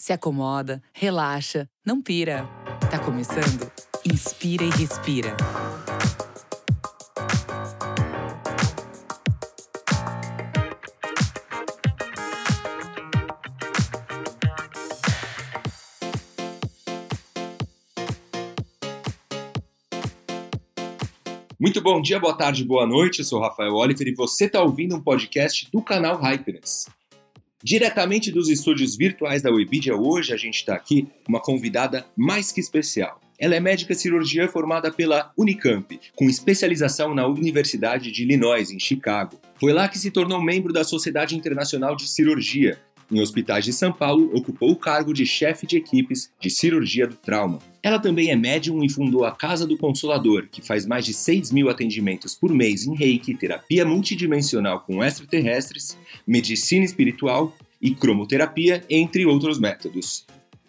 se 0.00 0.14
acomoda, 0.14 0.82
relaxa, 0.94 1.68
não 1.84 2.00
pira. 2.00 2.48
Tá 2.90 2.98
começando? 2.98 3.70
Inspira 4.02 4.64
e 4.64 4.70
respira. 4.70 5.36
Muito 21.60 21.82
bom 21.82 22.00
dia, 22.00 22.18
boa 22.18 22.34
tarde, 22.34 22.64
boa 22.64 22.86
noite. 22.86 23.18
Eu 23.18 23.24
sou 23.26 23.38
Rafael 23.38 23.74
Oliver 23.74 24.08
e 24.08 24.14
você 24.14 24.46
está 24.46 24.62
ouvindo 24.62 24.96
um 24.96 25.02
podcast 25.02 25.68
do 25.70 25.82
canal 25.82 26.16
Hypeness. 26.16 26.86
Diretamente 27.62 28.32
dos 28.32 28.48
estúdios 28.48 28.96
virtuais 28.96 29.42
da 29.42 29.50
Webidia, 29.52 29.94
hoje 29.94 30.32
a 30.32 30.36
gente 30.36 30.54
está 30.54 30.74
aqui 30.74 31.06
uma 31.28 31.38
convidada 31.40 32.06
mais 32.16 32.50
que 32.50 32.58
especial. 32.58 33.20
Ela 33.38 33.54
é 33.54 33.60
médica 33.60 33.94
cirurgiã 33.94 34.48
formada 34.48 34.90
pela 34.90 35.30
Unicamp, 35.36 36.00
com 36.16 36.30
especialização 36.30 37.14
na 37.14 37.26
Universidade 37.26 38.10
de 38.10 38.22
Illinois, 38.22 38.70
em 38.70 38.78
Chicago. 38.78 39.38
Foi 39.58 39.74
lá 39.74 39.88
que 39.88 39.98
se 39.98 40.10
tornou 40.10 40.42
membro 40.42 40.72
da 40.72 40.84
Sociedade 40.84 41.36
Internacional 41.36 41.94
de 41.94 42.08
Cirurgia. 42.08 42.80
Em 43.12 43.20
hospitais 43.20 43.66
de 43.66 43.74
São 43.74 43.92
Paulo, 43.92 44.30
ocupou 44.34 44.70
o 44.70 44.76
cargo 44.76 45.12
de 45.12 45.26
chefe 45.26 45.66
de 45.66 45.76
equipes 45.76 46.32
de 46.40 46.48
cirurgia 46.48 47.06
do 47.06 47.16
trauma. 47.16 47.58
Ela 47.82 47.98
também 47.98 48.30
é 48.30 48.36
médium 48.36 48.84
e 48.84 48.90
fundou 48.90 49.24
a 49.24 49.32
Casa 49.32 49.66
do 49.66 49.76
Consolador, 49.76 50.48
que 50.50 50.60
faz 50.60 50.84
mais 50.84 51.04
de 51.04 51.14
6 51.14 51.50
mil 51.50 51.70
atendimentos 51.70 52.34
por 52.34 52.52
mês 52.52 52.86
em 52.86 52.94
reiki, 52.94 53.34
terapia 53.34 53.86
multidimensional 53.86 54.80
com 54.80 55.02
extraterrestres, 55.02 55.96
medicina 56.26 56.84
espiritual 56.84 57.56
e 57.80 57.94
cromoterapia, 57.94 58.84
entre 58.90 59.24
outros 59.24 59.58
métodos. 59.58 60.26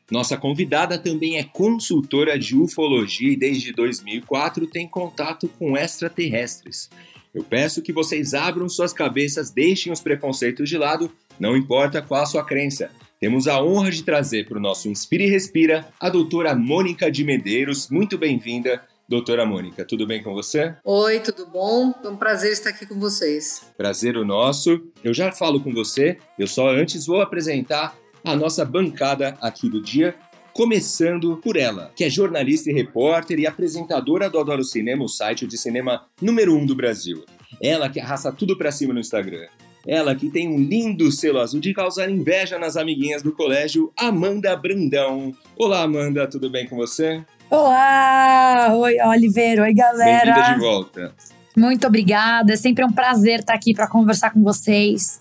Nossa 0.10 0.38
convidada 0.38 0.98
também 0.98 1.38
é 1.38 1.44
consultora 1.44 2.38
de 2.38 2.56
ufologia 2.56 3.32
e 3.32 3.38
desde 3.38 3.74
2004 3.74 4.68
tem 4.68 4.88
contato 4.88 5.50
com 5.60 5.78
extraterrestres. 5.78 6.90
Eu 7.34 7.44
peço 7.44 7.82
que 7.82 7.94
vocês 7.94 8.34
abram 8.34 8.68
suas 8.68 8.92
cabeças, 8.92 9.52
deixem 9.52 9.92
os 9.92 10.02
preconceitos 10.02 10.70
de 10.70 10.78
lado, 10.78 11.10
não 11.40 11.56
importa 11.56 12.02
qual 12.02 12.24
a 12.24 12.26
sua 12.26 12.44
crença. 12.44 12.92
Temos 13.22 13.48
a 13.48 13.64
honra 13.64 13.92
de 13.92 14.02
trazer 14.02 14.48
para 14.48 14.58
o 14.58 14.60
nosso 14.60 14.90
Inspire 14.90 15.26
e 15.26 15.30
Respira 15.30 15.88
a 16.00 16.10
doutora 16.10 16.56
Mônica 16.56 17.12
de 17.12 17.24
Medeiros. 17.24 17.88
Muito 17.88 18.18
bem-vinda, 18.18 18.82
doutora 19.08 19.46
Mônica. 19.46 19.86
Tudo 19.86 20.08
bem 20.08 20.24
com 20.24 20.34
você? 20.34 20.74
Oi, 20.84 21.20
tudo 21.20 21.46
bom? 21.46 21.94
É 22.04 22.08
um 22.08 22.18
prazer 22.18 22.52
estar 22.52 22.72
aqui 22.72 22.84
com 22.84 23.00
vocês. 23.00 23.72
Prazer 23.78 24.18
o 24.18 24.26
nosso. 24.26 24.82
Eu 25.04 25.14
já 25.14 25.32
falo 25.32 25.62
com 25.62 25.72
você, 25.72 26.18
eu 26.36 26.48
só 26.48 26.72
antes 26.72 27.06
vou 27.06 27.22
apresentar 27.22 27.96
a 28.26 28.36
nossa 28.36 28.66
bancada 28.66 29.38
aqui 29.40 29.70
do 29.70 29.84
dia, 29.84 30.16
começando 30.52 31.38
por 31.38 31.58
ela, 31.58 31.92
que 31.96 32.04
é 32.04 32.10
jornalista 32.10 32.72
e 32.72 32.74
repórter 32.74 33.38
e 33.38 33.46
apresentadora 33.46 34.32
do 34.32 34.40
Adoro 34.40 34.64
Cinema, 34.64 35.04
o 35.04 35.08
site 35.08 35.46
de 35.46 35.60
cinema 35.60 36.08
número 36.20 36.56
um 36.58 36.66
do 36.66 36.74
Brasil. 36.74 37.24
Ela 37.62 37.88
que 37.88 38.00
arrasta 38.00 38.32
tudo 38.32 38.58
para 38.58 38.72
cima 38.72 38.96
no 38.96 39.00
Instagram. 39.00 39.46
Ela 39.88 40.14
que 40.16 40.30
tem 40.30 40.48
um 40.48 40.60
lindo 40.60 41.12
selo 41.12 41.40
azul 41.40 41.60
de 41.60 41.74
causar 41.74 42.10
inveja 42.10 42.60
nas 42.60 42.78
amiguinhas 42.78 43.24
do 43.24 43.32
colégio, 43.32 43.92
Amanda 43.98 44.56
Brandão. 44.56 45.34
Olá, 45.58 45.82
Amanda, 45.82 46.28
tudo 46.28 46.50
bem 46.52 46.68
com 46.68 46.76
você? 46.76 47.24
Olá! 47.50 48.74
Oi, 48.76 49.02
Oliver. 49.02 49.62
Oi, 49.62 49.74
galera. 49.74 50.34
Bem-vinda 50.34 50.54
de 50.54 50.60
volta. 50.60 51.16
Muito 51.58 51.88
obrigada. 51.88 52.54
É 52.54 52.56
sempre 52.56 52.86
um 52.86 52.92
prazer 52.92 53.40
estar 53.40 53.54
aqui 53.54 53.74
para 53.74 53.88
conversar 53.88 54.32
com 54.32 54.44
vocês. 54.44 55.20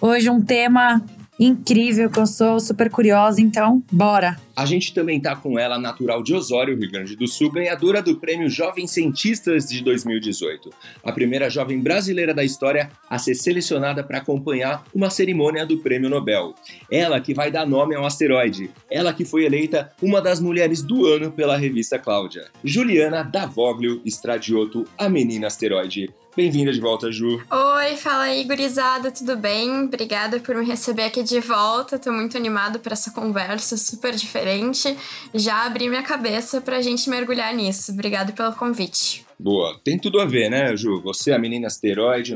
Hoje 0.00 0.28
um 0.28 0.42
tema 0.42 1.02
incrível, 1.40 2.10
que 2.10 2.20
eu 2.20 2.26
sou 2.26 2.60
super 2.60 2.90
curiosa, 2.90 3.40
então 3.40 3.82
bora! 3.90 4.38
A 4.54 4.66
gente 4.66 4.92
também 4.92 5.18
tá 5.18 5.34
com 5.34 5.58
ela, 5.58 5.78
natural 5.78 6.22
de 6.22 6.34
Osório, 6.34 6.76
Rio 6.78 6.90
Grande 6.90 7.16
do 7.16 7.26
Sul, 7.26 7.50
ganhadora 7.50 8.02
do 8.02 8.16
Prêmio 8.16 8.50
Jovens 8.50 8.90
Cientistas 8.90 9.66
de 9.66 9.82
2018. 9.82 10.68
A 11.02 11.10
primeira 11.12 11.48
jovem 11.48 11.80
brasileira 11.80 12.34
da 12.34 12.44
história 12.44 12.90
a 13.08 13.18
ser 13.18 13.34
selecionada 13.36 14.04
para 14.04 14.18
acompanhar 14.18 14.84
uma 14.94 15.08
cerimônia 15.08 15.64
do 15.64 15.78
Prêmio 15.78 16.10
Nobel. 16.10 16.54
Ela 16.90 17.20
que 17.22 17.32
vai 17.32 17.50
dar 17.50 17.66
nome 17.66 17.94
ao 17.94 18.04
asteroide. 18.04 18.70
Ela 18.90 19.14
que 19.14 19.24
foi 19.24 19.46
eleita 19.46 19.90
uma 20.02 20.20
das 20.20 20.40
mulheres 20.40 20.82
do 20.82 21.06
ano 21.06 21.32
pela 21.32 21.56
revista 21.56 21.98
Cláudia. 21.98 22.48
Juliana 22.62 23.22
Davoglio 23.22 24.02
Stradioto, 24.04 24.84
a 24.98 25.08
menina 25.08 25.46
asteroide. 25.46 26.10
Bem-vinda 26.36 26.72
de 26.72 26.80
volta, 26.80 27.10
Ju. 27.10 27.42
Oi, 27.50 27.96
fala 27.96 28.24
aí, 28.24 28.44
gurizada, 28.44 29.10
tudo 29.10 29.36
bem? 29.36 29.82
Obrigada 29.82 30.38
por 30.38 30.54
me 30.54 30.64
receber 30.64 31.02
aqui 31.04 31.24
de 31.24 31.40
volta. 31.40 31.98
Tô 31.98 32.12
muito 32.12 32.36
animado 32.36 32.78
para 32.78 32.92
essa 32.92 33.10
conversa 33.10 33.76
super 33.76 34.14
diferente. 34.14 34.96
Já 35.34 35.66
abri 35.66 35.88
minha 35.88 36.04
cabeça 36.04 36.60
pra 36.60 36.80
gente 36.80 37.10
mergulhar 37.10 37.52
nisso. 37.52 37.90
Obrigada 37.90 38.32
pelo 38.32 38.52
convite. 38.54 39.26
Boa. 39.38 39.80
Tem 39.82 39.98
tudo 39.98 40.20
a 40.20 40.24
ver, 40.24 40.48
né, 40.50 40.76
Ju? 40.76 41.00
Você, 41.02 41.32
é 41.32 41.34
a 41.34 41.38
menina 41.38 41.66
asteroide, 41.66 42.34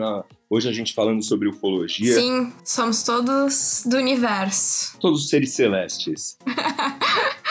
hoje 0.50 0.68
a 0.68 0.72
gente 0.72 0.92
falando 0.92 1.22
sobre 1.22 1.48
ufologia. 1.48 2.14
Sim, 2.14 2.52
somos 2.64 3.04
todos 3.04 3.84
do 3.86 3.96
universo. 3.96 4.98
Todos 4.98 5.28
seres 5.28 5.52
celestes. 5.52 6.36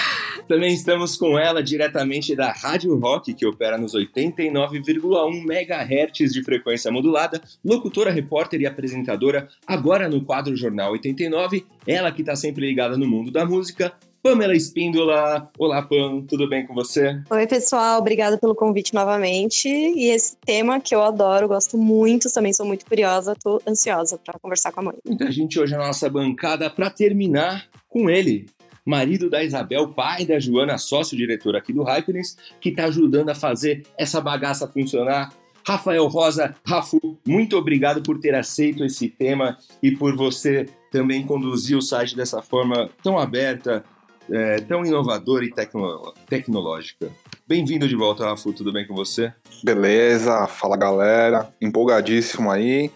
Também 0.48 0.74
estamos 0.74 1.16
com 1.16 1.40
ela 1.40 1.64
diretamente 1.64 2.36
da 2.36 2.52
Rádio 2.52 2.98
Rock, 2.98 3.34
que 3.34 3.46
opera 3.46 3.78
nos 3.78 3.96
89,1 3.96 5.44
MHz 5.46 6.34
de 6.34 6.44
frequência 6.44 6.92
modulada, 6.92 7.42
locutora, 7.64 8.12
repórter 8.12 8.60
e 8.60 8.66
apresentadora, 8.66 9.48
agora 9.66 10.10
no 10.10 10.24
quadro 10.24 10.56
Jornal 10.56 10.92
89, 10.92 11.66
ela 11.88 12.12
que 12.12 12.22
está 12.22 12.36
sempre 12.36 12.68
ligada 12.68 12.98
no 12.98 13.08
mundo 13.08 13.32
da 13.32 13.46
música, 13.46 13.94
Pamela 14.24 14.56
Espíndola. 14.56 15.50
Olá, 15.58 15.82
Pam, 15.82 16.22
tudo 16.22 16.48
bem 16.48 16.66
com 16.66 16.74
você? 16.74 17.22
Oi, 17.30 17.46
pessoal, 17.46 18.00
obrigada 18.00 18.38
pelo 18.38 18.56
convite 18.56 18.94
novamente. 18.94 19.68
E 19.68 20.10
esse 20.10 20.38
tema 20.46 20.80
que 20.80 20.96
eu 20.96 21.02
adoro, 21.02 21.50
gosto 21.50 21.78
muito, 21.78 22.32
também 22.32 22.54
sou 22.54 22.66
muito 22.66 22.86
curiosa, 22.86 23.36
tô 23.36 23.62
ansiosa 23.68 24.18
para 24.18 24.40
conversar 24.40 24.72
com 24.72 24.80
a 24.80 24.84
mãe. 24.84 24.96
Muita 25.06 25.30
gente 25.30 25.60
hoje 25.60 25.74
na 25.74 25.88
nossa 25.88 26.10
bancada 26.10 26.70
para 26.70 26.90
terminar 26.90 27.68
com 27.90 28.10
ele, 28.10 28.46
marido 28.86 29.30
da 29.30 29.44
Isabel, 29.44 29.90
pai 29.90 30.26
da 30.26 30.40
Joana, 30.40 30.78
sócio-diretor 30.78 31.56
aqui 31.56 31.72
do 31.72 31.84
Hypeness, 31.84 32.38
que 32.60 32.70
está 32.70 32.86
ajudando 32.86 33.30
a 33.30 33.36
fazer 33.36 33.84
essa 33.98 34.20
bagaça 34.20 34.68
funcionar. 34.68 35.34
Rafael 35.66 36.06
Rosa, 36.08 36.56
Rafu, 36.66 37.18
muito 37.26 37.58
obrigado 37.58 38.04
por 38.04 38.20
ter 38.20 38.36
aceito 38.36 38.84
esse 38.84 39.08
tema 39.08 39.58
e 39.82 39.92
por 39.92 40.16
você 40.16 40.66
também 40.92 41.26
conduzir 41.26 41.78
o 41.78 41.82
site 41.82 42.18
dessa 42.18 42.42
forma 42.42 42.90
tão 43.02 43.18
aberta, 43.18 43.84
é, 44.30 44.60
tão 44.62 44.86
inovadora 44.86 45.46
e 45.46 45.52
tecno 45.52 46.14
tecnológica. 46.28 47.10
Bem-vindo 47.48 47.88
de 47.88 47.96
volta, 47.96 48.26
Rafu, 48.26 48.52
tudo 48.52 48.74
bem 48.74 48.86
com 48.86 48.94
você? 48.94 49.34
Beleza, 49.64 50.46
fala 50.48 50.76
galera, 50.76 51.50
empolgadíssimo 51.62 52.52
aí. 52.52 52.92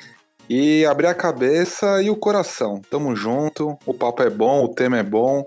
E 0.49 0.85
abrir 0.85 1.07
a 1.07 1.13
cabeça 1.13 2.01
e 2.01 2.09
o 2.09 2.15
coração. 2.15 2.81
Tamo 2.89 3.13
junto, 3.15 3.77
o 3.85 3.93
papo 3.93 4.23
é 4.23 4.29
bom, 4.29 4.63
o 4.63 4.69
tema 4.69 4.97
é 4.97 5.03
bom. 5.03 5.45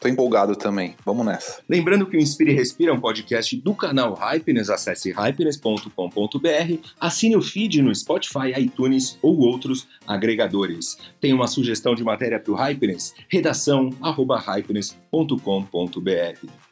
Tô 0.00 0.08
empolgado 0.08 0.54
também. 0.54 0.94
Vamos 1.04 1.26
nessa. 1.26 1.60
Lembrando 1.68 2.06
que 2.06 2.16
o 2.16 2.20
Inspire 2.20 2.52
Respira 2.52 2.92
é 2.92 2.94
um 2.94 3.00
podcast 3.00 3.56
do 3.56 3.74
canal 3.74 4.14
Hypeness. 4.14 4.70
Acesse 4.70 5.10
hypeness.com.br, 5.10 6.88
assine 7.00 7.36
o 7.36 7.42
feed 7.42 7.82
no 7.82 7.94
Spotify, 7.94 8.52
iTunes 8.58 9.18
ou 9.20 9.38
outros 9.38 9.88
agregadores. 10.06 10.96
Tem 11.20 11.32
uma 11.32 11.48
sugestão 11.48 11.94
de 11.94 12.04
matéria 12.04 12.38
para 12.38 12.52
o 12.52 12.56
Hypeness? 12.56 13.14
Redação 13.28 13.90
arroba 14.00 14.38
hypeness.com.br. 14.38 16.67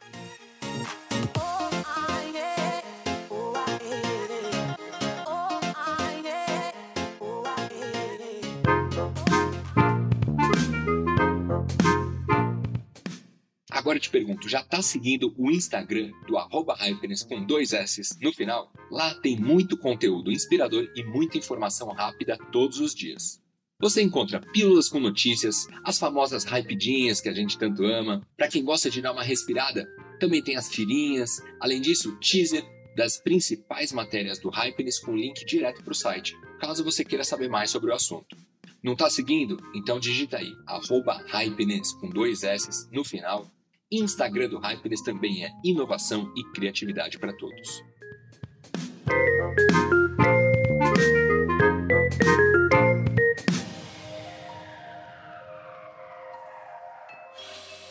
Agora 13.97 13.99
eu 13.99 14.01
te 14.01 14.09
pergunto, 14.11 14.47
já 14.47 14.63
tá 14.63 14.79
seguindo 14.79 15.33
o 15.35 15.49
Instagram 15.49 16.11
do 16.27 16.37
arroba 16.37 16.75
Hypeness 16.75 17.23
com 17.23 17.43
dois 17.43 17.73
S 17.73 18.15
no 18.21 18.31
final? 18.31 18.71
Lá 18.91 19.15
tem 19.15 19.35
muito 19.35 19.75
conteúdo 19.75 20.31
inspirador 20.31 20.87
e 20.95 21.03
muita 21.03 21.39
informação 21.39 21.87
rápida 21.89 22.37
todos 22.51 22.79
os 22.79 22.93
dias. 22.93 23.41
Você 23.79 24.03
encontra 24.03 24.39
pílulas 24.53 24.87
com 24.87 24.99
notícias, 24.99 25.65
as 25.83 25.97
famosas 25.97 26.43
hypedinhas 26.43 27.19
que 27.19 27.27
a 27.27 27.33
gente 27.33 27.57
tanto 27.57 27.83
ama. 27.85 28.21
Para 28.37 28.47
quem 28.47 28.63
gosta 28.63 28.87
de 28.87 29.01
dar 29.01 29.13
uma 29.13 29.23
respirada, 29.23 29.87
também 30.19 30.43
tem 30.43 30.55
as 30.55 30.69
tirinhas. 30.69 31.41
Além 31.59 31.81
disso, 31.81 32.15
teaser 32.19 32.63
das 32.95 33.17
principais 33.17 33.91
matérias 33.91 34.37
do 34.37 34.49
Hypeness 34.49 34.99
com 34.99 35.15
link 35.15 35.43
direto 35.43 35.83
para 35.83 35.91
o 35.91 35.95
site, 35.95 36.37
caso 36.59 36.83
você 36.83 37.03
queira 37.03 37.23
saber 37.23 37.49
mais 37.49 37.71
sobre 37.71 37.89
o 37.89 37.95
assunto. 37.95 38.37
Não 38.83 38.93
está 38.93 39.09
seguindo? 39.09 39.57
Então 39.73 39.99
digita 39.99 40.37
aí, 40.37 40.53
arroba 40.67 41.23
Hypeness 41.29 41.93
com 41.93 42.09
dois 42.09 42.43
S 42.43 42.87
no 42.91 43.03
final 43.03 43.51
Instagram 43.91 44.49
do 44.49 44.59
Hypeness 44.59 45.01
também 45.01 45.45
é 45.45 45.51
inovação 45.63 46.31
e 46.35 46.43
criatividade 46.53 47.17
para 47.17 47.33
todos. 47.33 47.81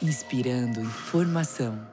inspirando 0.03 0.81
informação. 0.81 1.87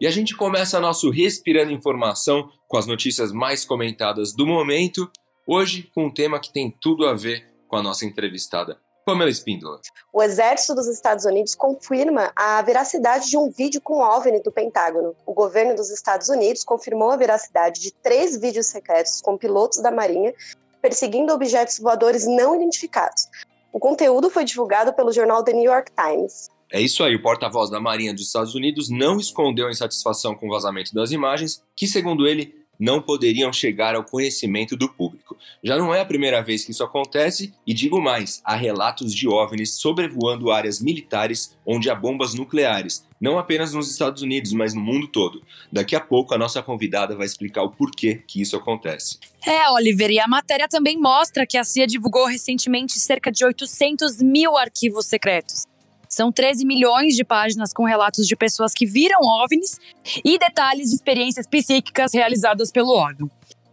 E 0.00 0.06
a 0.06 0.10
gente 0.10 0.36
começa 0.36 0.80
nosso 0.80 1.10
Respirando 1.10 1.72
Informação 1.72 2.50
com 2.68 2.76
as 2.76 2.86
notícias 2.86 3.32
mais 3.32 3.64
comentadas 3.64 4.34
do 4.34 4.46
momento, 4.46 5.10
hoje 5.46 5.88
com 5.94 6.06
um 6.06 6.12
tema 6.12 6.38
que 6.38 6.52
tem 6.52 6.70
tudo 6.80 7.06
a 7.06 7.14
ver 7.14 7.46
com 7.68 7.76
a 7.76 7.82
nossa 7.82 8.04
entrevistada, 8.04 8.78
Pamela 9.06 9.30
Espíndola. 9.30 9.80
O 10.12 10.20
Exército 10.20 10.74
dos 10.74 10.88
Estados 10.88 11.24
Unidos 11.24 11.54
confirma 11.54 12.32
a 12.34 12.60
veracidade 12.60 13.30
de 13.30 13.38
um 13.38 13.48
vídeo 13.48 13.80
com 13.80 14.00
OVNI 14.00 14.42
do 14.42 14.50
Pentágono. 14.50 15.14
O 15.24 15.32
governo 15.32 15.76
dos 15.76 15.90
Estados 15.90 16.28
Unidos 16.28 16.64
confirmou 16.64 17.12
a 17.12 17.16
veracidade 17.16 17.80
de 17.80 17.92
três 17.92 18.36
vídeos 18.36 18.66
secretos 18.66 19.20
com 19.22 19.38
pilotos 19.38 19.80
da 19.80 19.92
Marinha 19.92 20.34
perseguindo 20.82 21.32
objetos 21.32 21.78
voadores 21.78 22.26
não 22.26 22.56
identificados. 22.56 23.28
O 23.72 23.78
conteúdo 23.78 24.28
foi 24.28 24.44
divulgado 24.44 24.92
pelo 24.92 25.12
jornal 25.12 25.44
The 25.44 25.52
New 25.52 25.70
York 25.70 25.92
Times. 25.92 26.48
É 26.72 26.80
isso 26.80 27.04
aí, 27.04 27.14
o 27.14 27.22
porta-voz 27.22 27.70
da 27.70 27.80
Marinha 27.80 28.12
dos 28.12 28.26
Estados 28.26 28.56
Unidos 28.56 28.90
não 28.90 29.20
escondeu 29.20 29.68
a 29.68 29.70
insatisfação 29.70 30.34
com 30.34 30.48
o 30.48 30.50
vazamento 30.50 30.92
das 30.92 31.12
imagens, 31.12 31.62
que, 31.76 31.86
segundo 31.86 32.26
ele, 32.26 32.65
não 32.78 33.00
poderiam 33.00 33.52
chegar 33.52 33.94
ao 33.94 34.04
conhecimento 34.04 34.76
do 34.76 34.88
público. 34.88 35.36
Já 35.62 35.76
não 35.76 35.94
é 35.94 36.00
a 36.00 36.06
primeira 36.06 36.42
vez 36.42 36.64
que 36.64 36.70
isso 36.70 36.84
acontece, 36.84 37.52
e 37.66 37.74
digo 37.74 38.00
mais: 38.00 38.40
há 38.44 38.54
relatos 38.54 39.14
de 39.14 39.28
OVNIs 39.28 39.74
sobrevoando 39.74 40.50
áreas 40.50 40.80
militares 40.80 41.56
onde 41.64 41.90
há 41.90 41.94
bombas 41.94 42.34
nucleares, 42.34 43.04
não 43.20 43.38
apenas 43.38 43.72
nos 43.72 43.90
Estados 43.90 44.22
Unidos, 44.22 44.52
mas 44.52 44.74
no 44.74 44.80
mundo 44.80 45.08
todo. 45.08 45.42
Daqui 45.72 45.96
a 45.96 46.00
pouco 46.00 46.34
a 46.34 46.38
nossa 46.38 46.62
convidada 46.62 47.16
vai 47.16 47.26
explicar 47.26 47.62
o 47.62 47.70
porquê 47.70 48.22
que 48.26 48.40
isso 48.40 48.56
acontece. 48.56 49.18
É, 49.44 49.70
Oliver, 49.70 50.10
e 50.10 50.20
a 50.20 50.28
matéria 50.28 50.68
também 50.68 50.98
mostra 50.98 51.46
que 51.46 51.56
a 51.56 51.64
CIA 51.64 51.86
divulgou 51.86 52.26
recentemente 52.26 52.98
cerca 52.98 53.32
de 53.32 53.44
800 53.44 54.22
mil 54.22 54.56
arquivos 54.56 55.06
secretos. 55.06 55.64
São 56.08 56.32
13 56.32 56.64
milhões 56.64 57.14
de 57.14 57.24
páginas 57.24 57.72
com 57.72 57.84
relatos 57.84 58.26
de 58.26 58.36
pessoas 58.36 58.72
que 58.72 58.86
viram 58.86 59.20
OVNIs 59.20 59.78
e 60.24 60.38
detalhes 60.38 60.90
de 60.90 60.96
experiências 60.96 61.46
psíquicas 61.46 62.12
realizadas 62.14 62.70
pelo 62.70 62.92
órgão. 62.92 63.30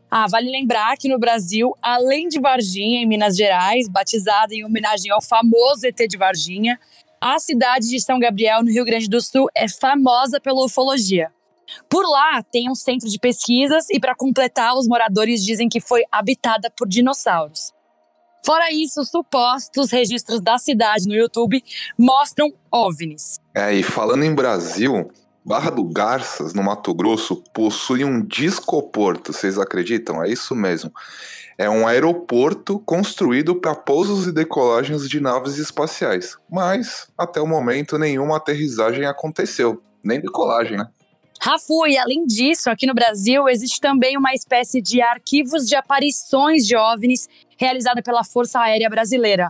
Ah, 0.10 0.28
vale 0.28 0.52
lembrar 0.52 0.96
que 0.96 1.10
no 1.10 1.18
Brasil, 1.18 1.76
além 1.82 2.28
de 2.28 2.40
Varginha, 2.40 3.02
em 3.02 3.08
Minas 3.08 3.36
Gerais, 3.36 3.90
batizada 3.90 4.54
em 4.54 4.64
homenagem 4.64 5.12
ao 5.12 5.22
famoso 5.22 5.88
ET 5.88 5.98
de 6.08 6.18
Varginha, 6.18 6.80
a 7.20 7.40
cidade 7.40 7.90
de 7.90 8.00
São 8.00 8.20
Gabriel, 8.20 8.64
no 8.64 8.70
Rio 8.70 8.86
Grande 8.86 9.10
do 9.10 9.20
Sul, 9.20 9.48
é 9.56 9.68
famosa 9.68 10.40
pela 10.40 10.64
ufologia. 10.64 11.32
Por 11.90 12.06
lá 12.08 12.44
tem 12.44 12.70
um 12.70 12.76
centro 12.76 13.10
de 13.10 13.18
pesquisas 13.18 13.90
e, 13.90 14.00
para 14.00 14.14
completar, 14.14 14.76
os 14.76 14.88
moradores 14.88 15.44
dizem 15.44 15.70
que 15.70 15.80
foi 15.80 16.04
habitada 16.12 16.70
por 16.70 16.88
dinossauros. 16.88 17.72
Fora 18.46 18.72
isso, 18.72 19.04
supostos 19.06 19.92
registros 19.92 20.42
da 20.42 20.58
cidade 20.58 21.08
no 21.08 21.16
YouTube 21.16 21.64
mostram 21.98 22.54
OVNIs. 22.72 23.40
É, 23.56 23.74
e 23.74 23.82
falando 23.82 24.24
em 24.24 24.36
Brasil, 24.36 25.10
Barra 25.46 25.70
do 25.70 25.84
Garças, 25.84 26.54
no 26.54 26.62
Mato 26.62 26.94
Grosso, 26.94 27.44
possui 27.54 28.04
um 28.04 28.22
discoporto, 28.22 29.32
vocês 29.32 29.58
acreditam? 29.58 30.24
É 30.24 30.30
isso 30.30 30.54
mesmo. 30.56 30.92
É 31.58 31.70
um 31.70 31.88
aeroporto 31.88 32.80
construído 32.80 33.56
para 33.56 33.76
pousos 33.76 34.28
e 34.28 34.32
decolagens 34.32 35.08
de 35.08 35.20
naves 35.20 35.58
espaciais. 35.58 36.36
Mas, 36.50 37.08
até 37.18 37.40
o 37.40 37.48
momento, 37.48 37.98
nenhuma 37.98 38.38
aterrissagem 38.38 39.06
aconteceu. 39.06 39.82
Nem 40.04 40.20
decolagem, 40.20 40.78
né? 40.78 40.88
Rafu, 41.42 41.86
e 41.88 41.98
além 41.98 42.26
disso, 42.26 42.70
aqui 42.70 42.88
no 42.88 42.94
Brasil 42.94 43.50
existe 43.50 43.82
também 43.82 44.18
uma 44.18 44.34
espécie 44.34 44.82
de 44.82 45.02
arquivos 45.02 45.68
de 45.68 45.76
aparições 45.76 46.66
de 46.66 46.74
OVNIs 46.74 47.28
realizada 47.64 48.04
pela 48.04 48.26
Força 48.26 48.60
Aérea 48.60 48.90
Brasileira. 48.90 49.50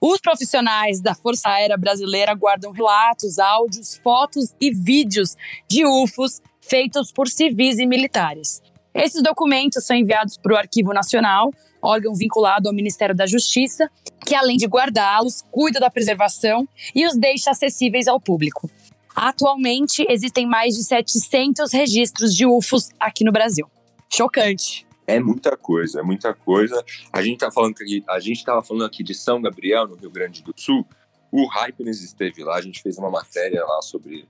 Os 0.00 0.20
profissionais 0.20 1.00
da 1.00 1.14
Força 1.14 1.48
Aérea 1.48 1.76
Brasileira 1.76 2.34
guardam 2.34 2.72
relatos, 2.72 3.38
áudios, 3.38 3.96
fotos 4.02 4.52
e 4.60 4.72
vídeos 4.72 5.36
de 5.68 5.86
UFOs 5.86 6.40
feitos 6.60 7.12
por 7.12 7.28
civis 7.28 7.78
e 7.78 7.86
militares. 7.86 8.60
Esses 8.92 9.22
documentos 9.22 9.86
são 9.86 9.96
enviados 9.96 10.36
para 10.36 10.54
o 10.54 10.56
Arquivo 10.56 10.92
Nacional, 10.92 11.52
órgão 11.80 12.14
vinculado 12.14 12.68
ao 12.68 12.74
Ministério 12.74 13.14
da 13.14 13.26
Justiça, 13.26 13.88
que 14.26 14.34
além 14.34 14.56
de 14.56 14.66
guardá-los, 14.66 15.42
cuida 15.52 15.78
da 15.78 15.88
preservação 15.88 16.66
e 16.92 17.06
os 17.06 17.16
deixa 17.16 17.52
acessíveis 17.52 18.08
ao 18.08 18.20
público. 18.20 18.68
Atualmente, 19.14 20.04
existem 20.08 20.46
mais 20.46 20.74
de 20.74 20.82
700 20.82 21.72
registros 21.72 22.34
de 22.34 22.44
UFOs 22.44 22.88
aqui 22.98 23.24
no 23.24 23.30
Brasil. 23.30 23.70
Chocante. 24.12 24.84
É 25.12 25.20
muita 25.20 25.56
coisa, 25.58 26.00
é 26.00 26.02
muita 26.02 26.32
coisa. 26.32 26.82
A 27.12 27.20
gente 27.20 27.38
tá 27.38 27.50
falando 27.50 27.74
aqui, 27.78 28.02
a 28.08 28.18
gente 28.18 28.38
estava 28.38 28.62
falando 28.62 28.86
aqui 28.86 29.02
de 29.02 29.14
São 29.14 29.42
Gabriel, 29.42 29.86
no 29.86 29.94
Rio 29.94 30.10
Grande 30.10 30.42
do 30.42 30.54
Sul. 30.56 30.86
O 31.30 31.46
Hypenes 31.46 32.02
esteve 32.02 32.42
lá, 32.42 32.56
a 32.56 32.62
gente 32.62 32.80
fez 32.80 32.96
uma 32.96 33.10
matéria 33.10 33.62
lá 33.62 33.82
sobre 33.82 34.26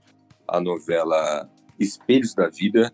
a 0.47 0.61
novela 0.61 1.49
Espelhos 1.79 2.35
da 2.35 2.49
Vida 2.49 2.93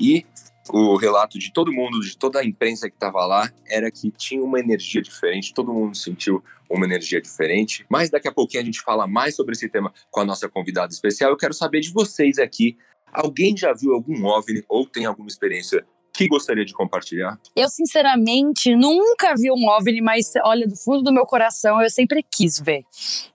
e 0.00 0.24
o 0.70 0.96
relato 0.96 1.38
de 1.38 1.52
todo 1.52 1.72
mundo, 1.72 2.00
de 2.00 2.16
toda 2.16 2.40
a 2.40 2.44
imprensa 2.44 2.88
que 2.88 2.96
estava 2.96 3.24
lá, 3.26 3.50
era 3.66 3.90
que 3.90 4.10
tinha 4.10 4.42
uma 4.42 4.58
energia 4.58 5.02
diferente, 5.02 5.52
todo 5.52 5.72
mundo 5.72 5.96
sentiu 5.96 6.42
uma 6.68 6.86
energia 6.86 7.20
diferente. 7.20 7.84
Mas 7.90 8.08
daqui 8.08 8.28
a 8.28 8.32
pouquinho 8.32 8.62
a 8.62 8.66
gente 8.66 8.80
fala 8.80 9.06
mais 9.06 9.34
sobre 9.34 9.52
esse 9.52 9.68
tema 9.68 9.92
com 10.10 10.20
a 10.20 10.24
nossa 10.24 10.48
convidada 10.48 10.92
especial. 10.92 11.30
Eu 11.30 11.36
quero 11.36 11.52
saber 11.52 11.80
de 11.80 11.92
vocês 11.92 12.38
aqui. 12.38 12.78
Alguém 13.12 13.56
já 13.56 13.72
viu 13.74 13.92
algum 13.92 14.24
OVNI 14.24 14.64
ou 14.68 14.86
tem 14.86 15.04
alguma 15.06 15.28
experiência 15.28 15.86
que 16.12 16.26
gostaria 16.26 16.64
de 16.64 16.72
compartilhar? 16.72 17.38
Eu, 17.54 17.68
sinceramente, 17.68 18.74
nunca 18.74 19.34
vi 19.36 19.50
um 19.50 19.68
OVNI, 19.68 20.00
mas 20.00 20.32
olha, 20.44 20.66
do 20.66 20.76
fundo 20.76 21.02
do 21.02 21.12
meu 21.12 21.24
coração, 21.24 21.80
eu 21.80 21.90
sempre 21.90 22.22
quis 22.22 22.58
ver. 22.58 22.82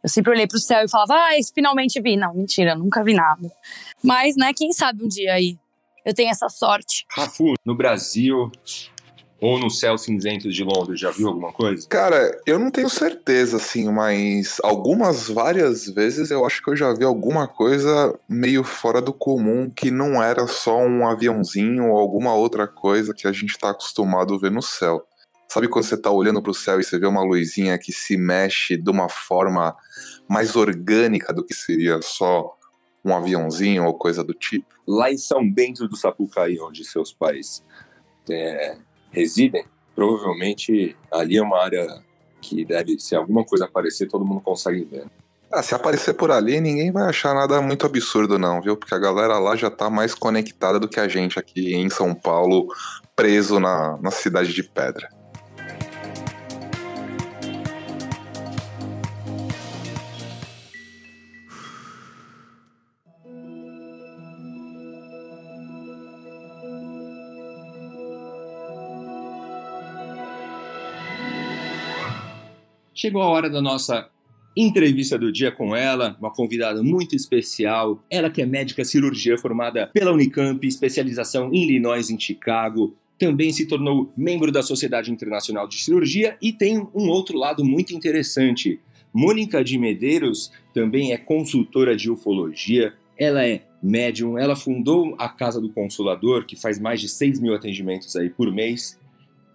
Eu 0.04 0.10
sempre 0.10 0.32
olhei 0.32 0.48
pro 0.48 0.60
céu 0.60 0.84
e 0.84 0.90
falava, 0.90 1.14
ah, 1.14 1.32
finalmente 1.54 2.02
vi. 2.02 2.18
Não, 2.18 2.34
mentira, 2.34 2.76
nunca 2.76 3.04
vi 3.04 3.14
nada. 3.14 3.52
Mas, 4.04 4.36
né, 4.36 4.52
quem 4.56 4.72
sabe 4.72 5.04
um 5.04 5.08
dia 5.08 5.34
aí 5.34 5.58
eu 6.06 6.14
tenho 6.14 6.30
essa 6.30 6.50
sorte. 6.50 7.06
Rafu, 7.10 7.54
no 7.66 7.76
Brasil, 7.76 8.52
ou 9.44 9.60
no 9.60 9.70
Céu 9.70 9.98
Cinzento 9.98 10.50
de 10.50 10.64
Londres, 10.64 11.02
já 11.02 11.12
viu 11.12 11.28
alguma 11.28 11.52
coisa? 11.52 11.86
Cara, 11.90 12.40
eu 12.46 12.58
não 12.58 12.72
tenho 12.72 12.90
certeza, 12.90 13.58
assim, 13.58 13.92
mas 13.92 14.58
algumas, 14.64 15.28
várias 15.28 15.86
vezes 15.86 16.32
eu 16.32 16.46
acho 16.46 16.64
que 16.64 16.70
eu 16.70 16.78
já 16.78 16.94
vi 16.94 17.04
alguma 17.04 17.46
coisa 17.46 18.18
meio 18.28 18.64
fora 18.64 19.02
do 19.02 19.12
comum 19.12 19.70
que 19.70 19.92
não 19.92 20.24
era 20.24 20.48
só 20.48 20.78
um 20.78 21.06
aviãozinho 21.06 21.90
ou 21.90 21.98
alguma 21.98 22.34
outra 22.34 22.66
coisa 22.66 23.14
que 23.14 23.28
a 23.28 23.34
gente 23.34 23.60
tá 23.60 23.72
acostumado 23.72 24.34
a 24.34 24.38
ver 24.40 24.50
no 24.50 24.62
céu. 24.62 25.06
Sabe 25.50 25.68
quando 25.68 25.84
você 25.84 25.98
tá 25.98 26.10
olhando 26.10 26.42
pro 26.42 26.54
céu 26.54 26.80
e 26.80 26.84
você 26.86 26.98
vê 26.98 27.06
uma 27.06 27.22
luzinha 27.22 27.78
que 27.78 27.92
se 27.92 28.16
mexe 28.16 28.78
de 28.78 28.90
uma 28.90 29.10
forma 29.10 29.76
mais 30.26 30.56
orgânica 30.56 31.34
do 31.34 31.44
que 31.44 31.54
seria 31.54 32.02
só 32.02 32.58
um 33.04 33.14
aviãozinho 33.14 33.84
ou 33.84 33.94
coisa 33.94 34.24
do 34.24 34.34
tipo? 34.34 34.68
Lá 34.88 35.12
em 35.12 35.18
São 35.18 35.46
Bento 35.46 35.86
do 35.86 35.98
Sapucaí, 35.98 36.58
onde 36.62 36.86
seus 36.86 37.12
pais 37.12 37.62
é, 38.30 38.78
residem, 39.14 39.64
provavelmente 39.96 40.96
ali 41.12 41.38
é 41.38 41.42
uma 41.42 41.62
área 41.64 42.04
que 42.42 42.66
deve, 42.66 43.00
se 43.00 43.16
alguma 43.16 43.46
coisa 43.46 43.66
aparecer, 43.66 44.08
todo 44.08 44.26
mundo 44.26 44.42
consegue 44.42 44.84
ver. 44.84 45.06
Ah, 45.52 45.62
se 45.62 45.76
aparecer 45.76 46.16
por 46.16 46.32
ali, 46.32 46.60
ninguém 46.60 46.92
vai 46.92 47.08
achar 47.08 47.34
nada 47.34 47.62
muito 47.62 47.86
absurdo, 47.86 48.40
não, 48.40 48.60
viu? 48.60 48.76
Porque 48.76 48.96
a 48.96 49.00
galera 49.00 49.38
lá 49.38 49.56
já 49.56 49.70
tá 49.70 49.88
mais 49.88 50.16
conectada 50.16 50.80
do 50.80 50.90
que 50.90 51.00
a 51.00 51.08
gente 51.08 51.38
aqui 51.38 51.76
em 51.76 51.90
São 51.92 52.14
Paulo, 52.16 52.68
preso 53.16 53.60
na, 53.60 53.98
na 54.02 54.10
cidade 54.10 54.52
de 54.52 54.64
pedra. 54.64 55.08
Chegou 73.04 73.22
a 73.22 73.28
hora 73.28 73.50
da 73.50 73.62
nossa 73.62 74.10
entrevista 74.56 75.20
do 75.20 75.30
dia 75.30 75.52
com 75.52 75.76
ela, 75.76 76.16
uma 76.22 76.32
convidada 76.32 76.82
muito 76.82 77.18
especial. 77.18 78.02
Ela 78.10 78.30
que 78.30 78.42
é 78.42 78.46
médica 78.46 78.86
cirurgia 78.86 79.38
formada 79.38 79.88
pela 79.88 80.14
Unicamp, 80.14 80.66
especialização 80.66 81.54
em 81.54 81.64
Illinois, 81.64 82.10
em 82.10 82.18
Chicago. 82.18 82.96
Também 83.20 83.52
se 83.52 83.68
tornou 83.68 84.10
membro 84.16 84.54
da 84.54 84.64
Sociedade 84.64 85.12
Internacional 85.12 85.68
de 85.68 85.84
Cirurgia 85.84 86.38
e 86.42 86.54
tem 86.54 86.80
um 86.80 87.10
outro 87.10 87.38
lado 87.38 87.66
muito 87.66 87.94
interessante. 87.94 88.80
Mônica 89.14 89.62
de 89.62 89.78
Medeiros 89.78 90.50
também 90.74 91.12
é 91.12 91.18
consultora 91.18 91.98
de 91.98 92.10
ufologia. 92.10 92.94
Ela 93.20 93.46
é 93.46 93.64
médium, 93.84 94.38
ela 94.38 94.56
fundou 94.56 95.14
a 95.20 95.28
Casa 95.28 95.60
do 95.60 95.68
Consolador, 95.68 96.46
que 96.46 96.56
faz 96.56 96.80
mais 96.80 97.02
de 97.02 97.10
6 97.10 97.42
mil 97.42 97.54
atendimentos 97.54 98.16
aí 98.16 98.30
por 98.30 98.50
mês. 98.50 98.98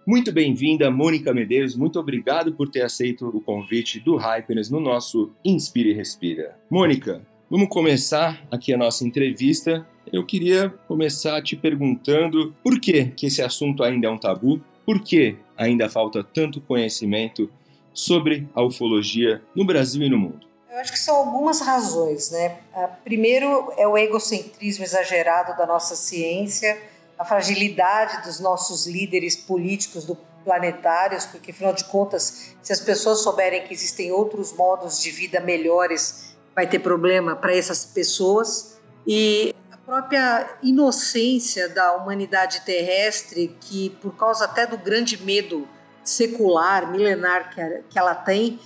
Muito 0.09 0.31
bem-vinda, 0.31 0.89
Mônica 0.89 1.31
Medeiros. 1.31 1.75
Muito 1.75 1.99
obrigado 1.99 2.51
por 2.53 2.67
ter 2.67 2.81
aceito 2.81 3.27
o 3.27 3.39
convite 3.39 3.99
do 3.99 4.15
Hyperness 4.15 4.67
no 4.67 4.79
nosso 4.79 5.31
Inspire 5.45 5.91
e 5.91 5.93
Respira. 5.93 6.57
Mônica, 6.67 7.21
vamos 7.47 7.69
começar 7.69 8.43
aqui 8.49 8.73
a 8.73 8.77
nossa 8.77 9.05
entrevista. 9.05 9.87
Eu 10.11 10.25
queria 10.25 10.67
começar 10.87 11.39
te 11.43 11.55
perguntando 11.55 12.55
por 12.63 12.81
que, 12.81 13.05
que 13.05 13.27
esse 13.27 13.43
assunto 13.43 13.83
ainda 13.83 14.07
é 14.07 14.09
um 14.09 14.17
tabu, 14.17 14.59
por 14.83 14.99
que 14.99 15.35
ainda 15.55 15.87
falta 15.87 16.23
tanto 16.23 16.59
conhecimento 16.59 17.47
sobre 17.93 18.49
a 18.55 18.63
ufologia 18.63 19.43
no 19.55 19.63
Brasil 19.63 20.01
e 20.01 20.09
no 20.09 20.17
mundo? 20.17 20.47
Eu 20.71 20.79
acho 20.79 20.91
que 20.91 20.97
são 20.97 21.17
algumas 21.17 21.61
razões, 21.61 22.31
né? 22.31 22.57
Primeiro 23.03 23.71
é 23.77 23.87
o 23.87 23.95
egocentrismo 23.95 24.83
exagerado 24.83 25.55
da 25.55 25.67
nossa 25.67 25.95
ciência, 25.95 26.81
a 27.19 27.25
fragilidade 27.25 28.23
dos 28.23 28.39
nossos 28.39 28.87
líderes 28.87 29.35
políticos 29.35 30.05
do 30.05 30.15
planetários, 30.45 31.25
porque 31.25 31.51
afinal 31.51 31.73
de 31.73 31.83
contas, 31.83 32.55
se 32.63 32.71
as 32.71 32.79
pessoas 32.79 33.19
souberem 33.19 33.67
que 33.67 33.73
existem 33.73 34.09
outros 34.11 34.53
modos 34.53 35.01
de 35.01 35.11
vida 35.11 35.41
melhores, 35.41 36.35
vai 36.55 36.65
ter 36.65 36.79
problema 36.79 37.35
para 37.35 37.53
essas 37.53 37.85
pessoas. 37.85 38.79
E 39.05 39.53
a 39.69 39.77
própria 39.77 40.49
inocência 40.63 41.67
da 41.67 41.93
humanidade 41.97 42.61
terrestre, 42.61 43.55
que 43.59 43.89
por 44.01 44.15
causa 44.15 44.45
até 44.45 44.65
do 44.65 44.77
grande 44.77 45.21
medo 45.21 45.67
secular, 46.03 46.89
milenar 46.89 47.53
que 47.89 47.99
ela 47.99 48.15
tem, 48.15 48.59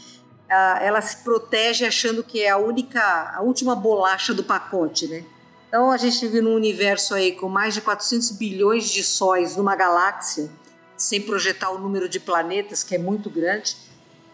ela 0.47 1.01
se 1.01 1.17
protege 1.17 1.85
achando 1.85 2.23
que 2.23 2.43
é 2.43 2.49
a 2.49 2.57
única, 2.57 3.33
a 3.35 3.41
última 3.41 3.75
bolacha 3.75 4.33
do 4.33 4.43
pacote, 4.43 5.07
né? 5.07 5.25
Então 5.73 5.89
a 5.89 5.97
gente 5.97 6.19
vive 6.27 6.39
num 6.39 6.53
universo 6.53 7.15
aí 7.15 7.31
com 7.31 7.49
mais 7.49 7.73
de 7.73 7.81
400 7.81 8.33
bilhões 8.33 8.91
de 8.91 9.03
sóis 9.03 9.55
numa 9.55 9.75
galáxia, 9.75 10.47
sem 10.95 11.19
projetar 11.19 11.71
o 11.71 11.79
número 11.79 12.07
de 12.07 12.19
planetas, 12.19 12.83
que 12.83 12.93
é 12.93 12.99
muito 12.99 13.27
grande. 13.27 13.75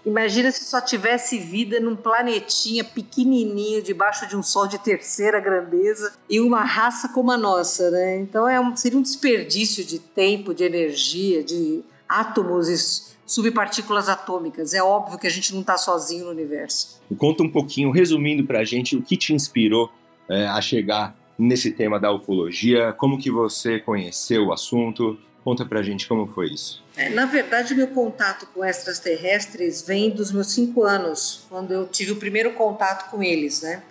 Imagina 0.06 0.52
se 0.52 0.66
só 0.66 0.82
tivesse 0.82 1.40
vida 1.40 1.80
num 1.80 1.96
planetinha 1.96 2.84
pequenininho 2.84 3.82
debaixo 3.82 4.28
de 4.28 4.36
um 4.36 4.44
sol 4.44 4.68
de 4.68 4.80
terceira 4.80 5.40
grandeza 5.40 6.12
e 6.30 6.42
uma 6.42 6.62
raça 6.66 7.08
como 7.08 7.32
a 7.32 7.38
nossa, 7.38 7.90
né? 7.90 8.20
Então 8.20 8.46
é 8.46 8.60
um, 8.60 8.76
seria 8.76 9.00
um 9.00 9.02
desperdício 9.02 9.86
de 9.86 9.98
tempo, 9.98 10.54
de 10.54 10.66
energia, 10.66 11.42
de 11.42 11.82
átomos 12.06 12.68
e 12.68 13.16
subpartículas 13.26 14.10
atômicas. 14.10 14.74
É 14.74 14.84
óbvio 14.84 15.18
que 15.18 15.28
a 15.28 15.32
gente 15.32 15.54
não 15.54 15.62
está 15.62 15.78
sozinho 15.78 16.26
no 16.26 16.32
universo. 16.32 17.00
Conta 17.18 17.44
um 17.44 17.50
pouquinho, 17.50 17.92
resumindo 17.92 18.44
para 18.44 18.60
a 18.60 18.66
gente, 18.66 18.98
o 18.98 19.02
que 19.02 19.16
te 19.16 19.34
inspirou 19.34 19.90
é, 20.28 20.46
a 20.46 20.60
chegar 20.60 21.18
nesse 21.40 21.72
tema 21.72 21.98
da 21.98 22.12
ufologia, 22.12 22.92
como 22.92 23.18
que 23.18 23.32
você 23.32 23.80
conheceu 23.80 24.48
o 24.48 24.54
assunto, 24.54 25.18
conta 25.42 25.66
pra 25.66 25.82
gente 25.82 26.06
como 26.06 26.28
foi 26.28 26.48
isso. 26.48 26.84
É, 26.98 27.08
na 27.08 27.26
verdade, 27.26 27.74
meu 27.74 27.88
contato 27.88 28.46
com 28.54 28.64
extraterrestres 28.64 29.82
vem 29.82 30.10
dos 30.10 30.34
meus 30.34 30.52
cinco 30.52 30.84
anos, 30.84 31.46
quando 31.50 31.72
eu 31.72 31.88
tive 31.88 32.12
o 32.12 32.18
primeiro 32.18 32.52
contato 32.54 33.10
com 33.10 33.24
eles, 33.24 33.62
né? 33.62 33.82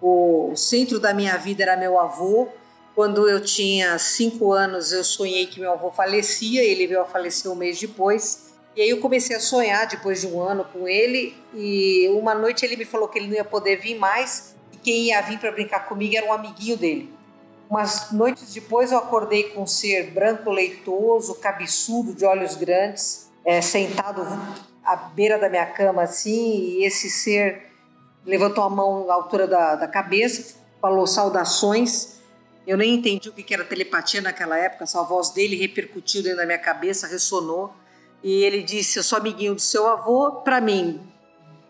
O 0.00 0.54
centro 0.56 0.98
da 0.98 1.12
minha 1.12 1.36
vida 1.36 1.62
era 1.62 1.76
meu 1.76 1.98
avô. 2.00 2.48
Quando 2.94 3.28
eu 3.28 3.42
tinha 3.42 3.98
cinco 3.98 4.52
anos, 4.52 4.92
eu 4.92 5.04
sonhei 5.04 5.46
que 5.46 5.60
meu 5.60 5.72
avô 5.72 5.90
falecia. 5.90 6.62
Ele 6.62 6.86
veio 6.86 7.02
a 7.02 7.04
falecer 7.04 7.50
um 7.50 7.54
mês 7.54 7.80
depois. 7.80 8.54
E 8.76 8.80
aí 8.80 8.90
eu 8.90 9.00
comecei 9.00 9.34
a 9.34 9.40
sonhar 9.40 9.88
depois 9.88 10.20
de 10.20 10.28
um 10.28 10.40
ano 10.40 10.64
com 10.64 10.88
ele. 10.88 11.34
E 11.52 12.08
uma 12.10 12.32
noite 12.32 12.64
ele 12.64 12.76
me 12.76 12.84
falou 12.84 13.08
que 13.08 13.18
ele 13.18 13.26
não 13.26 13.34
ia 13.34 13.44
poder 13.44 13.76
vir 13.76 13.96
mais 13.98 14.54
quem 14.82 15.06
ia 15.06 15.20
vir 15.20 15.38
para 15.38 15.52
brincar 15.52 15.80
comigo 15.80 16.16
era 16.16 16.26
um 16.26 16.32
amiguinho 16.32 16.76
dele. 16.76 17.12
Umas 17.68 18.12
noites 18.12 18.54
depois 18.54 18.92
eu 18.92 18.98
acordei 18.98 19.50
com 19.50 19.62
um 19.62 19.66
ser 19.66 20.10
branco 20.10 20.50
leitoso, 20.50 21.34
cabeçudo, 21.34 22.14
de 22.14 22.24
olhos 22.24 22.56
grandes, 22.56 23.30
é, 23.44 23.60
sentado 23.60 24.26
à 24.82 24.96
beira 24.96 25.38
da 25.38 25.50
minha 25.50 25.66
cama 25.66 26.02
assim, 26.02 26.78
e 26.78 26.84
esse 26.84 27.10
ser 27.10 27.66
levantou 28.24 28.64
a 28.64 28.70
mão 28.70 29.10
à 29.10 29.14
altura 29.14 29.46
da, 29.46 29.74
da 29.74 29.86
cabeça, 29.86 30.56
falou 30.80 31.06
saudações. 31.06 32.18
Eu 32.66 32.76
nem 32.76 32.94
entendi 32.94 33.28
o 33.28 33.32
que 33.32 33.52
era 33.52 33.64
telepatia 33.64 34.20
naquela 34.20 34.56
época, 34.56 34.86
só 34.86 35.00
a 35.00 35.04
voz 35.04 35.30
dele 35.30 35.56
repercutiu 35.56 36.22
dentro 36.22 36.38
da 36.38 36.46
minha 36.46 36.58
cabeça, 36.58 37.06
ressonou. 37.06 37.72
E 38.22 38.44
ele 38.44 38.62
disse: 38.62 38.98
Eu 38.98 39.02
sou 39.02 39.18
amiguinho 39.18 39.54
do 39.54 39.60
seu 39.60 39.86
avô, 39.86 40.32
para 40.42 40.60
mim, 40.60 41.00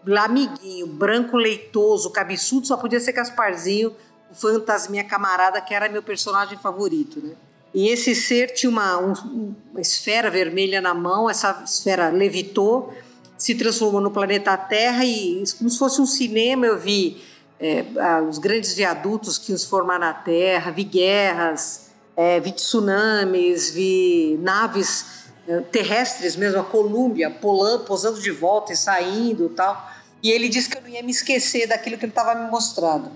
Lamiguinho, 0.09 0.87
branco 0.87 1.37
leitoso, 1.37 2.11
cabeçudo, 2.11 2.67
só 2.67 2.79
podia 2.79 2.99
ser 2.99 3.12
Gasparzinho, 3.12 3.95
o 4.31 4.35
fantasminha 4.35 5.05
camarada, 5.05 5.61
que 5.61 5.75
era 5.75 5.88
meu 5.88 6.03
personagem 6.03 6.57
favorito, 6.57 7.21
né? 7.21 7.35
E 7.75 7.88
esse 7.88 8.15
ser 8.15 8.55
tinha 8.55 8.71
uma, 8.71 8.99
um, 8.99 9.55
uma 9.71 9.81
esfera 9.81 10.31
vermelha 10.31 10.81
na 10.81 10.95
mão, 10.95 11.29
essa 11.29 11.62
esfera 11.62 12.09
levitou, 12.09 12.95
se 13.37 13.55
transformou 13.55 14.00
no 14.00 14.11
planeta 14.11 14.57
Terra 14.57 15.05
e, 15.05 15.45
como 15.59 15.69
se 15.69 15.79
fosse 15.79 16.00
um 16.00 16.07
cinema, 16.07 16.67
eu 16.67 16.79
vi 16.79 17.23
é, 17.61 17.85
os 18.27 18.38
grandes 18.38 18.73
viadutos 18.73 19.37
que 19.37 19.57
se 19.57 19.67
formar 19.67 19.99
na 19.99 20.15
Terra, 20.15 20.71
vi 20.71 20.85
guerras, 20.85 21.91
é, 22.17 22.41
vi 22.41 22.53
tsunamis, 22.53 23.71
vi 23.71 24.38
naves 24.41 25.29
é, 25.47 25.61
terrestres 25.61 26.35
mesmo, 26.35 26.61
a 26.61 26.65
Colômbia, 26.65 27.31
posando 27.31 28.21
de 28.21 28.31
volta 28.31 28.73
e 28.73 28.77
saindo 28.77 29.50
tal. 29.50 29.98
E 30.23 30.31
ele 30.31 30.49
disse 30.49 30.69
que 30.69 30.77
eu 30.77 30.83
não 30.83 30.89
ia 30.89 31.03
me 31.03 31.11
esquecer 31.11 31.67
daquilo 31.67 31.97
que 31.97 32.05
ele 32.05 32.13
estava 32.13 32.35
me 32.35 32.51
mostrando. 32.51 33.11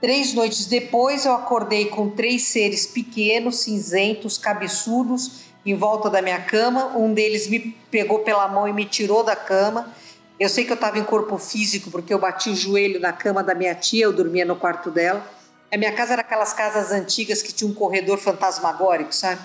Três 0.00 0.34
noites 0.34 0.66
depois, 0.66 1.24
eu 1.24 1.32
acordei 1.32 1.86
com 1.86 2.10
três 2.10 2.42
seres 2.42 2.86
pequenos, 2.86 3.60
cinzentos, 3.60 4.36
cabeçudos, 4.36 5.44
em 5.64 5.74
volta 5.74 6.10
da 6.10 6.20
minha 6.20 6.40
cama. 6.42 6.96
Um 6.96 7.14
deles 7.14 7.48
me 7.48 7.74
pegou 7.90 8.18
pela 8.20 8.46
mão 8.48 8.68
e 8.68 8.72
me 8.72 8.84
tirou 8.84 9.24
da 9.24 9.34
cama. 9.34 9.92
Eu 10.38 10.48
sei 10.48 10.64
que 10.64 10.72
eu 10.72 10.74
estava 10.74 10.98
em 10.98 11.04
corpo 11.04 11.38
físico 11.38 11.90
porque 11.90 12.12
eu 12.12 12.18
bati 12.18 12.50
o 12.50 12.56
joelho 12.56 13.00
na 13.00 13.12
cama 13.12 13.42
da 13.42 13.54
minha 13.54 13.74
tia, 13.74 14.04
eu 14.04 14.12
dormia 14.12 14.44
no 14.44 14.56
quarto 14.56 14.90
dela. 14.90 15.24
A 15.72 15.76
minha 15.76 15.92
casa 15.92 16.12
era 16.12 16.22
aquelas 16.22 16.52
casas 16.52 16.92
antigas 16.92 17.40
que 17.40 17.52
tinha 17.52 17.68
um 17.68 17.74
corredor 17.74 18.18
fantasmagórico, 18.18 19.14
sabe? 19.14 19.40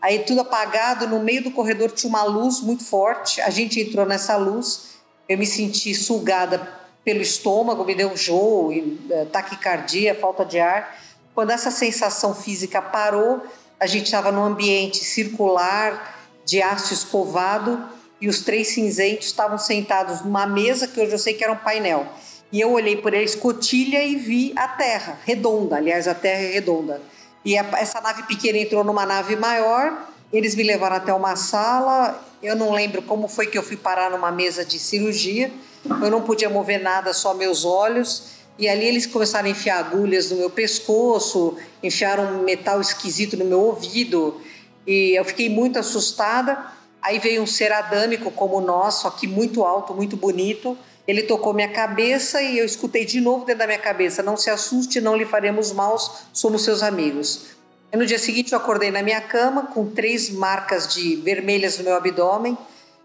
Aí 0.00 0.20
tudo 0.20 0.42
apagado, 0.42 1.08
no 1.08 1.20
meio 1.20 1.42
do 1.42 1.50
corredor 1.50 1.90
tinha 1.90 2.08
uma 2.08 2.22
luz 2.22 2.60
muito 2.60 2.84
forte. 2.84 3.40
A 3.40 3.50
gente 3.50 3.80
entrou 3.80 4.06
nessa 4.06 4.36
luz 4.36 4.95
eu 5.28 5.36
me 5.36 5.46
senti 5.46 5.94
sugada 5.94 6.72
pelo 7.04 7.20
estômago, 7.20 7.84
me 7.84 7.94
deu 7.94 8.12
enjoo, 8.12 8.72
eh, 8.72 9.26
taquicardia, 9.30 10.14
falta 10.14 10.44
de 10.44 10.58
ar. 10.58 10.98
Quando 11.34 11.50
essa 11.50 11.70
sensação 11.70 12.34
física 12.34 12.82
parou, 12.82 13.42
a 13.78 13.86
gente 13.86 14.06
estava 14.06 14.32
num 14.32 14.42
ambiente 14.42 15.04
circular, 15.04 16.14
de 16.44 16.62
aço 16.62 16.94
escovado, 16.94 17.88
e 18.20 18.28
os 18.28 18.40
três 18.40 18.68
cinzentos 18.68 19.26
estavam 19.26 19.58
sentados 19.58 20.22
numa 20.22 20.46
mesa 20.46 20.88
que 20.88 21.00
hoje 21.00 21.12
eu 21.12 21.18
sei 21.18 21.34
que 21.34 21.44
era 21.44 21.52
um 21.52 21.58
painel. 21.58 22.06
E 22.50 22.60
eu 22.60 22.72
olhei 22.72 22.96
por 22.96 23.12
eles 23.12 23.34
escotilha 23.34 24.02
e 24.02 24.16
vi 24.16 24.52
a 24.56 24.68
Terra, 24.68 25.18
redonda, 25.24 25.76
aliás, 25.76 26.08
a 26.08 26.14
Terra 26.14 26.42
é 26.42 26.52
redonda. 26.52 27.02
E 27.44 27.56
essa 27.56 28.00
nave 28.00 28.22
pequena 28.24 28.58
entrou 28.58 28.82
numa 28.82 29.04
nave 29.04 29.36
maior, 29.36 30.10
eles 30.32 30.54
me 30.54 30.62
levaram 30.62 30.96
até 30.96 31.12
uma 31.12 31.36
sala, 31.36 32.22
eu 32.42 32.54
não 32.54 32.72
lembro 32.72 33.02
como 33.02 33.28
foi 33.28 33.46
que 33.46 33.56
eu 33.56 33.62
fui 33.62 33.76
parar 33.76 34.10
numa 34.10 34.30
mesa 34.30 34.64
de 34.64 34.78
cirurgia. 34.78 35.50
Eu 35.84 36.10
não 36.10 36.22
podia 36.22 36.48
mover 36.50 36.80
nada, 36.80 37.12
só 37.12 37.32
meus 37.32 37.64
olhos. 37.64 38.36
E 38.58 38.68
ali 38.68 38.86
eles 38.86 39.06
começaram 39.06 39.46
a 39.46 39.50
enfiar 39.50 39.78
agulhas 39.78 40.30
no 40.30 40.36
meu 40.36 40.50
pescoço, 40.50 41.56
enfiaram 41.82 42.24
um 42.24 42.42
metal 42.42 42.80
esquisito 42.80 43.36
no 43.36 43.44
meu 43.44 43.60
ouvido. 43.60 44.40
E 44.86 45.18
eu 45.18 45.24
fiquei 45.24 45.48
muito 45.48 45.78
assustada. 45.78 46.72
Aí 47.02 47.18
veio 47.18 47.42
um 47.42 47.46
ser 47.46 47.72
adâmico 47.72 48.30
como 48.30 48.56
o 48.56 48.60
nosso, 48.60 49.02
só 49.02 49.10
que 49.10 49.26
muito 49.26 49.64
alto, 49.64 49.94
muito 49.94 50.16
bonito. 50.16 50.76
Ele 51.06 51.22
tocou 51.22 51.52
minha 51.52 51.68
cabeça 51.68 52.42
e 52.42 52.58
eu 52.58 52.64
escutei 52.64 53.04
de 53.04 53.20
novo 53.20 53.44
dentro 53.44 53.60
da 53.60 53.66
minha 53.66 53.78
cabeça: 53.78 54.22
Não 54.22 54.36
se 54.36 54.50
assuste, 54.50 55.00
não 55.00 55.16
lhe 55.16 55.24
faremos 55.24 55.72
mal, 55.72 55.96
somos 56.32 56.64
seus 56.64 56.82
amigos. 56.82 57.55
No 57.96 58.04
dia 58.04 58.18
seguinte 58.18 58.52
eu 58.52 58.58
acordei 58.58 58.90
na 58.90 59.02
minha 59.02 59.22
cama 59.22 59.68
com 59.68 59.86
três 59.90 60.28
marcas 60.28 60.86
de 60.86 61.16
vermelhas 61.16 61.78
no 61.78 61.84
meu 61.84 61.96
abdômen. 61.96 62.56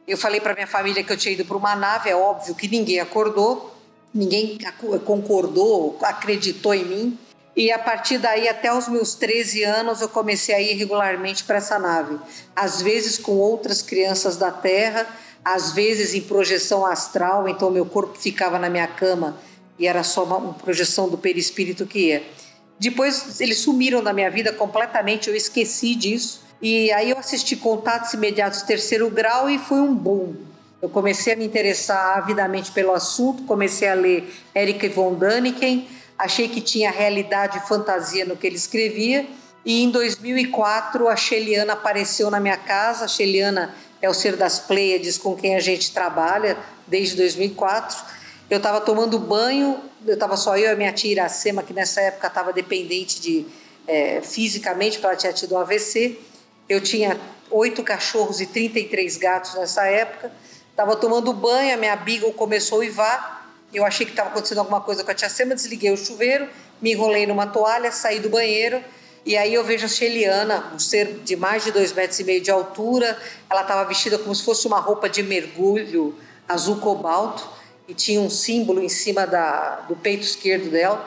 Eu 0.05 0.17
falei 0.17 0.41
para 0.41 0.53
minha 0.53 0.67
família 0.67 1.01
que 1.01 1.10
eu 1.10 1.15
tinha 1.15 1.33
ido 1.33 1.45
para 1.45 1.55
uma 1.55 1.74
nave, 1.77 2.10
é 2.10 2.15
óbvio 2.15 2.53
que 2.53 2.67
ninguém 2.67 3.00
acordou, 3.00 3.74
ninguém 4.13 4.57
concordou, 5.05 5.98
acreditou 6.01 6.74
em 6.74 6.83
mim. 6.83 7.17
E 7.55 7.71
a 7.71 7.79
partir 7.79 8.17
daí, 8.17 8.50
até 8.50 8.74
os 8.74 8.89
meus 8.89 9.15
13 9.15 9.63
anos, 9.63 10.01
eu 10.01 10.10
comecei 10.10 10.53
a 10.53 10.60
ir 10.60 10.74
regularmente 10.74 11.45
para 11.45 11.55
essa 11.55 11.79
nave. 11.79 12.19
Às 12.53 12.81
vezes 12.81 13.17
com 13.17 13.38
outras 13.38 13.81
crianças 13.81 14.36
da 14.36 14.51
Terra, 14.51 15.07
às 15.43 15.71
vezes 15.71 16.13
em 16.13 16.21
projeção 16.21 16.86
astral, 16.86 17.48
então 17.48 17.71
meu 17.71 17.86
corpo 17.86 18.19
ficava 18.19 18.60
na 18.60 18.69
minha 18.69 18.88
cama 18.88 19.38
e 19.79 19.88
era 19.88 20.03
só 20.03 20.25
uma, 20.25 20.36
uma 20.36 20.53
projeção 20.53 21.07
do 21.07 21.17
perispírito 21.17 21.86
que 21.86 22.07
ia. 22.07 22.40
Depois 22.81 23.39
eles 23.39 23.59
sumiram 23.59 24.01
da 24.01 24.11
minha 24.11 24.31
vida 24.31 24.51
completamente, 24.51 25.29
eu 25.29 25.35
esqueci 25.35 25.93
disso. 25.93 26.41
E 26.59 26.91
aí 26.93 27.11
eu 27.11 27.17
assisti 27.19 27.55
Contatos 27.55 28.11
Imediatos 28.13 28.63
Terceiro 28.63 29.07
Grau 29.07 29.47
e 29.47 29.59
foi 29.59 29.79
um 29.79 29.93
boom. 29.93 30.33
Eu 30.81 30.89
comecei 30.89 31.33
a 31.33 31.35
me 31.35 31.45
interessar 31.45 32.17
avidamente 32.17 32.71
pelo 32.71 32.91
assunto, 32.91 33.43
comecei 33.43 33.88
a 33.88 33.93
ler 33.93 34.33
Eric 34.55 34.89
von 34.89 35.13
Däniken, 35.13 35.88
achei 36.17 36.47
que 36.47 36.59
tinha 36.59 36.89
realidade 36.89 37.59
e 37.59 37.67
fantasia 37.67 38.25
no 38.25 38.35
que 38.35 38.47
ele 38.47 38.55
escrevia. 38.55 39.27
E 39.63 39.83
em 39.83 39.91
2004 39.91 41.07
a 41.07 41.15
Sheliana 41.15 41.73
apareceu 41.73 42.31
na 42.31 42.39
minha 42.39 42.57
casa. 42.57 43.05
A 43.05 43.07
Sheliana 43.07 43.75
é 44.01 44.09
o 44.09 44.13
ser 44.15 44.35
das 44.35 44.57
Pleiades 44.57 45.19
com 45.19 45.35
quem 45.35 45.55
a 45.55 45.59
gente 45.59 45.93
trabalha 45.93 46.57
desde 46.88 47.15
2004 47.15 48.20
eu 48.51 48.58
estava 48.58 48.81
tomando 48.81 49.17
banho, 49.17 49.79
eu 50.05 50.13
estava 50.13 50.36
só 50.36 50.58
eu 50.58 50.65
e 50.65 50.67
a 50.67 50.75
minha 50.75 50.91
tia 50.91 51.10
Iracema, 51.10 51.63
que 51.63 51.72
nessa 51.72 52.01
época 52.01 52.27
estava 52.27 52.51
dependente 52.51 53.22
de 53.22 53.46
é, 53.88 54.20
fisicamente, 54.22 54.98
porque 54.98 55.08
ela 55.08 55.15
tinha 55.15 55.31
tido 55.31 55.55
um 55.55 55.58
AVC. 55.58 56.20
Eu 56.67 56.81
tinha 56.81 57.17
oito 57.50 57.81
cachorros 57.81 58.41
e 58.41 58.46
33 58.46 59.15
gatos 59.15 59.53
nessa 59.55 59.86
época. 59.86 60.34
Estava 60.70 60.98
tomando 60.98 61.31
banho, 61.31 61.74
a 61.74 61.77
minha 61.77 61.96
Beagle 61.96 62.34
começou 62.34 62.79
a 62.79 62.79
uivar. 62.79 63.50
Eu 63.74 63.86
achei 63.86 64.05
que 64.05 64.12
estava 64.12 64.31
acontecendo 64.31 64.58
alguma 64.58 64.81
coisa 64.81 65.01
com 65.01 65.12
a 65.12 65.13
tia 65.13 65.29
Sema, 65.29 65.55
desliguei 65.55 65.93
o 65.93 65.96
chuveiro, 65.96 66.50
me 66.81 66.91
enrolei 66.91 67.25
numa 67.25 67.48
toalha, 67.48 67.89
saí 67.89 68.20
do 68.20 68.29
banheiro. 68.29 68.84
E 69.25 69.38
aí 69.38 69.53
eu 69.53 69.63
vejo 69.63 69.86
a 69.86 69.89
Sheliana, 69.89 70.74
um 70.75 70.79
ser 70.79 71.20
de 71.24 71.38
mais 71.38 71.63
de 71.63 71.72
dois 71.72 71.93
metros 71.93 72.20
e 72.20 72.25
meio 72.25 72.41
de 72.41 72.51
altura. 72.51 73.17
Ela 73.50 73.62
estava 73.62 73.86
vestida 73.86 74.17
como 74.17 74.36
se 74.36 74.43
fosse 74.43 74.67
uma 74.67 74.81
roupa 74.81 75.08
de 75.08 75.24
mergulho 75.24 76.17
azul 76.50 76.81
cobalto 76.81 77.61
e 77.91 77.93
tinha 77.93 78.21
um 78.21 78.29
símbolo 78.29 78.81
em 78.81 78.88
cima 78.88 79.27
da, 79.27 79.81
do 79.81 79.98
peito 79.98 80.24
esquerdo 80.24 80.71
dela. 80.71 81.05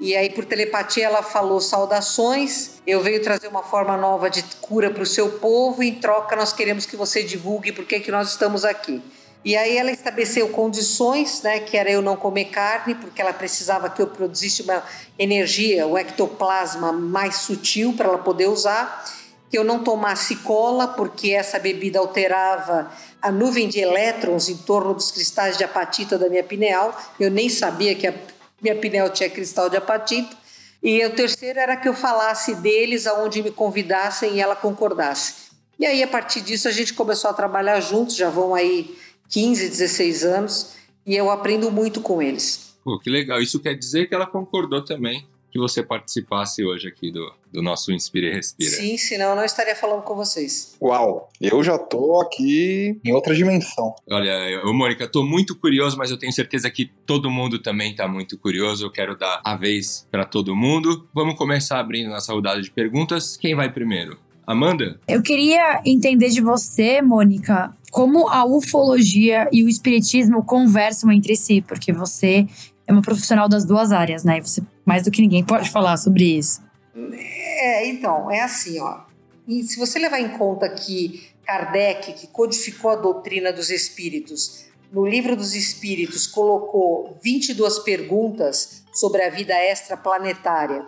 E 0.00 0.16
aí, 0.16 0.28
por 0.30 0.44
telepatia, 0.44 1.04
ela 1.04 1.22
falou 1.22 1.60
saudações. 1.60 2.72
Eu 2.84 3.00
venho 3.00 3.22
trazer 3.22 3.46
uma 3.46 3.62
forma 3.62 3.96
nova 3.96 4.28
de 4.28 4.42
cura 4.60 4.90
para 4.90 5.04
o 5.04 5.06
seu 5.06 5.38
povo. 5.38 5.80
Em 5.80 5.94
troca, 5.94 6.34
nós 6.34 6.52
queremos 6.52 6.86
que 6.86 6.96
você 6.96 7.22
divulgue 7.22 7.70
por 7.70 7.84
que 7.84 8.10
nós 8.10 8.30
estamos 8.30 8.64
aqui. 8.64 9.00
E 9.44 9.56
aí 9.56 9.76
ela 9.76 9.92
estabeleceu 9.92 10.48
condições, 10.48 11.40
né, 11.42 11.60
que 11.60 11.76
era 11.76 11.88
eu 11.88 12.02
não 12.02 12.16
comer 12.16 12.46
carne, 12.46 12.96
porque 12.96 13.22
ela 13.22 13.32
precisava 13.32 13.88
que 13.88 14.02
eu 14.02 14.08
produzisse 14.08 14.62
uma 14.62 14.82
energia, 15.16 15.86
um 15.86 15.96
ectoplasma 15.96 16.90
mais 16.92 17.36
sutil 17.36 17.92
para 17.92 18.08
ela 18.08 18.18
poder 18.18 18.48
usar, 18.48 19.04
que 19.48 19.56
eu 19.56 19.62
não 19.62 19.84
tomasse 19.84 20.36
cola, 20.36 20.88
porque 20.88 21.30
essa 21.30 21.60
bebida 21.60 22.00
alterava 22.00 22.90
a 23.24 23.32
nuvem 23.32 23.66
de 23.68 23.80
elétrons 23.80 24.50
em 24.50 24.56
torno 24.58 24.92
dos 24.92 25.10
cristais 25.10 25.56
de 25.56 25.64
apatita 25.64 26.18
da 26.18 26.28
minha 26.28 26.44
pineal. 26.44 26.94
Eu 27.18 27.30
nem 27.30 27.48
sabia 27.48 27.94
que 27.94 28.06
a 28.06 28.14
minha 28.60 28.76
pineal 28.76 29.08
tinha 29.08 29.30
cristal 29.30 29.70
de 29.70 29.78
apatita. 29.78 30.36
E 30.82 31.02
o 31.06 31.10
terceiro 31.14 31.58
era 31.58 31.74
que 31.74 31.88
eu 31.88 31.94
falasse 31.94 32.54
deles 32.56 33.06
aonde 33.06 33.42
me 33.42 33.50
convidassem 33.50 34.34
e 34.34 34.40
ela 34.40 34.54
concordasse. 34.54 35.44
E 35.78 35.86
aí, 35.86 36.02
a 36.02 36.06
partir 36.06 36.42
disso, 36.42 36.68
a 36.68 36.70
gente 36.70 36.92
começou 36.92 37.30
a 37.30 37.32
trabalhar 37.32 37.80
juntos, 37.80 38.14
já 38.14 38.28
vão 38.28 38.54
aí 38.54 38.94
15, 39.30 39.70
16 39.70 40.24
anos, 40.24 40.74
e 41.06 41.16
eu 41.16 41.30
aprendo 41.30 41.70
muito 41.70 42.02
com 42.02 42.20
eles. 42.20 42.76
Pô, 42.84 42.98
que 43.00 43.08
legal. 43.08 43.40
Isso 43.40 43.58
quer 43.58 43.74
dizer 43.74 44.06
que 44.06 44.14
ela 44.14 44.26
concordou 44.26 44.84
também 44.84 45.26
que 45.54 45.58
você 45.60 45.84
participasse 45.84 46.64
hoje 46.64 46.88
aqui 46.88 47.12
do, 47.12 47.32
do 47.52 47.62
nosso 47.62 47.92
Inspira 47.92 48.26
e 48.26 48.32
Respira. 48.32 48.72
Sim, 48.72 48.98
senão 48.98 49.30
eu 49.30 49.36
não 49.36 49.44
estaria 49.44 49.76
falando 49.76 50.02
com 50.02 50.16
vocês. 50.16 50.76
Uau, 50.82 51.28
eu 51.40 51.62
já 51.62 51.78
tô 51.78 52.20
aqui 52.20 52.98
em 53.04 53.12
outra 53.12 53.32
dimensão. 53.32 53.94
Olha, 54.10 54.32
eu, 54.50 54.74
Mônica, 54.74 55.06
tô 55.06 55.22
muito 55.22 55.56
curioso, 55.56 55.96
mas 55.96 56.10
eu 56.10 56.18
tenho 56.18 56.32
certeza 56.32 56.68
que 56.68 56.90
todo 57.06 57.30
mundo 57.30 57.60
também 57.60 57.94
tá 57.94 58.08
muito 58.08 58.36
curioso. 58.36 58.84
Eu 58.84 58.90
quero 58.90 59.16
dar 59.16 59.40
a 59.44 59.54
vez 59.54 60.04
para 60.10 60.24
todo 60.24 60.56
mundo. 60.56 61.08
Vamos 61.14 61.36
começar 61.36 61.78
abrindo 61.78 62.10
nossa 62.10 62.32
rodada 62.32 62.60
de 62.60 62.72
perguntas. 62.72 63.36
Quem 63.36 63.54
vai 63.54 63.72
primeiro? 63.72 64.18
Amanda? 64.44 64.98
Eu 65.06 65.22
queria 65.22 65.80
entender 65.86 66.30
de 66.30 66.40
você, 66.40 67.00
Mônica, 67.00 67.72
como 67.92 68.28
a 68.28 68.44
ufologia 68.44 69.48
e 69.52 69.62
o 69.62 69.68
espiritismo 69.68 70.44
conversam 70.44 71.12
entre 71.12 71.36
si, 71.36 71.62
porque 71.62 71.92
você 71.92 72.44
é 72.88 72.92
uma 72.92 73.02
profissional 73.02 73.48
das 73.48 73.64
duas 73.64 73.92
áreas, 73.92 74.24
né? 74.24 74.38
E 74.38 74.40
você 74.40 74.60
mais 74.84 75.04
do 75.04 75.10
que 75.10 75.22
ninguém 75.22 75.44
pode 75.44 75.70
falar 75.70 75.96
sobre 75.96 76.38
isso. 76.38 76.62
É, 76.94 77.86
então, 77.86 78.30
é 78.30 78.40
assim, 78.40 78.80
ó. 78.80 79.00
E 79.46 79.62
se 79.62 79.78
você 79.78 79.98
levar 79.98 80.20
em 80.20 80.30
conta 80.30 80.68
que 80.68 81.28
Kardec, 81.44 82.12
que 82.14 82.26
codificou 82.28 82.90
a 82.90 82.96
doutrina 82.96 83.52
dos 83.52 83.70
espíritos, 83.70 84.66
no 84.92 85.06
livro 85.06 85.36
dos 85.36 85.54
espíritos 85.54 86.26
colocou 86.26 87.18
22 87.22 87.80
perguntas 87.80 88.84
sobre 88.92 89.22
a 89.22 89.30
vida 89.30 89.54
extraplanetária 89.54 90.86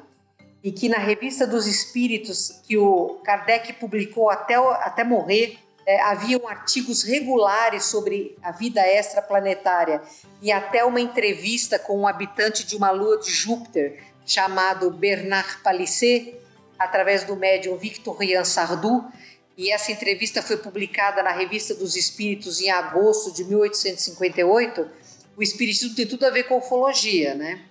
e 0.62 0.72
que 0.72 0.88
na 0.88 0.98
revista 0.98 1.46
dos 1.46 1.66
espíritos 1.66 2.60
que 2.66 2.76
o 2.78 3.20
Kardec 3.24 3.74
publicou 3.74 4.30
até, 4.30 4.54
até 4.54 5.04
morrer, 5.04 5.58
é, 5.86 6.00
haviam 6.02 6.48
artigos 6.48 7.04
regulares 7.04 7.84
sobre 7.84 8.36
a 8.42 8.50
vida 8.50 8.80
extraplanetária 8.80 10.02
e 10.42 10.50
até 10.50 10.84
uma 10.84 11.00
entrevista 11.00 11.78
com 11.78 12.00
um 12.00 12.08
habitante 12.08 12.66
de 12.66 12.76
uma 12.76 12.90
lua 12.90 13.18
de 13.18 13.30
Júpiter 13.30 14.02
chamado 14.26 14.90
Bernard 14.90 15.58
Palissé, 15.62 16.34
através 16.76 17.22
do 17.22 17.36
médium 17.36 17.76
Victorien 17.76 18.44
Sardou, 18.44 19.04
e 19.56 19.72
essa 19.72 19.90
entrevista 19.90 20.42
foi 20.42 20.58
publicada 20.58 21.22
na 21.22 21.30
Revista 21.30 21.72
dos 21.74 21.96
Espíritos 21.96 22.60
em 22.60 22.70
agosto 22.70 23.32
de 23.32 23.44
1858. 23.44 24.86
O 25.34 25.42
espiritismo 25.42 25.94
tem 25.94 26.06
tudo 26.06 26.26
a 26.26 26.30
ver 26.30 26.42
com 26.42 26.58
ufologia, 26.58 27.34
né? 27.34 27.62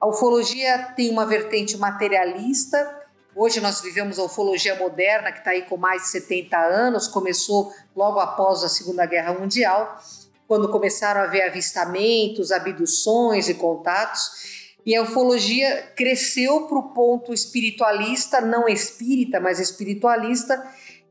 A 0.00 0.08
ufologia 0.08 0.92
tem 0.96 1.10
uma 1.10 1.26
vertente 1.26 1.76
materialista, 1.76 2.99
Hoje 3.34 3.60
nós 3.60 3.80
vivemos 3.80 4.18
a 4.18 4.24
ufologia 4.24 4.74
moderna, 4.74 5.30
que 5.30 5.38
está 5.38 5.52
aí 5.52 5.62
com 5.62 5.76
mais 5.76 6.02
de 6.02 6.08
70 6.08 6.58
anos, 6.58 7.06
começou 7.06 7.72
logo 7.94 8.18
após 8.18 8.64
a 8.64 8.68
Segunda 8.68 9.06
Guerra 9.06 9.32
Mundial, 9.34 10.00
quando 10.48 10.68
começaram 10.68 11.20
a 11.20 11.24
haver 11.24 11.42
avistamentos, 11.42 12.50
abduções 12.50 13.48
e 13.48 13.54
contatos. 13.54 14.68
E 14.84 14.96
a 14.96 15.02
ufologia 15.02 15.92
cresceu 15.94 16.66
para 16.66 16.78
o 16.78 16.92
ponto 16.92 17.32
espiritualista, 17.32 18.40
não 18.40 18.68
espírita, 18.68 19.38
mas 19.38 19.60
espiritualista, 19.60 20.60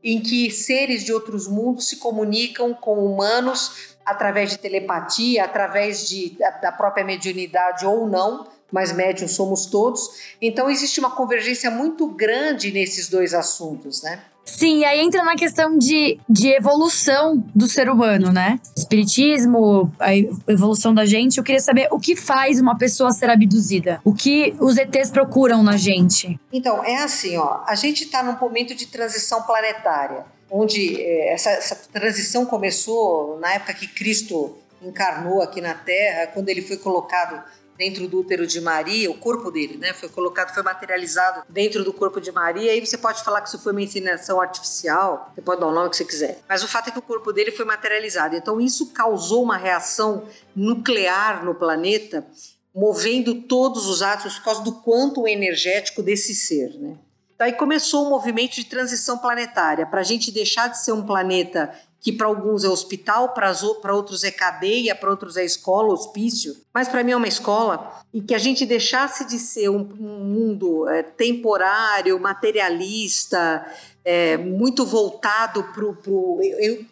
em 0.04 0.20
que 0.20 0.50
seres 0.50 1.02
de 1.02 1.12
outros 1.14 1.48
mundos 1.48 1.88
se 1.88 1.96
comunicam 1.96 2.74
com 2.74 3.02
humanos 3.02 3.96
através 4.04 4.50
de 4.50 4.58
telepatia, 4.58 5.44
através 5.44 6.06
de, 6.06 6.36
da 6.60 6.72
própria 6.72 7.04
mediunidade 7.04 7.86
ou 7.86 8.06
não, 8.06 8.46
mas 8.70 8.92
médiums 8.92 9.32
somos 9.32 9.66
todos. 9.66 10.10
Então 10.40 10.70
existe 10.70 11.00
uma 11.00 11.10
convergência 11.10 11.70
muito 11.70 12.06
grande 12.08 12.72
nesses 12.72 13.08
dois 13.08 13.34
assuntos, 13.34 14.02
né? 14.02 14.22
Sim, 14.44 14.80
e 14.80 14.84
aí 14.84 15.00
entra 15.00 15.22
na 15.22 15.36
questão 15.36 15.78
de, 15.78 16.18
de 16.28 16.48
evolução 16.48 17.36
do 17.54 17.68
ser 17.68 17.88
humano, 17.88 18.32
né? 18.32 18.58
Espiritismo, 18.76 19.92
a 19.98 20.14
evolução 20.16 20.92
da 20.92 21.06
gente. 21.06 21.38
Eu 21.38 21.44
queria 21.44 21.60
saber 21.60 21.88
o 21.90 22.00
que 22.00 22.16
faz 22.16 22.60
uma 22.60 22.76
pessoa 22.76 23.12
ser 23.12 23.30
abduzida? 23.30 24.00
O 24.04 24.12
que 24.12 24.54
os 24.58 24.76
ETs 24.76 25.10
procuram 25.10 25.62
na 25.62 25.76
gente? 25.76 26.38
Então, 26.52 26.84
é 26.84 26.96
assim, 26.96 27.36
ó. 27.36 27.60
A 27.66 27.74
gente 27.76 28.04
está 28.04 28.22
num 28.22 28.36
momento 28.38 28.74
de 28.74 28.86
transição 28.86 29.42
planetária, 29.42 30.24
onde 30.50 31.00
é, 31.00 31.32
essa, 31.32 31.50
essa 31.50 31.76
transição 31.92 32.44
começou 32.44 33.38
na 33.38 33.54
época 33.54 33.74
que 33.74 33.86
Cristo 33.86 34.56
encarnou 34.82 35.42
aqui 35.42 35.60
na 35.60 35.74
Terra, 35.74 36.26
quando 36.28 36.48
ele 36.48 36.62
foi 36.62 36.76
colocado 36.76 37.42
dentro 37.80 38.06
do 38.06 38.20
útero 38.20 38.46
de 38.46 38.60
Maria, 38.60 39.10
o 39.10 39.14
corpo 39.14 39.50
dele, 39.50 39.78
né, 39.78 39.94
foi 39.94 40.10
colocado, 40.10 40.52
foi 40.52 40.62
materializado 40.62 41.42
dentro 41.48 41.82
do 41.82 41.94
corpo 41.94 42.20
de 42.20 42.30
Maria. 42.30 42.72
Aí 42.72 42.84
você 42.84 42.98
pode 42.98 43.24
falar 43.24 43.40
que 43.40 43.48
isso 43.48 43.58
foi 43.58 43.72
uma 43.72 43.80
inseminação 43.80 44.38
artificial, 44.38 45.32
você 45.34 45.40
pode 45.40 45.62
dar 45.62 45.66
o 45.66 45.72
nome 45.72 45.88
que 45.88 45.96
você 45.96 46.04
quiser. 46.04 46.42
Mas 46.46 46.62
o 46.62 46.68
fato 46.68 46.88
é 46.88 46.92
que 46.92 46.98
o 46.98 47.02
corpo 47.02 47.32
dele 47.32 47.50
foi 47.50 47.64
materializado. 47.64 48.36
Então 48.36 48.60
isso 48.60 48.92
causou 48.92 49.42
uma 49.42 49.56
reação 49.56 50.28
nuclear 50.54 51.42
no 51.42 51.54
planeta, 51.54 52.26
movendo 52.74 53.34
todos 53.34 53.86
os 53.86 54.02
átomos 54.02 54.36
por 54.36 54.44
causa 54.44 54.62
do 54.62 54.72
quanto 54.82 55.26
energético 55.26 56.02
desse 56.02 56.34
ser, 56.34 56.78
né? 56.78 56.98
Daí 57.38 57.54
começou 57.54 58.06
um 58.06 58.10
movimento 58.10 58.56
de 58.56 58.64
transição 58.64 59.16
planetária, 59.16 59.86
para 59.86 60.00
a 60.00 60.04
gente 60.04 60.30
deixar 60.30 60.68
de 60.68 60.84
ser 60.84 60.92
um 60.92 61.06
planeta 61.06 61.74
que 62.00 62.10
para 62.10 62.26
alguns 62.26 62.64
é 62.64 62.68
hospital, 62.68 63.34
para 63.34 63.94
outros 63.94 64.24
é 64.24 64.30
cadeia, 64.30 64.94
para 64.94 65.10
outros 65.10 65.36
é 65.36 65.44
escola, 65.44 65.92
hospício, 65.92 66.56
mas 66.72 66.88
para 66.88 67.04
mim 67.04 67.12
é 67.12 67.16
uma 67.16 67.28
escola, 67.28 68.02
e 68.12 68.22
que 68.22 68.34
a 68.34 68.38
gente 68.38 68.64
deixasse 68.64 69.26
de 69.26 69.38
ser 69.38 69.68
um, 69.68 69.86
um 70.00 70.24
mundo 70.24 70.88
é, 70.88 71.02
temporário, 71.02 72.18
materialista, 72.18 73.66
é, 74.04 74.38
muito 74.38 74.86
voltado 74.86 75.62
para 75.74 75.84
o 75.84 76.40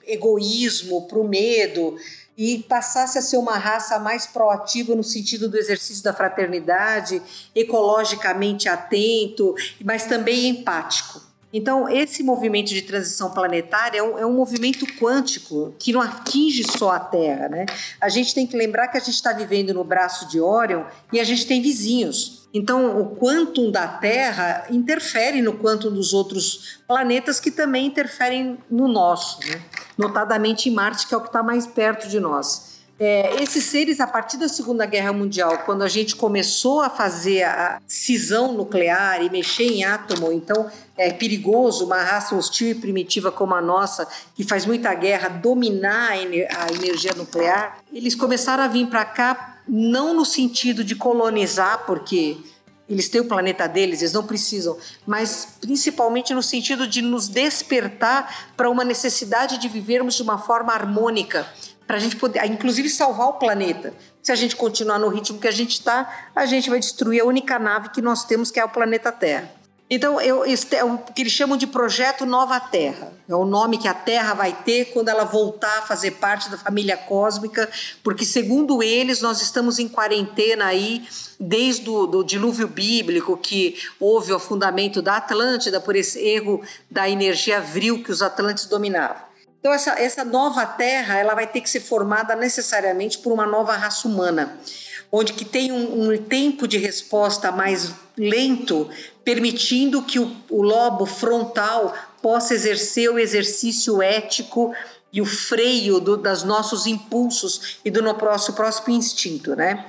egoísmo, 0.06 1.08
para 1.08 1.18
o 1.18 1.26
medo, 1.26 1.96
e 2.36 2.58
passasse 2.68 3.18
a 3.18 3.22
ser 3.22 3.36
uma 3.36 3.58
raça 3.58 3.98
mais 3.98 4.26
proativa 4.26 4.94
no 4.94 5.02
sentido 5.02 5.48
do 5.48 5.56
exercício 5.58 6.04
da 6.04 6.12
fraternidade, 6.12 7.20
ecologicamente 7.52 8.68
atento, 8.68 9.56
mas 9.84 10.06
também 10.06 10.46
empático. 10.48 11.27
Então, 11.52 11.88
esse 11.88 12.22
movimento 12.22 12.68
de 12.68 12.82
transição 12.82 13.30
planetária 13.30 13.98
é 13.98 14.02
um, 14.02 14.18
é 14.18 14.26
um, 14.26 14.34
movimento 14.34 14.86
quântico 14.98 15.74
que 15.78 15.92
não 15.92 16.00
atinge 16.00 16.62
só 16.76 16.90
a 16.90 17.00
Terra. 17.00 17.48
Né? 17.48 17.64
A 18.00 18.08
gente 18.10 18.34
tem 18.34 18.46
que 18.46 18.56
lembrar 18.56 18.88
que 18.88 18.98
a 18.98 19.00
gente 19.00 19.14
está 19.14 19.32
vivendo 19.32 19.72
no 19.72 19.82
braço 19.82 20.28
de 20.28 20.38
Órion 20.40 20.84
e 21.10 21.18
a 21.18 21.24
gente 21.24 21.46
tem 21.46 21.62
vizinhos. 21.62 22.48
Então, 22.52 23.00
o 23.00 23.16
quantum 23.16 23.70
da 23.70 23.88
Terra 23.88 24.66
interfere 24.70 25.40
no 25.40 25.54
quantum 25.54 25.90
dos 25.90 26.12
outros 26.12 26.80
planetas 26.86 27.40
que 27.40 27.50
também 27.50 27.86
interferem 27.86 28.58
no 28.70 28.86
nosso, 28.86 29.40
né? 29.46 29.62
notadamente 29.96 30.68
em 30.68 30.72
Marte, 30.72 31.06
que 31.06 31.14
é 31.14 31.16
o 31.16 31.20
que 31.20 31.28
está 31.28 31.42
mais 31.42 31.66
perto 31.66 32.08
de 32.08 32.20
nós. 32.20 32.77
É, 33.00 33.40
esses 33.40 33.62
seres, 33.62 34.00
a 34.00 34.08
partir 34.08 34.38
da 34.38 34.48
Segunda 34.48 34.84
Guerra 34.84 35.12
Mundial, 35.12 35.58
quando 35.58 35.82
a 35.82 35.88
gente 35.88 36.16
começou 36.16 36.80
a 36.80 36.90
fazer 36.90 37.44
a 37.44 37.80
cisão 37.86 38.52
nuclear 38.52 39.22
e 39.22 39.30
mexer 39.30 39.68
em 39.72 39.84
átomo, 39.84 40.32
então 40.32 40.68
é 40.96 41.12
perigoso 41.12 41.86
uma 41.86 42.02
raça 42.02 42.34
hostil 42.34 42.70
e 42.70 42.74
primitiva 42.74 43.30
como 43.30 43.54
a 43.54 43.60
nossa, 43.60 44.08
que 44.34 44.42
faz 44.42 44.66
muita 44.66 44.92
guerra, 44.94 45.28
dominar 45.28 46.10
a, 46.10 46.18
ener 46.18 46.48
a 46.50 46.72
energia 46.72 47.14
nuclear, 47.14 47.78
eles 47.92 48.16
começaram 48.16 48.64
a 48.64 48.68
vir 48.68 48.88
para 48.88 49.04
cá 49.04 49.60
não 49.68 50.12
no 50.12 50.24
sentido 50.24 50.82
de 50.82 50.96
colonizar, 50.96 51.84
porque 51.86 52.36
eles 52.88 53.08
têm 53.08 53.20
o 53.20 53.26
planeta 53.26 53.68
deles, 53.68 54.00
eles 54.00 54.14
não 54.14 54.26
precisam, 54.26 54.76
mas 55.06 55.46
principalmente 55.60 56.34
no 56.34 56.42
sentido 56.42 56.84
de 56.84 57.00
nos 57.00 57.28
despertar 57.28 58.50
para 58.56 58.68
uma 58.68 58.82
necessidade 58.82 59.58
de 59.58 59.68
vivermos 59.68 60.14
de 60.14 60.22
uma 60.22 60.38
forma 60.38 60.72
harmônica 60.72 61.46
para 61.88 61.96
a 61.96 62.00
gente 62.00 62.16
poder, 62.16 62.44
inclusive, 62.44 62.90
salvar 62.90 63.28
o 63.28 63.32
planeta. 63.32 63.94
Se 64.22 64.30
a 64.30 64.34
gente 64.34 64.54
continuar 64.54 64.98
no 64.98 65.08
ritmo 65.08 65.40
que 65.40 65.48
a 65.48 65.50
gente 65.50 65.72
está, 65.72 66.28
a 66.36 66.44
gente 66.44 66.68
vai 66.68 66.78
destruir 66.78 67.22
a 67.22 67.24
única 67.24 67.58
nave 67.58 67.88
que 67.88 68.02
nós 68.02 68.26
temos, 68.26 68.50
que 68.50 68.60
é 68.60 68.64
o 68.64 68.68
planeta 68.68 69.10
Terra. 69.10 69.50
Então, 69.90 70.20
eu, 70.20 70.44
é 70.44 70.84
o 70.84 70.98
que 70.98 71.22
eles 71.22 71.32
chamam 71.32 71.56
de 71.56 71.66
Projeto 71.66 72.26
Nova 72.26 72.60
Terra. 72.60 73.10
É 73.26 73.34
o 73.34 73.46
nome 73.46 73.78
que 73.78 73.88
a 73.88 73.94
Terra 73.94 74.34
vai 74.34 74.52
ter 74.52 74.92
quando 74.92 75.08
ela 75.08 75.24
voltar 75.24 75.78
a 75.78 75.82
fazer 75.82 76.10
parte 76.10 76.50
da 76.50 76.58
família 76.58 76.94
cósmica, 76.94 77.66
porque, 78.04 78.26
segundo 78.26 78.82
eles, 78.82 79.22
nós 79.22 79.40
estamos 79.40 79.78
em 79.78 79.88
quarentena 79.88 80.66
aí 80.66 81.08
desde 81.40 81.88
o 81.88 82.22
dilúvio 82.22 82.68
bíblico, 82.68 83.34
que 83.38 83.78
houve 83.98 84.30
o 84.32 84.36
afundamento 84.36 85.00
da 85.00 85.16
Atlântida 85.16 85.80
por 85.80 85.96
esse 85.96 86.18
erro 86.18 86.60
da 86.90 87.08
energia 87.08 87.62
vril 87.62 88.02
que 88.02 88.12
os 88.12 88.20
atlantes 88.20 88.66
dominavam. 88.66 89.27
Então, 89.60 89.72
essa, 89.72 89.98
essa 89.98 90.24
nova 90.24 90.64
Terra 90.64 91.18
ela 91.18 91.34
vai 91.34 91.46
ter 91.46 91.60
que 91.60 91.68
ser 91.68 91.80
formada 91.80 92.36
necessariamente 92.36 93.18
por 93.18 93.32
uma 93.32 93.46
nova 93.46 93.76
raça 93.76 94.06
humana 94.06 94.58
onde 95.10 95.32
que 95.32 95.44
tem 95.44 95.72
um, 95.72 96.10
um, 96.10 96.18
tempo 96.18 96.68
de 96.68 96.76
resposta 96.76 97.50
mais 97.50 97.92
lento, 98.16 98.88
permitindo 99.24 100.02
que 100.02 100.18
o, 100.18 100.36
o 100.50 100.62
lobo 100.62 101.06
frontal 101.06 101.94
possa 102.20 102.54
exercer 102.54 103.10
o 103.10 103.18
exercício 103.18 104.02
ético 104.02 104.74
e 105.12 105.22
o 105.22 105.26
freio 105.26 106.00
do, 106.00 106.16
das 106.16 106.42
nossos 106.42 106.86
impulsos 106.86 107.78
e 107.84 107.90
do 107.90 108.02
nosso 108.02 108.52
próximo 108.52 108.94
instinto, 108.94 109.56
né? 109.56 109.86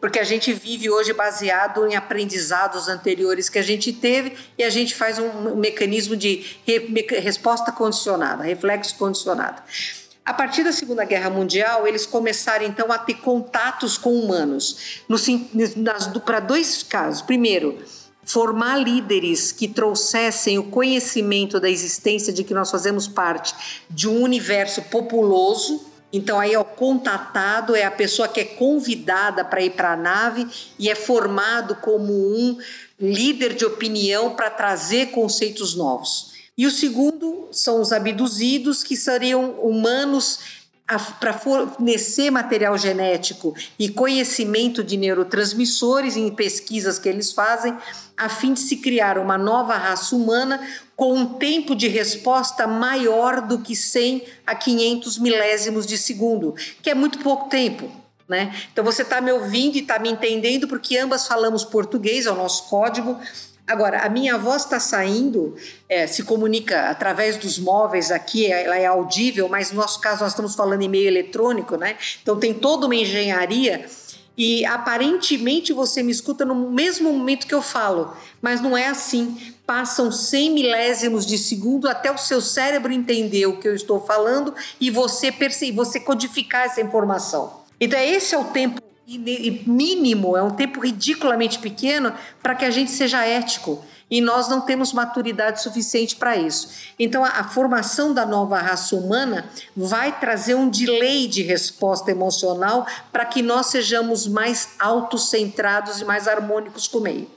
Porque 0.00 0.18
a 0.18 0.24
gente 0.24 0.52
vive 0.52 0.88
hoje 0.88 1.12
baseado 1.12 1.86
em 1.86 1.94
aprendizados 1.94 2.88
anteriores 2.88 3.48
que 3.48 3.58
a 3.58 3.62
gente 3.62 3.92
teve 3.92 4.34
e 4.56 4.64
a 4.64 4.70
gente 4.70 4.94
faz 4.94 5.18
um, 5.18 5.56
mecanismo 5.56 6.16
de 6.16 6.56
re, 6.66 6.78
resposta 7.20 7.70
condicionada, 7.70 8.42
reflexo 8.42 8.96
condicionado. 8.96 9.62
A 10.24 10.32
partir 10.32 10.62
da 10.62 10.72
Segunda 10.72 11.04
Guerra 11.04 11.28
Mundial, 11.28 11.86
eles 11.88 12.06
começaram 12.06 12.64
então 12.64 12.92
a 12.92 12.98
ter 12.98 13.14
contatos 13.14 13.98
com 13.98 14.14
humanos 14.14 15.02
para 16.24 16.40
dois 16.40 16.82
casos. 16.82 17.20
Primeiro, 17.20 17.82
formar 18.24 18.76
líderes 18.76 19.50
que 19.50 19.66
trouxessem 19.66 20.58
o 20.58 20.64
conhecimento 20.64 21.58
da 21.58 21.68
existência 21.68 22.32
de 22.32 22.44
que 22.44 22.54
nós 22.54 22.70
fazemos 22.70 23.08
parte 23.08 23.54
de 23.90 24.08
um 24.08 24.22
universo 24.22 24.82
populoso. 24.82 25.89
Então 26.12 26.40
aí 26.40 26.56
o 26.56 26.64
contatado, 26.64 27.76
é 27.76 27.84
a 27.84 27.90
pessoa 27.90 28.28
que 28.28 28.40
é 28.40 28.44
convidada 28.44 29.44
para 29.44 29.62
ir 29.62 29.70
para 29.70 29.92
a 29.92 29.96
nave 29.96 30.46
e 30.78 30.90
é 30.90 30.94
formado 30.94 31.76
como 31.76 32.12
um 32.12 32.58
líder 32.98 33.54
de 33.54 33.64
opinião 33.64 34.34
para 34.34 34.50
trazer 34.50 35.10
conceitos 35.10 35.74
novos. 35.74 36.30
E 36.58 36.66
o 36.66 36.70
segundo 36.70 37.48
são 37.52 37.80
os 37.80 37.90
abduzidos, 37.90 38.82
que 38.82 38.96
seriam 38.96 39.52
humanos 39.52 40.59
para 41.20 41.32
fornecer 41.32 42.30
material 42.30 42.76
genético 42.76 43.54
e 43.78 43.88
conhecimento 43.88 44.82
de 44.82 44.96
neurotransmissores 44.96 46.16
em 46.16 46.30
pesquisas 46.30 46.98
que 46.98 47.08
eles 47.08 47.32
fazem, 47.32 47.76
a 48.16 48.28
fim 48.28 48.54
de 48.54 48.60
se 48.60 48.76
criar 48.76 49.18
uma 49.18 49.38
nova 49.38 49.74
raça 49.74 50.16
humana 50.16 50.60
com 50.96 51.14
um 51.14 51.34
tempo 51.34 51.74
de 51.74 51.88
resposta 51.88 52.66
maior 52.66 53.40
do 53.40 53.60
que 53.60 53.74
100 53.76 54.24
a 54.46 54.54
500 54.54 55.18
milésimos 55.18 55.86
de 55.86 55.96
segundo, 55.96 56.54
que 56.82 56.90
é 56.90 56.94
muito 56.94 57.20
pouco 57.20 57.48
tempo. 57.48 57.90
Né? 58.28 58.54
Então 58.72 58.84
você 58.84 59.02
está 59.02 59.20
me 59.20 59.32
ouvindo 59.32 59.76
e 59.76 59.80
está 59.80 59.98
me 59.98 60.08
entendendo 60.08 60.68
porque 60.68 60.96
ambas 60.98 61.26
falamos 61.26 61.64
português, 61.64 62.26
é 62.26 62.30
o 62.30 62.36
nosso 62.36 62.68
código, 62.68 63.18
Agora, 63.70 64.00
a 64.00 64.08
minha 64.08 64.36
voz 64.36 64.64
está 64.64 64.80
saindo, 64.80 65.54
é, 65.88 66.04
se 66.04 66.24
comunica 66.24 66.90
através 66.90 67.36
dos 67.36 67.56
móveis 67.56 68.10
aqui, 68.10 68.50
ela 68.50 68.76
é 68.76 68.84
audível, 68.84 69.48
mas 69.48 69.70
no 69.70 69.80
nosso 69.80 70.00
caso 70.00 70.24
nós 70.24 70.32
estamos 70.32 70.56
falando 70.56 70.82
em 70.82 70.88
meio 70.88 71.06
eletrônico, 71.06 71.76
né? 71.76 71.96
Então 72.20 72.36
tem 72.36 72.52
toda 72.52 72.86
uma 72.86 72.96
engenharia 72.96 73.86
e 74.36 74.66
aparentemente 74.66 75.72
você 75.72 76.02
me 76.02 76.10
escuta 76.10 76.44
no 76.44 76.72
mesmo 76.72 77.12
momento 77.12 77.46
que 77.46 77.54
eu 77.54 77.62
falo, 77.62 78.12
mas 78.42 78.60
não 78.60 78.76
é 78.76 78.88
assim. 78.88 79.54
Passam 79.64 80.10
100 80.10 80.50
milésimos 80.50 81.24
de 81.24 81.38
segundo 81.38 81.88
até 81.88 82.10
o 82.10 82.18
seu 82.18 82.40
cérebro 82.40 82.92
entender 82.92 83.46
o 83.46 83.60
que 83.60 83.68
eu 83.68 83.74
estou 83.76 84.00
falando 84.00 84.52
e 84.80 84.90
você 84.90 85.30
perceber, 85.30 85.76
você 85.76 86.00
codificar 86.00 86.64
essa 86.64 86.80
informação. 86.80 87.60
Então 87.80 88.00
esse 88.00 88.34
é 88.34 88.38
o 88.38 88.46
tempo 88.46 88.89
mínimo, 89.18 90.36
é 90.36 90.42
um 90.42 90.50
tempo 90.50 90.80
ridiculamente 90.80 91.58
pequeno 91.58 92.12
para 92.42 92.54
que 92.54 92.64
a 92.64 92.70
gente 92.70 92.90
seja 92.90 93.24
ético. 93.24 93.84
E 94.10 94.20
nós 94.20 94.48
não 94.48 94.60
temos 94.60 94.92
maturidade 94.92 95.62
suficiente 95.62 96.16
para 96.16 96.36
isso. 96.36 96.68
Então, 96.98 97.24
a, 97.24 97.28
a, 97.28 97.44
formação 97.44 98.12
da 98.12 98.26
nova 98.26 98.58
raça 98.58 98.96
humana 98.96 99.48
vai 99.76 100.18
trazer 100.18 100.54
um 100.54 100.68
delay 100.68 101.28
de 101.28 101.42
resposta 101.42 102.10
emocional 102.10 102.86
para 103.12 103.24
que 103.24 103.40
nós 103.40 103.66
sejamos 103.66 104.26
mais 104.26 104.74
autocentrados 104.80 106.00
e 106.00 106.04
mais 106.04 106.26
harmônicos 106.26 106.88
com 106.88 106.98
o 106.98 107.02
meio. 107.02 107.28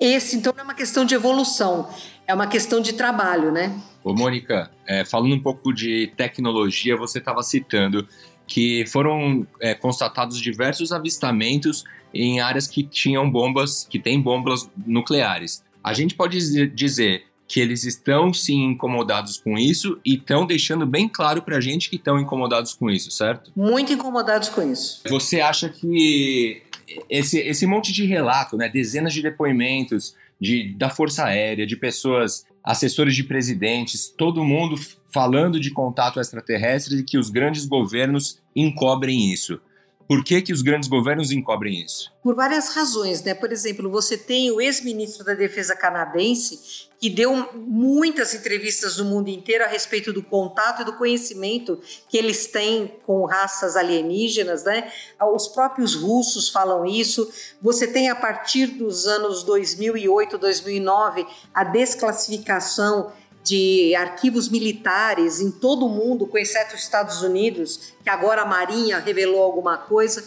Esse, 0.00 0.36
então, 0.36 0.52
é 0.58 0.62
uma 0.62 0.74
questão 0.74 1.04
de 1.04 1.14
evolução, 1.14 1.88
é 2.26 2.34
uma 2.34 2.48
questão 2.48 2.80
de 2.80 2.92
trabalho, 2.92 3.52
né? 3.52 3.80
Ô, 4.02 4.12
Mônica, 4.12 4.70
é, 4.86 5.04
falando 5.04 5.34
um 5.34 5.42
pouco 5.42 5.72
de 5.72 6.12
tecnologia, 6.16 6.96
você 6.96 7.18
estava 7.18 7.42
citando 7.42 8.06
que 8.46 8.84
foram 8.86 9.46
é, 9.60 9.74
constatados 9.74 10.40
diversos 10.40 10.92
avistamentos 10.92 11.84
em 12.14 12.40
áreas 12.40 12.66
que 12.66 12.82
tinham 12.82 13.30
bombas, 13.30 13.86
que 13.88 13.98
têm 13.98 14.20
bombas 14.20 14.70
nucleares. 14.86 15.64
A 15.82 15.92
gente 15.92 16.14
pode 16.14 16.68
dizer 16.68 17.24
que 17.48 17.60
eles 17.60 17.84
estão 17.84 18.32
sim 18.32 18.64
incomodados 18.64 19.38
com 19.38 19.56
isso 19.56 20.00
e 20.04 20.14
estão 20.14 20.44
deixando 20.44 20.84
bem 20.84 21.08
claro 21.08 21.42
para 21.42 21.58
a 21.58 21.60
gente 21.60 21.88
que 21.88 21.96
estão 21.96 22.18
incomodados 22.18 22.74
com 22.74 22.90
isso, 22.90 23.10
certo? 23.10 23.52
Muito 23.54 23.92
incomodados 23.92 24.48
com 24.48 24.62
isso. 24.70 25.02
Você 25.08 25.40
acha 25.40 25.68
que 25.68 26.62
esse, 27.08 27.38
esse 27.38 27.66
monte 27.66 27.92
de 27.92 28.04
relato, 28.04 28.56
né, 28.56 28.68
dezenas 28.68 29.12
de 29.12 29.22
depoimentos 29.22 30.16
de, 30.40 30.74
da 30.74 30.90
Força 30.90 31.24
Aérea, 31.24 31.66
de 31.66 31.76
pessoas, 31.76 32.44
assessores 32.66 33.14
de 33.14 33.22
presidentes, 33.22 34.08
todo 34.08 34.44
mundo 34.44 34.76
falando 35.08 35.60
de 35.60 35.70
contato 35.70 36.18
extraterrestre 36.18 36.98
e 36.98 37.04
que 37.04 37.16
os 37.16 37.30
grandes 37.30 37.64
governos 37.64 38.40
encobrem 38.56 39.32
isso. 39.32 39.60
Por 40.08 40.22
que, 40.22 40.40
que 40.40 40.52
os 40.52 40.62
grandes 40.62 40.88
governos 40.88 41.32
encobrem 41.32 41.82
isso? 41.82 42.12
Por 42.22 42.34
várias 42.34 42.68
razões, 42.68 43.22
né? 43.22 43.34
Por 43.34 43.50
exemplo, 43.50 43.90
você 43.90 44.16
tem 44.16 44.50
o 44.50 44.60
ex-ministro 44.60 45.24
da 45.24 45.34
Defesa 45.34 45.74
canadense 45.74 46.86
que 46.98 47.10
deu 47.10 47.50
muitas 47.54 48.34
entrevistas 48.34 48.96
no 48.96 49.04
mundo 49.04 49.28
inteiro 49.28 49.64
a 49.64 49.66
respeito 49.66 50.12
do 50.12 50.22
contato 50.22 50.82
e 50.82 50.84
do 50.84 50.94
conhecimento 50.94 51.80
que 52.08 52.16
eles 52.16 52.46
têm 52.46 52.94
com 53.04 53.24
raças 53.24 53.76
alienígenas, 53.76 54.64
né? 54.64 54.90
Os 55.34 55.48
próprios 55.48 55.94
russos 55.94 56.48
falam 56.48 56.86
isso. 56.86 57.30
Você 57.60 57.86
tem 57.86 58.08
a 58.08 58.14
partir 58.14 58.66
dos 58.66 59.06
anos 59.06 59.42
2008, 59.42 60.38
2009 60.38 61.26
a 61.52 61.64
desclassificação 61.64 63.12
de 63.46 63.94
arquivos 63.94 64.48
militares 64.48 65.40
em 65.40 65.52
todo 65.52 65.86
o 65.86 65.88
mundo, 65.88 66.26
com 66.26 66.36
exceto 66.36 66.74
os 66.74 66.82
Estados 66.82 67.22
Unidos, 67.22 67.94
que 68.02 68.10
agora 68.10 68.42
a 68.42 68.44
Marinha 68.44 68.98
revelou 68.98 69.40
alguma 69.40 69.78
coisa, 69.78 70.24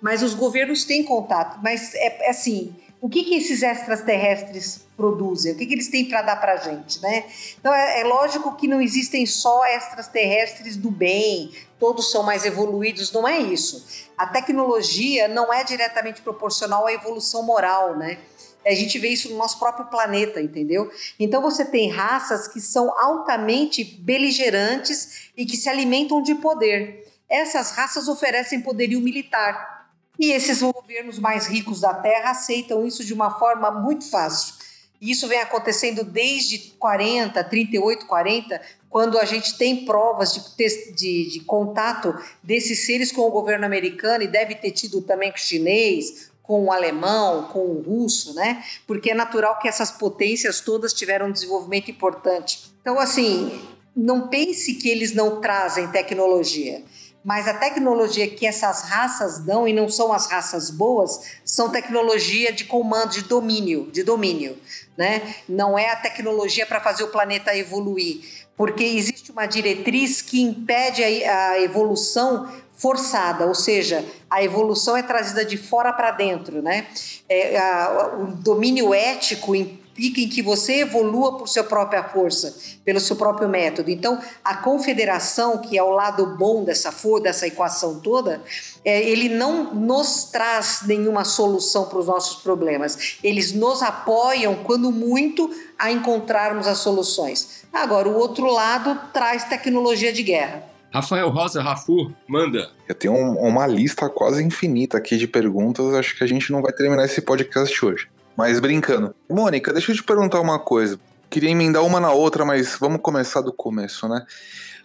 mas 0.00 0.22
os 0.22 0.32
governos 0.32 0.84
têm 0.84 1.04
contato. 1.04 1.60
Mas 1.62 1.94
é, 1.94 2.26
é 2.26 2.30
assim, 2.30 2.74
o 2.98 3.10
que, 3.10 3.24
que 3.24 3.34
esses 3.34 3.62
extraterrestres 3.62 4.86
produzem? 4.96 5.52
O 5.52 5.56
que, 5.56 5.66
que 5.66 5.74
eles 5.74 5.88
têm 5.88 6.06
para 6.06 6.22
dar 6.22 6.36
para 6.36 6.54
a 6.54 6.56
gente, 6.56 6.98
né? 7.02 7.24
Então 7.60 7.74
é, 7.74 8.00
é 8.00 8.04
lógico 8.04 8.56
que 8.56 8.66
não 8.66 8.80
existem 8.80 9.26
só 9.26 9.66
extraterrestres 9.66 10.74
do 10.74 10.90
bem, 10.90 11.52
todos 11.78 12.10
são 12.10 12.22
mais 12.22 12.46
evoluídos, 12.46 13.12
não 13.12 13.28
é 13.28 13.38
isso. 13.38 14.08
A 14.16 14.26
tecnologia 14.26 15.28
não 15.28 15.52
é 15.52 15.62
diretamente 15.62 16.22
proporcional 16.22 16.86
à 16.86 16.92
evolução 16.92 17.42
moral, 17.42 17.98
né? 17.98 18.18
A 18.64 18.74
gente 18.74 18.98
vê 18.98 19.08
isso 19.08 19.30
no 19.30 19.36
nosso 19.36 19.58
próprio 19.58 19.86
planeta, 19.86 20.40
entendeu? 20.40 20.90
Então 21.18 21.42
você 21.42 21.64
tem 21.64 21.90
raças 21.90 22.46
que 22.46 22.60
são 22.60 22.96
altamente 22.98 23.82
beligerantes 23.84 25.30
e 25.36 25.44
que 25.44 25.56
se 25.56 25.68
alimentam 25.68 26.22
de 26.22 26.34
poder. 26.36 27.06
Essas 27.28 27.72
raças 27.72 28.08
oferecem 28.08 28.60
poderio 28.60 29.00
militar. 29.00 29.90
E 30.18 30.30
esses 30.30 30.60
governos 30.60 31.18
mais 31.18 31.46
ricos 31.46 31.80
da 31.80 31.94
Terra 31.94 32.30
aceitam 32.30 32.86
isso 32.86 33.04
de 33.04 33.14
uma 33.14 33.38
forma 33.38 33.70
muito 33.70 34.08
fácil. 34.08 34.54
E 35.00 35.10
isso 35.10 35.26
vem 35.26 35.40
acontecendo 35.40 36.04
desde 36.04 36.58
40, 36.78 37.42
38, 37.42 38.06
40, 38.06 38.60
quando 38.88 39.18
a 39.18 39.24
gente 39.24 39.58
tem 39.58 39.84
provas 39.84 40.32
de, 40.32 40.94
de, 40.94 41.30
de, 41.30 41.40
contato 41.40 42.14
desses 42.40 42.86
seres 42.86 43.10
com 43.10 43.22
o 43.22 43.30
governo 43.30 43.64
americano 43.66 44.22
e 44.22 44.28
deve 44.28 44.54
ter 44.54 44.70
tido 44.70 45.02
também 45.02 45.32
com 45.32 45.38
o 45.38 45.40
chinês, 45.40 46.30
com 46.42 46.64
o 46.64 46.72
alemão, 46.72 47.44
com 47.52 47.60
o 47.60 47.82
russo, 47.82 48.34
né? 48.34 48.64
Porque 48.86 49.10
é 49.10 49.14
natural 49.14 49.58
que 49.58 49.68
essas 49.68 49.90
potências 49.90 50.60
todas 50.60 50.92
tiveram 50.92 51.26
um 51.26 51.32
desenvolvimento 51.32 51.90
importante. 51.90 52.72
Então, 52.80 52.98
assim, 52.98 53.60
não 53.94 54.28
pense 54.28 54.74
que 54.74 54.88
eles 54.88 55.14
não 55.14 55.40
trazem 55.40 55.88
tecnologia, 55.88 56.82
mas 57.24 57.46
a 57.46 57.54
tecnologia 57.54 58.28
que 58.28 58.46
essas 58.46 58.82
raças 58.82 59.38
dão 59.38 59.68
e 59.68 59.72
não 59.72 59.88
são 59.88 60.12
as 60.12 60.26
raças 60.26 60.70
boas, 60.70 61.20
são 61.44 61.70
tecnologia 61.70 62.52
de 62.52 62.64
comando, 62.64 63.10
de 63.10 63.22
domínio, 63.22 63.88
de 63.92 64.02
domínio, 64.02 64.58
né? 64.96 65.36
Não 65.48 65.78
é 65.78 65.90
a 65.90 65.96
tecnologia 65.96 66.66
para 66.66 66.80
fazer 66.80 67.04
o 67.04 67.08
planeta 67.08 67.56
evoluir, 67.56 68.20
porque 68.56 68.82
existe 68.82 69.30
uma 69.30 69.46
diretriz 69.46 70.20
que 70.20 70.40
impede 70.40 71.02
a, 71.04 71.60
evolução 71.60 72.50
forçada, 72.74 73.46
ou 73.46 73.54
seja, 73.54 74.04
a 74.28 74.42
evolução 74.42 74.96
é 74.96 75.02
trazida 75.02 75.44
de 75.44 75.56
fora 75.56 75.92
para 75.92 76.10
dentro, 76.10 76.62
né? 76.62 76.86
É, 77.28 77.58
a, 77.58 78.16
o 78.20 78.26
domínio 78.26 78.92
ético 78.92 79.54
implica 79.54 80.20
em 80.20 80.28
que 80.28 80.42
você 80.42 80.80
evolua 80.80 81.36
por 81.36 81.46
sua 81.46 81.62
própria 81.62 82.02
força, 82.02 82.56
pelo 82.84 82.98
seu 82.98 83.14
próprio 83.14 83.48
método. 83.48 83.90
Então, 83.90 84.18
a 84.42 84.56
confederação, 84.56 85.58
que 85.58 85.76
é 85.76 85.82
o 85.82 85.90
lado 85.90 86.26
bom 86.38 86.64
dessa 86.64 86.90
for, 86.90 87.20
dessa 87.20 87.46
equação 87.46 88.00
toda, 88.00 88.42
é, 88.84 89.02
ele 89.02 89.28
não 89.28 89.74
nos 89.74 90.24
traz 90.24 90.80
nenhuma 90.86 91.24
solução 91.24 91.84
para 91.84 91.98
os 91.98 92.06
nossos 92.06 92.42
problemas. 92.42 93.18
Eles 93.22 93.52
nos 93.52 93.82
apoiam, 93.82 94.56
quando 94.64 94.90
muito, 94.90 95.50
a 95.78 95.92
encontrarmos 95.92 96.66
as 96.66 96.78
soluções. 96.78 97.62
Agora, 97.72 98.08
o 98.08 98.16
outro 98.16 98.46
lado 98.46 98.98
traz 99.12 99.44
tecnologia 99.44 100.12
de 100.12 100.22
guerra. 100.22 100.71
Rafael 100.92 101.30
Rosa 101.30 101.62
Rafur, 101.62 102.12
manda. 102.28 102.70
Eu 102.86 102.94
tenho 102.94 103.14
um, 103.14 103.38
uma 103.38 103.66
lista 103.66 104.10
quase 104.10 104.44
infinita 104.44 104.98
aqui 104.98 105.16
de 105.16 105.26
perguntas, 105.26 105.94
acho 105.94 106.14
que 106.14 106.22
a 106.22 106.26
gente 106.26 106.52
não 106.52 106.60
vai 106.60 106.70
terminar 106.70 107.06
esse 107.06 107.22
podcast 107.22 107.84
hoje. 107.84 108.08
Mas 108.36 108.60
brincando. 108.60 109.14
Mônica, 109.28 109.72
deixa 109.72 109.90
eu 109.90 109.96
te 109.96 110.02
perguntar 110.02 110.40
uma 110.40 110.58
coisa. 110.58 111.00
Queria 111.30 111.48
emendar 111.48 111.82
uma 111.82 111.98
na 111.98 112.12
outra, 112.12 112.44
mas 112.44 112.76
vamos 112.78 113.00
começar 113.00 113.40
do 113.40 113.52
começo, 113.52 114.06
né? 114.06 114.22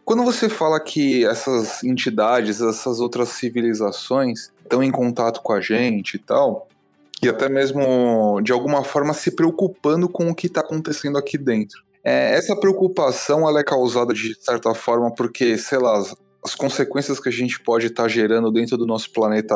Quando 0.06 0.24
você 0.24 0.48
fala 0.48 0.80
que 0.80 1.26
essas 1.26 1.84
entidades, 1.84 2.62
essas 2.62 3.02
outras 3.02 3.28
civilizações 3.30 4.50
estão 4.64 4.82
em 4.82 4.90
contato 4.90 5.42
com 5.42 5.52
a 5.52 5.60
gente 5.60 6.16
e 6.16 6.20
tal, 6.20 6.70
e 7.22 7.28
até 7.28 7.50
mesmo 7.50 8.40
de 8.42 8.54
alguma 8.54 8.82
forma 8.86 9.14
se 9.14 9.32
preocupando 9.32 10.08
com 10.08 10.30
o 10.30 10.36
que 10.36 10.48
está 10.48 10.62
acontecendo 10.62 11.18
aqui 11.18 11.38
dentro. 11.38 11.84
É, 12.10 12.36
essa 12.38 12.56
preocupação 12.56 13.50
ela 13.50 13.60
é 13.60 13.64
causada 13.66 14.14
de 14.14 14.34
certa 14.40 14.74
forma 14.74 15.14
porque, 15.14 15.58
sei 15.58 15.78
lá, 15.78 16.02
as 16.42 16.56
consequências 16.56 17.20
que 17.20 17.28
a 17.28 17.32
gente 17.34 17.60
pode 17.60 17.88
estar 17.88 18.04
tá 18.04 18.08
gerando 18.08 18.50
dentro 18.50 18.78
do 18.78 18.86
nosso 18.86 19.12
planeta 19.12 19.54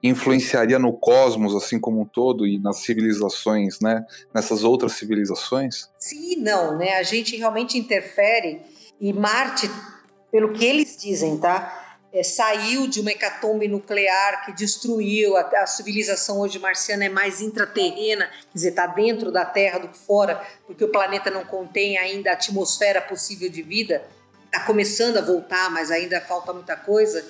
influenciaria 0.00 0.78
no 0.78 0.92
cosmos, 0.92 1.56
assim 1.56 1.80
como 1.80 2.00
um 2.00 2.04
todo, 2.04 2.46
e 2.46 2.56
nas 2.60 2.84
civilizações, 2.84 3.80
né? 3.80 4.06
Nessas 4.32 4.62
outras 4.62 4.92
civilizações? 4.92 5.90
Sim 5.98 6.36
não, 6.36 6.78
né? 6.78 6.98
A 6.98 7.02
gente 7.02 7.36
realmente 7.36 7.76
interfere 7.76 8.60
e 9.00 9.12
Marte, 9.12 9.68
pelo 10.30 10.52
que 10.52 10.64
eles 10.64 10.96
dizem, 10.96 11.36
tá? 11.38 11.87
É, 12.18 12.22
saiu 12.24 12.88
de 12.88 13.00
uma 13.00 13.12
hecatombe 13.12 13.68
nuclear 13.68 14.44
que 14.44 14.52
destruiu 14.52 15.36
a, 15.36 15.42
a, 15.62 15.66
civilização 15.68 16.40
hoje 16.40 16.58
marciana 16.58 17.04
é 17.04 17.08
mais 17.08 17.40
intraterrena, 17.40 18.26
quer 18.26 18.54
dizer, 18.54 18.68
está 18.70 18.86
dentro 18.88 19.30
da 19.30 19.44
Terra 19.44 19.78
do 19.78 19.86
que 19.86 19.98
fora, 19.98 20.44
porque 20.66 20.82
o 20.82 20.88
planeta 20.88 21.30
não 21.30 21.44
contém 21.44 21.96
ainda 21.96 22.30
a 22.30 22.32
atmosfera 22.32 23.00
possível 23.00 23.48
de 23.48 23.62
vida. 23.62 24.02
Está 24.46 24.64
começando 24.64 25.18
a 25.18 25.20
voltar, 25.20 25.70
mas 25.70 25.92
ainda 25.92 26.20
falta 26.20 26.52
muita 26.52 26.74
coisa. 26.74 27.24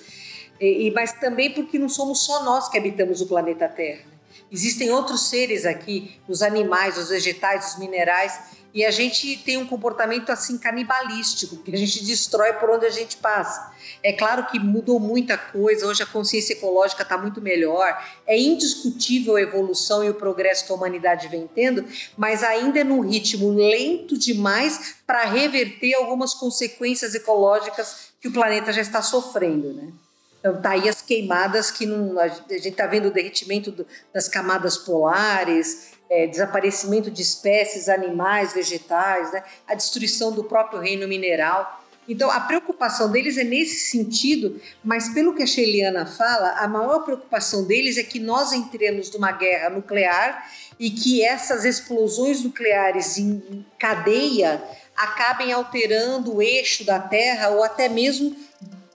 E, 0.58 0.90
mas 0.92 1.12
também 1.12 1.52
porque 1.52 1.78
não 1.78 1.88
somos 1.88 2.20
só 2.24 2.42
nós 2.42 2.68
que 2.70 2.78
habitamos 2.78 3.20
o 3.20 3.26
planeta 3.26 3.68
Terra. 3.68 4.04
Existem 4.50 4.90
outros 4.90 5.28
seres 5.28 5.66
aqui, 5.66 6.18
os 6.26 6.40
animais, 6.40 6.96
os 6.96 7.10
vegetais, 7.10 7.72
os 7.72 7.78
minerais, 7.78 8.40
e 8.72 8.84
a 8.86 8.90
gente 8.90 9.36
tem 9.38 9.58
um 9.58 9.66
comportamento 9.66 10.30
assim 10.30 10.56
canibalístico, 10.56 11.58
que 11.58 11.74
a 11.74 11.76
gente 11.76 12.02
destrói 12.04 12.54
por 12.54 12.70
onde 12.70 12.86
a 12.86 12.90
gente 12.90 13.18
passa. 13.18 13.76
É 14.02 14.12
claro 14.12 14.46
que 14.46 14.58
mudou 14.58 15.00
muita 15.00 15.36
coisa, 15.36 15.86
hoje 15.86 16.02
a 16.02 16.06
consciência 16.06 16.52
ecológica 16.52 17.02
está 17.02 17.18
muito 17.18 17.40
melhor, 17.40 18.02
é 18.26 18.38
indiscutível 18.38 19.36
a 19.36 19.42
evolução 19.42 20.04
e 20.04 20.10
o 20.10 20.14
progresso 20.14 20.66
que 20.66 20.72
a 20.72 20.74
humanidade 20.74 21.28
vem 21.28 21.48
tendo, 21.52 21.84
mas 22.16 22.42
ainda 22.42 22.80
é 22.80 22.84
num 22.84 23.00
ritmo 23.00 23.50
lento 23.50 24.16
demais 24.16 24.96
para 25.06 25.24
reverter 25.24 25.94
algumas 25.94 26.34
consequências 26.34 27.14
ecológicas 27.14 28.12
que 28.20 28.28
o 28.28 28.32
planeta 28.32 28.72
já 28.72 28.80
está 28.80 29.02
sofrendo, 29.02 29.72
né? 29.72 29.92
Então 30.38 30.60
tá 30.60 30.70
aí 30.70 30.88
as 30.88 31.02
queimadas 31.02 31.70
que 31.70 31.84
não, 31.84 32.18
a 32.18 32.28
gente 32.28 32.68
está 32.68 32.86
vendo 32.86 33.08
o 33.08 33.10
derretimento 33.10 33.72
do, 33.72 33.86
das 34.14 34.28
camadas 34.28 34.78
polares, 34.78 35.92
é, 36.08 36.26
desaparecimento 36.26 37.10
de 37.10 37.22
espécies 37.22 37.88
animais, 37.88 38.52
vegetais, 38.52 39.32
né? 39.32 39.42
a 39.66 39.74
destruição 39.74 40.32
do 40.32 40.44
próprio 40.44 40.80
reino 40.80 41.06
mineral. 41.06 41.77
Então, 42.08 42.30
a 42.30 42.40
preocupação 42.40 43.10
deles 43.12 43.36
é 43.36 43.44
nesse 43.44 43.90
sentido, 43.90 44.60
mas 44.82 45.10
pelo 45.10 45.34
que 45.34 45.42
a 45.42 45.46
Sheliana 45.46 46.06
fala, 46.06 46.52
a 46.52 46.66
maior 46.66 47.00
preocupação 47.00 47.64
deles 47.64 47.98
é 47.98 48.02
que 48.02 48.18
nós 48.18 48.52
entremos 48.52 49.12
numa 49.12 49.30
guerra 49.32 49.70
nuclear 49.70 50.50
e 50.78 50.90
que 50.90 51.22
essas 51.22 51.64
explosões 51.64 52.42
nucleares 52.42 53.18
em 53.18 53.64
cadeia 53.78 54.62
acabem 54.96 55.52
alterando 55.52 56.36
o 56.36 56.42
eixo 56.42 56.84
da 56.84 56.98
Terra 56.98 57.50
ou 57.50 57.62
até 57.62 57.88
mesmo 57.88 58.34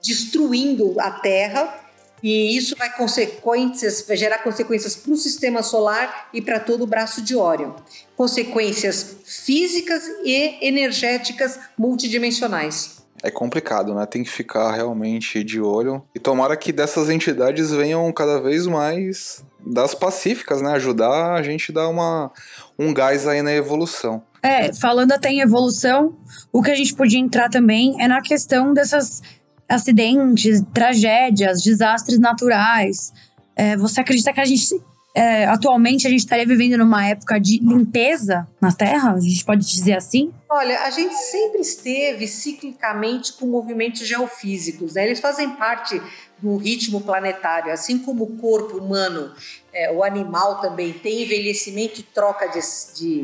destruindo 0.02 0.98
a 0.98 1.10
Terra 1.10 1.84
e 2.24 2.56
isso 2.56 2.74
vai, 2.74 2.90
consequências, 2.90 4.00
vai 4.08 4.16
gerar 4.16 4.38
consequências 4.38 4.96
para 4.96 5.12
o 5.12 5.16
sistema 5.16 5.62
solar 5.62 6.30
e 6.32 6.40
para 6.40 6.58
todo 6.58 6.82
o 6.82 6.86
braço 6.86 7.20
de 7.20 7.36
Órion. 7.36 7.74
Consequências 8.16 9.16
físicas 9.26 10.04
e 10.24 10.56
energéticas 10.66 11.60
multidimensionais. 11.76 13.03
É 13.24 13.30
complicado, 13.30 13.94
né? 13.94 14.04
Tem 14.04 14.22
que 14.22 14.30
ficar 14.30 14.70
realmente 14.72 15.42
de 15.42 15.58
olho. 15.58 16.02
E 16.14 16.18
tomara 16.18 16.54
que 16.58 16.70
dessas 16.70 17.08
entidades 17.08 17.70
venham 17.70 18.12
cada 18.12 18.38
vez 18.38 18.66
mais 18.66 19.42
das 19.66 19.94
pacíficas, 19.94 20.60
né? 20.60 20.72
Ajudar 20.72 21.32
a 21.32 21.42
gente 21.42 21.70
a 21.70 21.74
dar 21.74 21.88
uma, 21.88 22.30
um 22.78 22.92
gás 22.92 23.26
aí 23.26 23.40
na 23.40 23.54
evolução. 23.54 24.22
É, 24.42 24.74
falando 24.74 25.12
até 25.12 25.30
em 25.30 25.40
evolução, 25.40 26.14
o 26.52 26.60
que 26.60 26.70
a 26.70 26.74
gente 26.74 26.94
podia 26.94 27.18
entrar 27.18 27.48
também 27.48 27.96
é 27.98 28.06
na 28.06 28.20
questão 28.20 28.74
dessas 28.74 29.22
acidentes, 29.66 30.62
tragédias, 30.74 31.62
desastres 31.62 32.18
naturais. 32.18 33.10
É, 33.56 33.74
você 33.74 34.02
acredita 34.02 34.34
que 34.34 34.40
a 34.40 34.44
gente 34.44 34.78
é, 35.14 35.44
atualmente 35.46 36.06
a 36.06 36.10
gente 36.10 36.20
estaria 36.20 36.46
vivendo 36.46 36.76
numa 36.78 37.06
época 37.06 37.38
de 37.38 37.58
limpeza 37.58 38.48
na 38.60 38.72
Terra? 38.72 39.12
A 39.12 39.20
gente 39.20 39.44
pode 39.44 39.64
dizer 39.64 39.94
assim? 39.94 40.32
Olha, 40.50 40.80
a 40.80 40.90
gente 40.90 41.14
sempre 41.14 41.60
esteve 41.60 42.26
ciclicamente 42.26 43.32
com 43.34 43.46
movimentos 43.46 44.06
geofísicos, 44.06 44.94
né? 44.94 45.06
Eles 45.06 45.20
fazem 45.20 45.50
parte 45.50 46.00
do 46.38 46.56
ritmo 46.56 47.00
planetário, 47.00 47.72
assim 47.72 47.98
como 47.98 48.24
o 48.24 48.36
corpo 48.36 48.76
humano, 48.76 49.32
é, 49.72 49.90
o 49.92 50.02
animal 50.02 50.60
também 50.60 50.92
tem 50.92 51.22
envelhecimento 51.22 52.00
e 52.00 52.02
troca 52.02 52.48
de, 52.48 52.60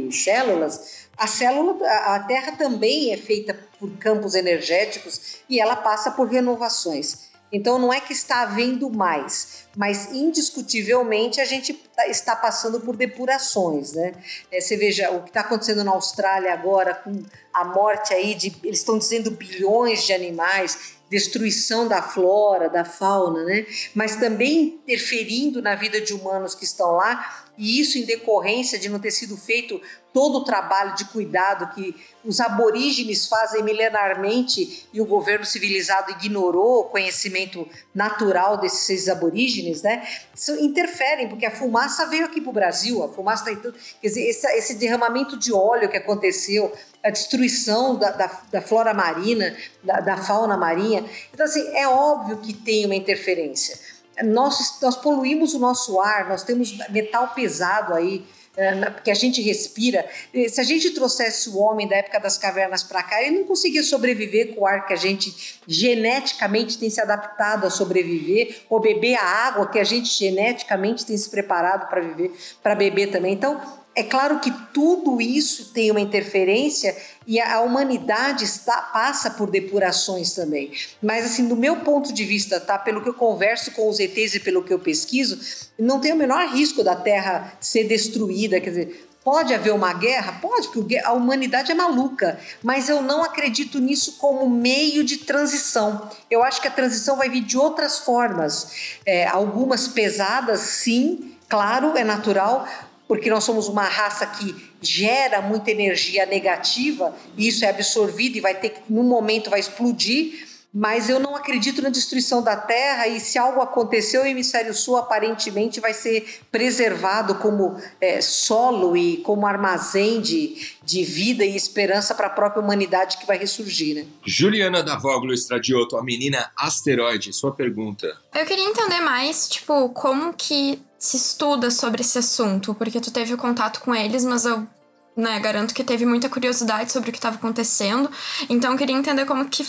de 0.06 0.16
células 0.16 1.00
a 1.20 1.26
célula, 1.26 1.76
a 1.86 2.20
Terra 2.20 2.52
também 2.52 3.12
é 3.12 3.16
feita 3.18 3.54
por 3.78 3.90
campos 3.98 4.34
energéticos 4.34 5.36
e 5.50 5.60
ela 5.60 5.76
passa 5.76 6.10
por 6.12 6.26
renovações. 6.26 7.29
Então 7.52 7.78
não 7.78 7.92
é 7.92 8.00
que 8.00 8.12
está 8.12 8.42
havendo 8.42 8.88
mais, 8.90 9.64
mas 9.76 10.12
indiscutivelmente 10.12 11.40
a 11.40 11.44
gente 11.44 11.74
tá, 11.74 12.06
está 12.06 12.36
passando 12.36 12.80
por 12.80 12.96
depurações, 12.96 13.92
né? 13.92 14.12
É, 14.52 14.60
você 14.60 14.76
veja 14.76 15.10
o 15.10 15.22
que 15.22 15.30
está 15.30 15.40
acontecendo 15.40 15.82
na 15.82 15.92
Austrália 15.92 16.52
agora 16.52 16.94
com 16.94 17.22
a 17.52 17.64
morte 17.64 18.14
aí 18.14 18.34
de, 18.34 18.54
eles 18.62 18.78
estão 18.78 18.96
dizendo 18.96 19.30
bilhões 19.32 20.04
de 20.04 20.12
animais, 20.12 20.94
destruição 21.10 21.88
da 21.88 22.00
flora, 22.00 22.70
da 22.70 22.84
fauna, 22.84 23.42
né? 23.44 23.66
Mas 23.94 24.16
também 24.16 24.80
interferindo 24.84 25.60
na 25.60 25.74
vida 25.74 26.00
de 26.00 26.14
humanos 26.14 26.54
que 26.54 26.64
estão 26.64 26.92
lá 26.92 27.49
e 27.60 27.78
isso 27.78 27.98
em 27.98 28.06
decorrência 28.06 28.78
de 28.78 28.88
não 28.88 28.98
ter 28.98 29.10
sido 29.10 29.36
feito 29.36 29.78
todo 30.14 30.38
o 30.38 30.44
trabalho 30.44 30.94
de 30.94 31.04
cuidado 31.04 31.74
que 31.74 31.94
os 32.24 32.40
aborígenes 32.40 33.28
fazem 33.28 33.62
milenarmente 33.62 34.88
e 34.94 35.00
o 35.00 35.04
governo 35.04 35.44
civilizado 35.44 36.10
ignorou 36.12 36.80
o 36.80 36.84
conhecimento 36.84 37.68
natural 37.94 38.56
desses 38.56 39.10
aborígenes, 39.10 39.82
né? 39.82 40.08
Isso 40.34 40.58
interferem, 40.58 41.28
porque 41.28 41.44
a 41.44 41.50
fumaça 41.50 42.06
veio 42.06 42.24
aqui 42.24 42.40
para 42.40 42.50
o 42.50 42.54
Brasil, 42.54 43.04
a 43.04 43.08
fumaça 43.08 43.52
está 43.52 43.70
Quer 44.00 44.08
dizer, 44.08 44.26
esse, 44.26 44.46
esse, 44.56 44.74
derramamento 44.76 45.36
de 45.36 45.52
óleo 45.52 45.90
que 45.90 45.98
aconteceu, 45.98 46.72
a 47.04 47.10
destruição 47.10 47.94
da, 47.96 48.10
da, 48.10 48.40
da 48.50 48.62
flora 48.62 48.94
marina, 48.94 49.54
da, 49.84 50.00
da 50.00 50.16
fauna 50.16 50.56
marinha. 50.56 51.04
Então, 51.32 51.44
assim, 51.44 51.66
é 51.76 51.86
óbvio 51.86 52.38
que 52.38 52.54
tem 52.54 52.86
uma 52.86 52.96
interferência. 52.96 53.78
Nós, 54.24 54.78
nós 54.80 54.96
poluímos 54.96 55.54
o 55.54 55.58
nosso 55.58 56.00
ar, 56.00 56.28
nós 56.28 56.42
temos 56.42 56.76
metal 56.90 57.28
pesado 57.34 57.94
aí 57.94 58.24
é, 58.56 58.90
que 59.04 59.10
a 59.10 59.14
gente 59.14 59.40
respira. 59.40 60.04
Se 60.48 60.60
a 60.60 60.64
gente 60.64 60.90
trouxesse 60.90 61.48
o 61.50 61.58
homem 61.58 61.86
da 61.86 61.96
época 61.96 62.18
das 62.18 62.36
cavernas 62.36 62.82
para 62.82 63.02
cá, 63.02 63.22
ele 63.22 63.38
não 63.38 63.44
conseguia 63.44 63.82
sobreviver 63.82 64.54
com 64.54 64.62
o 64.62 64.66
ar 64.66 64.86
que 64.86 64.92
a 64.92 64.96
gente 64.96 65.60
geneticamente 65.66 66.76
tem 66.76 66.90
se 66.90 67.00
adaptado 67.00 67.66
a 67.66 67.70
sobreviver, 67.70 68.62
ou 68.68 68.80
beber 68.80 69.14
a 69.14 69.24
água 69.24 69.68
que 69.68 69.78
a 69.78 69.84
gente 69.84 70.10
geneticamente 70.10 71.06
tem 71.06 71.16
se 71.16 71.30
preparado 71.30 71.88
para 71.88 72.00
viver, 72.00 72.32
para 72.62 72.74
beber 72.74 73.10
também. 73.10 73.34
Então, 73.34 73.60
é 73.94 74.04
claro 74.04 74.38
que 74.38 74.52
tudo 74.72 75.20
isso 75.20 75.72
tem 75.72 75.90
uma 75.90 76.00
interferência 76.00 76.96
e 77.26 77.40
a 77.40 77.60
humanidade 77.60 78.44
está, 78.44 78.80
passa 78.80 79.30
por 79.30 79.50
depurações 79.50 80.32
também. 80.32 80.72
Mas, 81.02 81.26
assim, 81.26 81.48
do 81.48 81.56
meu 81.56 81.76
ponto 81.76 82.12
de 82.12 82.24
vista, 82.24 82.60
tá? 82.60 82.78
Pelo 82.78 83.02
que 83.02 83.08
eu 83.08 83.14
converso 83.14 83.72
com 83.72 83.88
os 83.88 83.98
ETs 83.98 84.34
e 84.34 84.40
pelo 84.40 84.62
que 84.62 84.72
eu 84.72 84.78
pesquiso, 84.78 85.38
não 85.78 86.00
tem 86.00 86.12
o 86.12 86.16
menor 86.16 86.48
risco 86.48 86.84
da 86.84 86.94
Terra 86.94 87.52
ser 87.60 87.84
destruída. 87.84 88.60
Quer 88.60 88.70
dizer, 88.70 89.10
Pode 89.22 89.52
haver 89.52 89.74
uma 89.74 89.92
guerra? 89.92 90.38
Pode, 90.40 90.68
porque 90.68 90.96
a 90.96 91.12
humanidade 91.12 91.70
é 91.70 91.74
maluca, 91.74 92.40
mas 92.62 92.88
eu 92.88 93.02
não 93.02 93.22
acredito 93.22 93.78
nisso 93.78 94.16
como 94.18 94.48
meio 94.48 95.04
de 95.04 95.18
transição. 95.18 96.08
Eu 96.30 96.42
acho 96.42 96.58
que 96.58 96.68
a 96.68 96.70
transição 96.70 97.18
vai 97.18 97.28
vir 97.28 97.42
de 97.42 97.58
outras 97.58 97.98
formas. 97.98 98.96
É, 99.04 99.26
algumas 99.26 99.86
pesadas, 99.86 100.60
sim, 100.60 101.36
claro, 101.50 101.98
é 101.98 102.02
natural, 102.02 102.66
porque 103.10 103.28
nós 103.28 103.42
somos 103.42 103.66
uma 103.66 103.82
raça 103.82 104.24
que 104.24 104.54
gera 104.80 105.42
muita 105.42 105.72
energia 105.72 106.24
negativa, 106.26 107.12
e 107.36 107.48
isso 107.48 107.64
é 107.64 107.68
absorvido 107.68 108.36
e 108.36 108.40
vai 108.40 108.54
ter 108.54 108.68
que, 108.68 108.80
num 108.88 109.02
momento, 109.02 109.50
vai 109.50 109.58
explodir 109.58 110.48
mas 110.72 111.10
eu 111.10 111.18
não 111.18 111.34
acredito 111.34 111.82
na 111.82 111.88
destruição 111.88 112.44
da 112.44 112.56
Terra 112.56 113.08
e 113.08 113.18
se 113.18 113.36
algo 113.36 113.60
aconteceu, 113.60 114.22
o 114.22 114.26
hemisfério 114.26 114.72
sul 114.72 114.96
aparentemente 114.96 115.80
vai 115.80 115.92
ser 115.92 116.40
preservado 116.52 117.34
como 117.36 117.76
é, 118.00 118.20
solo 118.20 118.96
e 118.96 119.16
como 119.18 119.48
armazém 119.48 120.20
de, 120.20 120.76
de 120.84 121.02
vida 121.02 121.44
e 121.44 121.56
esperança 121.56 122.14
para 122.14 122.28
a 122.28 122.30
própria 122.30 122.62
humanidade 122.62 123.18
que 123.18 123.26
vai 123.26 123.36
ressurgir. 123.36 123.96
Né? 123.96 124.06
Juliana 124.24 124.80
Davoglu 124.80 125.34
Estradioto, 125.34 125.96
a 125.96 126.04
menina 126.04 126.52
asteroide, 126.56 127.32
sua 127.32 127.52
pergunta. 127.52 128.06
Eu 128.32 128.46
queria 128.46 128.64
entender 128.64 129.00
mais, 129.00 129.48
tipo, 129.48 129.88
como 129.88 130.32
que 130.34 130.80
se 131.00 131.16
estuda 131.16 131.70
sobre 131.70 132.02
esse 132.02 132.18
assunto, 132.18 132.74
porque 132.74 133.00
tu 133.00 133.10
teve 133.10 133.34
contato 133.34 133.80
com 133.80 133.94
eles, 133.94 134.22
mas 134.22 134.44
eu 134.44 134.68
né, 135.16 135.38
garanto 135.40 135.74
que 135.74 135.84
teve 135.84 136.06
muita 136.06 136.28
curiosidade 136.28 136.92
sobre 136.92 137.10
o 137.10 137.12
que 137.12 137.18
estava 137.18 137.36
acontecendo. 137.36 138.10
Então 138.48 138.72
eu 138.72 138.78
queria 138.78 138.96
entender 138.96 139.24
como 139.24 139.48
que 139.48 139.64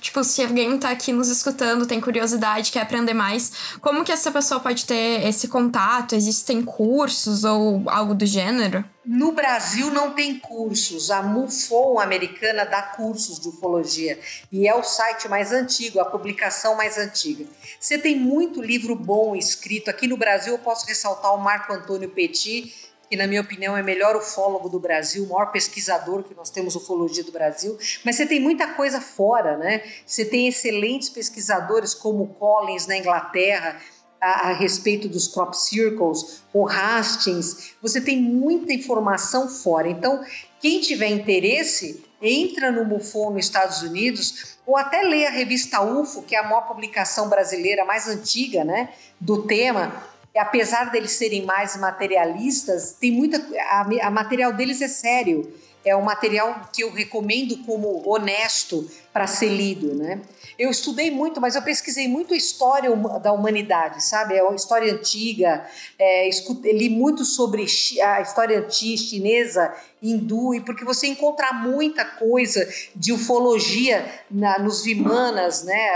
Tipo, 0.00 0.24
se 0.24 0.42
alguém 0.42 0.78
tá 0.78 0.90
aqui 0.90 1.12
nos 1.12 1.28
escutando, 1.28 1.86
tem 1.86 2.00
curiosidade, 2.00 2.72
quer 2.72 2.80
aprender 2.80 3.12
mais, 3.12 3.76
como 3.82 4.02
que 4.02 4.10
essa 4.10 4.30
pessoa 4.30 4.58
pode 4.58 4.86
ter 4.86 5.26
esse 5.28 5.46
contato? 5.46 6.14
Existem 6.14 6.62
cursos 6.62 7.44
ou 7.44 7.82
algo 7.86 8.14
do 8.14 8.24
gênero? 8.24 8.82
No 9.04 9.32
Brasil 9.32 9.90
não 9.90 10.12
tem 10.12 10.38
cursos. 10.38 11.10
A 11.10 11.22
MUFON 11.22 12.00
americana 12.00 12.64
dá 12.64 12.80
cursos 12.80 13.38
de 13.38 13.48
ufologia 13.48 14.18
e 14.50 14.66
é 14.66 14.74
o 14.74 14.82
site 14.82 15.28
mais 15.28 15.52
antigo, 15.52 16.00
a 16.00 16.06
publicação 16.06 16.74
mais 16.74 16.96
antiga. 16.96 17.44
Você 17.78 17.98
tem 17.98 18.18
muito 18.18 18.62
livro 18.62 18.96
bom 18.96 19.36
escrito. 19.36 19.90
Aqui 19.90 20.06
no 20.06 20.16
Brasil 20.16 20.54
eu 20.54 20.58
posso 20.58 20.86
ressaltar 20.86 21.34
o 21.34 21.38
Marco 21.38 21.74
Antônio 21.74 22.08
Petit, 22.08 22.72
que 23.12 23.16
na 23.18 23.26
minha 23.26 23.42
opinião 23.42 23.76
é 23.76 23.82
o 23.82 23.84
melhor 23.84 24.16
ufólogo 24.16 24.70
do 24.70 24.80
Brasil, 24.80 25.22
o 25.24 25.28
maior 25.28 25.52
pesquisador 25.52 26.22
que 26.22 26.34
nós 26.34 26.48
temos 26.48 26.74
ufologia 26.74 27.22
do 27.22 27.30
Brasil, 27.30 27.76
mas 28.02 28.16
você 28.16 28.24
tem 28.24 28.40
muita 28.40 28.68
coisa 28.68 29.02
fora, 29.02 29.58
né? 29.58 29.82
Você 30.06 30.24
tem 30.24 30.48
excelentes 30.48 31.10
pesquisadores 31.10 31.92
como 31.92 32.28
Collins 32.28 32.86
na 32.86 32.96
Inglaterra, 32.96 33.78
a, 34.18 34.48
a, 34.48 34.52
respeito 34.54 35.10
dos 35.10 35.28
crop 35.28 35.52
circles, 35.52 36.42
o 36.54 36.66
Hastings, 36.66 37.74
você 37.82 38.00
tem 38.00 38.18
muita 38.18 38.72
informação 38.72 39.46
fora. 39.46 39.90
Então, 39.90 40.24
quem 40.58 40.80
tiver 40.80 41.08
interesse, 41.08 42.02
entra 42.22 42.72
no 42.72 42.82
MUFON 42.82 43.32
nos 43.32 43.44
Estados 43.44 43.82
Unidos 43.82 44.56
ou 44.64 44.74
até 44.74 45.02
lê 45.02 45.26
a 45.26 45.30
revista 45.30 45.82
UFO, 45.82 46.22
que 46.22 46.34
é 46.34 46.38
a 46.38 46.44
maior 46.44 46.66
publicação 46.66 47.28
brasileira 47.28 47.84
mais 47.84 48.08
antiga, 48.08 48.64
né, 48.64 48.88
do 49.20 49.42
tema, 49.42 50.02
apesar 50.38 50.90
deles 50.90 51.12
serem 51.12 51.44
mais 51.44 51.76
materialistas, 51.76 52.92
tem 52.92 53.12
muita. 53.12 53.38
A, 53.70 54.06
a 54.06 54.10
material 54.10 54.52
deles 54.52 54.80
é 54.80 54.88
sério. 54.88 55.52
É 55.84 55.96
um 55.96 56.02
material 56.02 56.68
que 56.72 56.82
eu 56.82 56.92
recomendo 56.92 57.56
como 57.64 58.08
honesto 58.08 58.88
para 59.12 59.26
ser 59.26 59.48
lido, 59.48 59.94
né? 59.94 60.22
Eu 60.58 60.70
estudei 60.70 61.10
muito, 61.10 61.40
mas 61.40 61.54
eu 61.54 61.62
pesquisei 61.62 62.06
muito 62.06 62.32
a 62.32 62.36
história 62.36 62.90
da 63.20 63.32
humanidade, 63.32 64.02
sabe? 64.02 64.36
É 64.36 64.42
uma 64.42 64.54
história 64.54 64.92
antiga, 64.92 65.66
é, 65.98 66.30
li 66.64 66.88
muito 66.88 67.24
sobre 67.24 67.66
a 68.02 68.20
história 68.20 68.58
antiga 68.58 68.96
chinesa, 68.96 69.74
hindu, 70.00 70.54
e 70.54 70.60
porque 70.60 70.84
você 70.84 71.06
encontra 71.08 71.52
muita 71.52 72.04
coisa 72.04 72.66
de 72.94 73.12
ufologia 73.12 74.08
na, 74.30 74.58
nos 74.58 74.82
Vimanas, 74.82 75.62
né? 75.64 75.90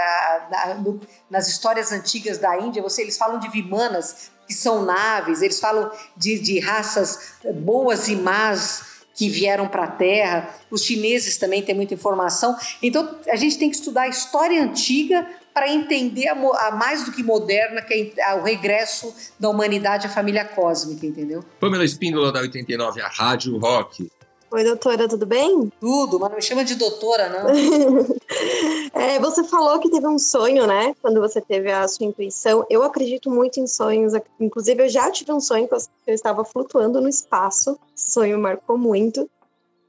Na, 0.51 0.75
no, 0.75 1.01
nas 1.31 1.49
histórias 1.49 1.93
antigas 1.93 2.39
da 2.39 2.59
Índia, 2.59 2.83
você, 2.83 3.03
eles 3.03 3.17
falam 3.17 3.39
de 3.39 3.49
Vimanas, 3.49 4.31
que 4.47 4.55
são 4.55 4.85
naves, 4.85 5.43
eles 5.43 5.59
falam 5.59 5.91
de, 6.17 6.39
de 6.39 6.61
raças 6.61 7.37
boas 7.63 8.09
e 8.09 8.17
más 8.17 8.96
que 9.17 9.29
vieram 9.31 9.67
para 9.67 9.85
a 9.85 9.91
Terra. 9.91 10.55
Os 10.71 10.83
chineses 10.83 11.39
também 11.39 11.63
têm 11.63 11.75
muita 11.75 11.95
informação. 11.95 12.55
Então, 12.83 13.19
a 13.29 13.37
gente 13.37 13.59
tem 13.59 13.71
que 13.71 13.77
estudar 13.77 14.03
a 14.03 14.09
história 14.09 14.63
antiga 14.63 15.27
para 15.55 15.73
entender 15.73 16.29
a, 16.29 16.33
a, 16.33 16.71
mais 16.73 17.05
do 17.05 17.13
que 17.13 17.23
moderna, 17.23 17.81
que 17.81 18.13
é 18.19 18.35
o 18.35 18.43
regresso 18.43 19.15
da 19.41 19.49
humanidade 19.49 20.07
à 20.07 20.11
família 20.11 20.45
cósmica, 20.45 21.07
entendeu? 21.07 21.43
Pamela 21.59 21.85
Espíndola, 21.85 22.31
da 22.31 22.41
89, 22.41 23.01
a 23.01 23.09
Rádio 23.09 23.57
Rock. 23.57 24.07
Oi, 24.49 24.63
doutora, 24.63 25.09
tudo 25.09 25.27
bem? 25.27 25.73
Tudo, 25.81 26.21
mas 26.21 26.31
não 26.31 26.37
me 26.37 26.43
chama 26.43 26.65
de 26.65 26.77
doutora, 26.77 27.29
não. 27.29 27.51
é, 28.95 29.19
você 29.19 29.43
falou 29.43 29.81
que 29.81 29.91
teve 29.91 30.07
um 30.07 30.19
sonho, 30.19 30.67
né? 30.67 30.95
Quando 31.03 31.21
você 31.21 31.41
teve 31.41 31.71
a 31.71 31.87
sua 31.89 32.07
intuição. 32.07 32.65
Eu 32.71 32.85
acredito 32.85 33.29
muito 33.29 33.59
em 33.59 33.67
sonhos. 33.67 34.13
Inclusive, 34.39 34.85
eu 34.85 34.89
já 34.89 35.11
tive 35.11 35.33
um 35.33 35.41
sonho 35.41 35.67
que 35.67 35.75
eu 35.75 36.15
estava 36.15 36.45
flutuando 36.45 37.01
no 37.01 37.09
espaço. 37.09 37.77
Esse 37.95 38.13
sonho 38.13 38.39
marcou 38.39 38.79
muito. 38.79 39.29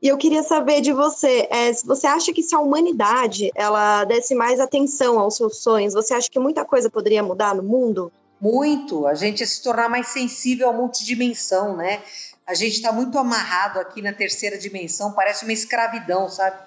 E 0.02 0.08
eu 0.08 0.18
queria 0.18 0.42
saber 0.44 0.82
de 0.82 0.92
você, 0.92 1.48
é, 1.52 1.72
se 1.74 1.86
você 1.86 2.08
acha 2.08 2.34
que 2.34 2.44
se 2.44 2.56
a 2.56 2.60
humanidade 2.60 3.52
ela 3.56 4.06
desse 4.06 4.36
mais 4.36 4.60
atenção 4.60 5.20
aos 5.20 5.36
seus 5.36 5.58
sonhos, 5.58 5.94
você 5.94 6.14
acha 6.14 6.30
que 6.30 6.40
muita 6.40 6.64
coisa 6.64 6.90
poderia 6.90 7.24
mudar 7.24 7.56
no 7.56 7.64
mundo? 7.64 8.12
Muito. 8.40 9.08
A 9.08 9.16
gente 9.16 9.40
ia 9.40 9.48
se 9.48 9.62
tornar 9.62 9.90
mais 9.90 10.08
sensível 10.08 10.70
à 10.70 10.74
multidimensão, 10.74 11.76
né? 11.76 12.02
A 12.48 12.54
gente 12.54 12.76
está 12.76 12.94
muito 12.94 13.20
amarrado 13.20 13.78
aqui 13.78 14.02
na 14.02 14.14
terceira 14.14 14.58
dimensão, 14.58 15.12
parece 15.12 15.44
uma 15.44 15.52
escravidão, 15.52 16.30
sabe? 16.30 16.58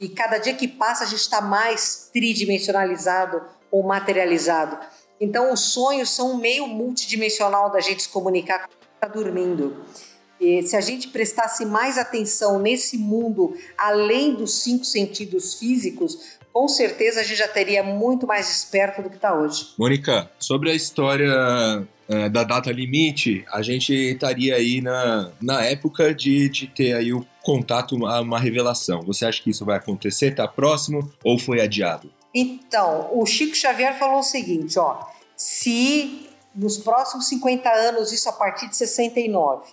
E 0.00 0.08
cada 0.08 0.38
dia 0.38 0.54
que 0.54 0.66
passa 0.66 1.04
a 1.04 1.06
gente 1.06 1.20
está 1.20 1.42
mais 1.42 2.08
tridimensionalizado 2.10 3.42
ou 3.70 3.82
materializado. 3.82 4.78
Então, 5.20 5.52
os 5.52 5.60
sonhos 5.60 6.08
são 6.08 6.32
um 6.32 6.36
meio 6.38 6.66
multidimensional 6.66 7.70
da 7.70 7.80
gente 7.80 8.04
se 8.04 8.08
comunicar 8.08 8.60
quando 8.60 8.94
está 8.94 9.08
dormindo. 9.08 9.76
E 10.40 10.62
se 10.62 10.74
a 10.74 10.80
gente 10.80 11.08
prestasse 11.08 11.66
mais 11.66 11.98
atenção 11.98 12.58
nesse 12.58 12.96
mundo, 12.96 13.54
além 13.76 14.34
dos 14.34 14.62
cinco 14.62 14.84
sentidos 14.84 15.54
físicos, 15.54 16.38
com 16.50 16.66
certeza 16.68 17.20
a 17.20 17.22
gente 17.22 17.36
já 17.36 17.48
teria 17.48 17.82
muito 17.82 18.26
mais 18.26 18.50
esperto 18.50 19.02
do 19.02 19.10
que 19.10 19.16
está 19.16 19.34
hoje. 19.34 19.74
Mônica, 19.78 20.30
sobre 20.38 20.70
a 20.70 20.74
história 20.74 21.86
uh, 22.08 22.30
da 22.30 22.44
data 22.44 22.70
limite, 22.70 23.44
a 23.52 23.62
gente 23.62 23.92
estaria 23.92 24.56
aí 24.56 24.80
na, 24.80 25.30
na 25.40 25.62
época 25.64 26.14
de, 26.14 26.48
de 26.48 26.66
ter 26.66 26.94
aí 26.94 27.12
o 27.12 27.26
contato 27.42 28.04
a 28.06 28.20
uma 28.20 28.38
revelação. 28.38 29.02
Você 29.02 29.24
acha 29.24 29.42
que 29.42 29.50
isso 29.50 29.64
vai 29.64 29.76
acontecer? 29.76 30.26
Está 30.28 30.48
próximo 30.48 31.10
ou 31.24 31.38
foi 31.38 31.60
adiado? 31.60 32.12
Então, 32.34 33.08
o 33.12 33.24
Chico 33.24 33.54
Xavier 33.54 33.98
falou 33.98 34.18
o 34.18 34.22
seguinte, 34.22 34.78
ó, 34.78 35.06
se 35.36 36.28
nos 36.54 36.76
próximos 36.78 37.28
50 37.28 37.70
anos, 37.70 38.12
isso 38.12 38.28
a 38.28 38.32
partir 38.32 38.68
de 38.68 38.76
69, 38.76 39.70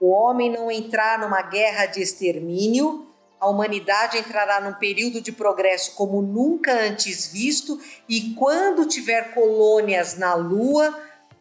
o 0.00 0.10
homem 0.10 0.50
não 0.50 0.70
entrar 0.70 1.18
numa 1.18 1.42
guerra 1.42 1.86
de 1.86 2.02
extermínio, 2.02 3.06
a 3.40 3.48
humanidade 3.48 4.18
entrará 4.18 4.60
num 4.60 4.74
período 4.74 5.20
de 5.20 5.30
progresso 5.30 5.94
como 5.94 6.22
nunca 6.22 6.72
antes 6.72 7.26
visto 7.26 7.78
e 8.08 8.34
quando 8.34 8.86
tiver 8.86 9.34
colônias 9.34 10.16
na 10.16 10.34
Lua, 10.34 10.94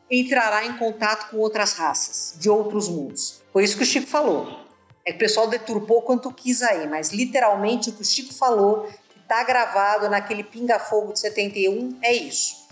entrará 0.09 0.65
em 0.65 0.77
contato 0.77 1.29
com 1.29 1.37
outras 1.37 1.73
raças 1.73 2.35
de 2.39 2.49
outros 2.49 2.87
mundos. 2.87 3.41
Foi 3.51 3.63
isso 3.63 3.77
que 3.77 3.83
o 3.83 3.85
Chico 3.85 4.07
falou. 4.07 4.65
É 5.05 5.11
que 5.11 5.17
o 5.17 5.19
pessoal 5.19 5.47
deturpou 5.47 6.01
quanto 6.01 6.31
quis 6.31 6.61
aí, 6.61 6.87
mas 6.87 7.11
literalmente 7.11 7.89
o 7.89 7.93
que 7.93 8.01
o 8.01 8.05
Chico 8.05 8.33
falou, 8.33 8.87
que 9.09 9.19
está 9.19 9.43
gravado 9.43 10.09
naquele 10.09 10.43
pinga-fogo 10.43 11.13
de 11.13 11.19
71, 11.19 11.97
é 12.01 12.13
isso. 12.13 12.65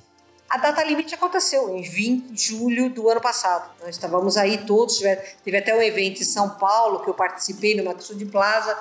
A 0.49 0.57
data 0.57 0.83
limite 0.83 1.15
aconteceu 1.15 1.75
em 1.75 1.81
20 1.81 2.31
de 2.31 2.41
julho 2.41 2.89
do 2.89 3.09
ano 3.09 3.19
passado. 3.19 3.71
Nós 3.81 3.95
estávamos 3.95 4.37
aí 4.37 4.59
todos, 4.65 4.99
teve 5.43 5.57
até 5.57 5.75
um 5.75 5.81
evento 5.81 6.21
em 6.21 6.25
São 6.25 6.49
Paulo 6.51 6.99
que 6.99 7.09
eu 7.09 7.13
participei 7.15 7.75
no 7.75 7.83
Maxud 7.83 8.23
Plaza, 8.27 8.77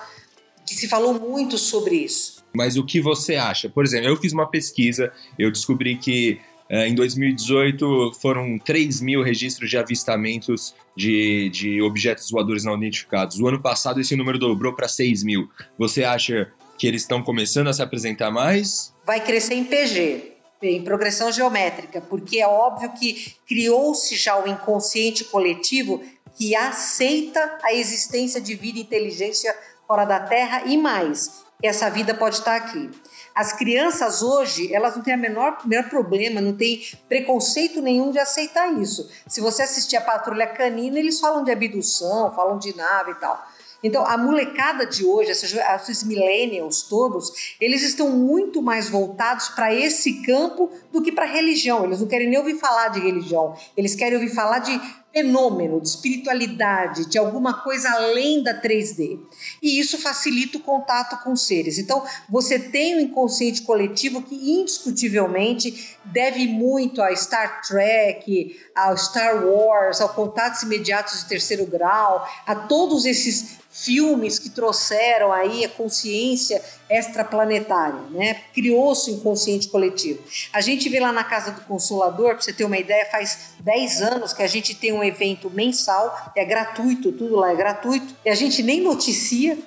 que 0.67 0.75
se 0.75 0.87
falou 0.87 1.15
muito 1.15 1.57
sobre 1.57 1.97
isso. 1.97 2.45
Mas 2.55 2.77
o 2.77 2.85
que 2.85 3.01
você 3.01 3.37
acha? 3.37 3.71
Por 3.71 3.85
exemplo, 3.85 4.09
eu 4.09 4.17
fiz 4.17 4.35
uma 4.35 4.47
pesquisa, 4.51 5.11
eu 5.39 5.51
descobri 5.51 5.97
que 5.97 6.41
em 6.73 6.95
2018 6.95 8.13
foram 8.21 8.59
3 8.59 9.03
mil 9.03 9.23
registros 9.23 9.69
de 9.69 9.77
avistamentos 9.77 10.75
de, 10.97 11.51
de 11.51 11.83
objetos 11.83 12.31
voadores 12.31 12.65
não 12.65 12.77
identificados. 12.77 13.39
O 13.39 13.47
ano 13.47 13.61
passado 13.61 14.01
esse 14.01 14.17
número 14.17 14.39
dobrou 14.39 14.75
para 14.75 14.89
6 14.89 15.23
mil. 15.23 15.51
Você 15.79 16.03
acha 16.03 16.51
que 16.79 16.87
eles 16.87 17.03
estão 17.03 17.23
começando 17.23 17.69
a 17.69 17.73
se 17.73 17.83
apresentar 17.83 18.31
mais? 18.31 18.95
Vai 19.05 19.23
crescer 19.23 19.55
em 19.55 19.65
PG, 19.65 20.33
em 20.63 20.83
progressão 20.83 21.31
geométrica, 21.31 22.01
porque 22.01 22.41
é 22.41 22.47
óbvio 22.47 22.93
que 22.99 23.35
criou-se 23.47 24.17
já 24.17 24.43
o 24.43 24.49
inconsciente 24.49 25.25
coletivo 25.25 26.03
que 26.39 26.57
aceita 26.57 27.59
a 27.63 27.75
existência 27.75 28.41
de 28.41 28.55
vida 28.55 28.79
e 28.79 28.83
inteligência 28.83 29.55
fora 29.87 30.07
da 30.07 30.21
Terra 30.21 30.63
e 30.65 30.79
mais, 30.79 31.43
essa 31.63 31.91
vida 31.91 32.15
pode 32.15 32.37
estar 32.37 32.57
aqui. 32.57 32.91
As 33.35 33.53
crianças 33.53 34.23
hoje, 34.23 34.73
elas 34.75 34.95
não 34.97 35.03
têm 35.03 35.15
o 35.15 35.19
menor, 35.19 35.59
menor 35.65 35.89
problema, 35.89 36.41
não 36.41 36.55
tem 36.55 36.83
preconceito 37.09 37.81
nenhum 37.81 38.11
de 38.11 38.19
aceitar 38.19 38.73
isso. 38.81 39.11
Se 39.27 39.41
você 39.41 39.63
assistir 39.63 39.97
a 39.97 40.01
Patrulha 40.01 40.47
Canina, 40.47 40.99
eles 40.99 41.19
falam 41.19 41.43
de 41.43 41.51
abdução, 41.51 42.35
falam 42.35 42.59
de 42.59 42.77
nave 42.77 43.13
e 43.13 43.15
tal. 43.15 43.43
Então, 43.85 44.07
a 44.07 44.17
molecada 44.17 44.87
de 44.87 45.05
hoje, 45.05 45.33
esses 45.33 46.05
millennials 46.05 46.83
todos, 46.83 47.57
eles 47.61 47.83
estão 47.83 48.11
muito 48.11 48.63
mais 48.63 48.89
voltados 48.89 49.49
para 49.49 49.75
esse 49.75 50.23
campo 50.23 50.71
do 50.93 51.03
que 51.03 51.11
para 51.11 51.25
religião. 51.25 51.85
Eles 51.85 52.01
não 52.01 52.07
querem 52.07 52.29
nem 52.29 52.39
ouvir 52.39 52.55
falar 52.59 52.89
de 52.89 53.01
religião. 53.01 53.57
Eles 53.77 53.97
querem 53.97 54.15
ouvir 54.15 54.33
falar 54.33 54.61
de 54.61 54.81
fenômeno, 55.13 55.81
de 55.81 55.89
espiritualidade, 55.89 57.07
de 57.07 57.19
alguma 57.19 57.63
coisa 57.63 57.91
além 57.91 58.43
da 58.43 58.61
3D. 58.61 59.21
E 59.63 59.79
isso 59.79 59.99
facilita 59.99 60.59
o 60.59 60.63
contato 60.63 61.23
com 61.23 61.37
seres. 61.37 61.79
Então, 61.79 62.05
você 62.29 62.59
tem 62.59 62.95
o 62.95 62.99
um 62.99 63.01
inconsciente 63.01 63.63
coletivo 63.63 64.23
que 64.23 64.35
indiscutivelmente 64.35 65.97
deve 66.05 66.47
muito 66.47 67.03
a 67.03 67.15
Star 67.15 67.61
Trek, 67.63 68.59
ao 68.75 68.97
Star 68.97 69.47
Wars, 69.47 70.01
ao 70.01 70.09
contatos 70.09 70.63
imediatos 70.63 71.21
de 71.21 71.29
terceiro 71.29 71.67
grau, 71.67 72.27
a 72.47 72.55
todos 72.55 73.05
esses 73.05 73.62
filmes 73.73 74.39
que 74.39 74.51
trouxeram 74.51 75.33
aí 75.33 75.65
a 75.65 75.69
consciência 75.69 76.63
extraplanetária, 76.91 78.01
né? 78.11 78.43
Criou-se 78.53 79.11
o 79.11 79.15
inconsciente 79.15 79.69
coletivo. 79.69 80.23
A 80.53 80.61
gente 80.61 80.89
vê 80.91 81.01
lá 81.01 81.11
na 81.11 81.25
Casa 81.25 81.53
do 81.53 81.63
Consolador, 81.63 82.35
para 82.35 82.43
você 82.43 82.53
ter 82.53 82.65
uma 82.65 82.77
ideia, 82.77 83.09
faz 83.11 83.55
10 83.61 84.03
anos 84.03 84.33
que 84.35 84.43
a 84.43 84.47
gente 84.47 84.75
tem 84.75 84.93
um 84.93 85.03
evento 85.03 85.49
mensal, 85.49 86.33
é 86.37 86.45
gratuito, 86.45 87.13
tudo 87.13 87.37
lá 87.37 87.51
é 87.51 87.57
gratuito, 87.57 88.15
e 88.25 88.29
a 88.29 88.35
gente 88.35 88.63
nem 88.63 88.83
noticia, 88.83 89.59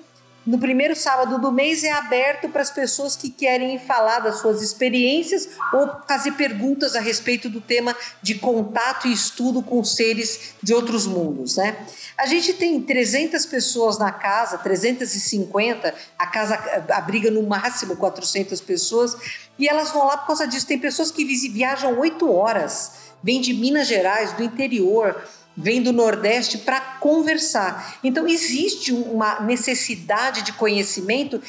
no 0.46 0.60
primeiro 0.60 0.96
sábado 0.96 1.40
do 1.40 1.52
mês 1.52 1.84
é 1.84 1.92
aberto 1.92 2.48
para 2.50 2.62
as 2.62 2.70
pessoas 2.70 3.16
que 3.16 3.30
querem 3.30 3.80
falar 3.80 4.20
das 4.20 4.40
suas 4.40 4.62
experiências 4.62 5.50
ou 5.74 5.90
fazer 6.08 6.34
perguntas 6.34 6.96
a 6.96 7.00
respeito 7.00 7.50
do 7.50 7.60
tema 7.60 7.96
de 8.22 8.36
contato 8.36 9.08
e 9.08 9.14
estudo 9.14 9.62
com 9.62 9.84
seres 9.84 10.54
de 10.62 10.74
outros 10.74 11.08
mundos, 11.08 11.58
né? 11.58 11.76
A 12.18 12.26
gente 12.28 12.54
tem 12.54 12.82
300 12.82 13.46
pessoas 13.46 13.98
na 13.98 14.12
casa, 14.12 14.58
350, 14.60 15.94
a 16.18 16.28
casa 16.28 16.56
abriga 16.92 17.32
no 17.32 17.44
máximo 17.44 17.96
400 17.96 18.62
pessoas, 18.62 19.18
e 19.58 19.68
elas 19.68 19.92
vão 19.92 20.06
lá 20.06 20.18
por 20.18 20.28
causa 20.28 20.48
disso. 20.48 20.68
Tem 20.68 20.78
pessoas 20.78 21.12
que 21.12 21.26
viajam 21.50 21.98
oito 22.00 22.32
horas, 22.32 22.92
vêm 23.24 23.42
de 23.42 23.54
Minas 23.54 23.88
Gerais, 23.88 24.34
do 24.34 24.44
interior, 24.44 25.22
vem 25.56 25.82
do 25.82 25.94
Nordeste 25.94 26.60
para 26.60 26.80
conversar. 26.80 27.98
Então, 28.04 28.28
existe 28.28 28.92
uma 28.92 29.40
necessidade 29.42 30.42
de 30.42 30.54
conhecimento, 30.54 31.42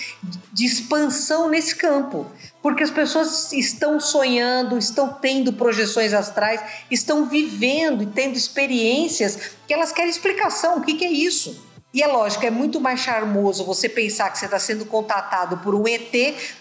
de 0.52 0.64
expansão 0.64 1.48
nesse 1.48 1.74
campo, 1.74 2.26
porque 2.62 2.82
as 2.82 2.90
pessoas 2.90 3.52
estão 3.52 3.98
sonhando, 3.98 4.78
estão 4.78 5.12
tendo 5.14 5.52
projeções 5.52 6.12
astrais, 6.12 6.60
estão 6.90 7.26
vivendo 7.26 8.02
e 8.02 8.06
tendo 8.06 8.36
experiências 8.36 9.38
que 9.66 9.74
elas 9.74 9.92
querem 9.92 10.10
explicação. 10.10 10.78
O 10.78 10.82
que, 10.82 10.94
que 10.94 11.04
é 11.04 11.12
isso? 11.12 11.66
E 11.96 12.02
é 12.02 12.06
lógico, 12.06 12.44
é 12.44 12.50
muito 12.50 12.78
mais 12.78 13.00
charmoso 13.00 13.64
você 13.64 13.88
pensar 13.88 14.30
que 14.30 14.38
você 14.38 14.44
está 14.44 14.58
sendo 14.58 14.84
contatado 14.84 15.56
por 15.58 15.74
um 15.74 15.88
ET 15.88 16.12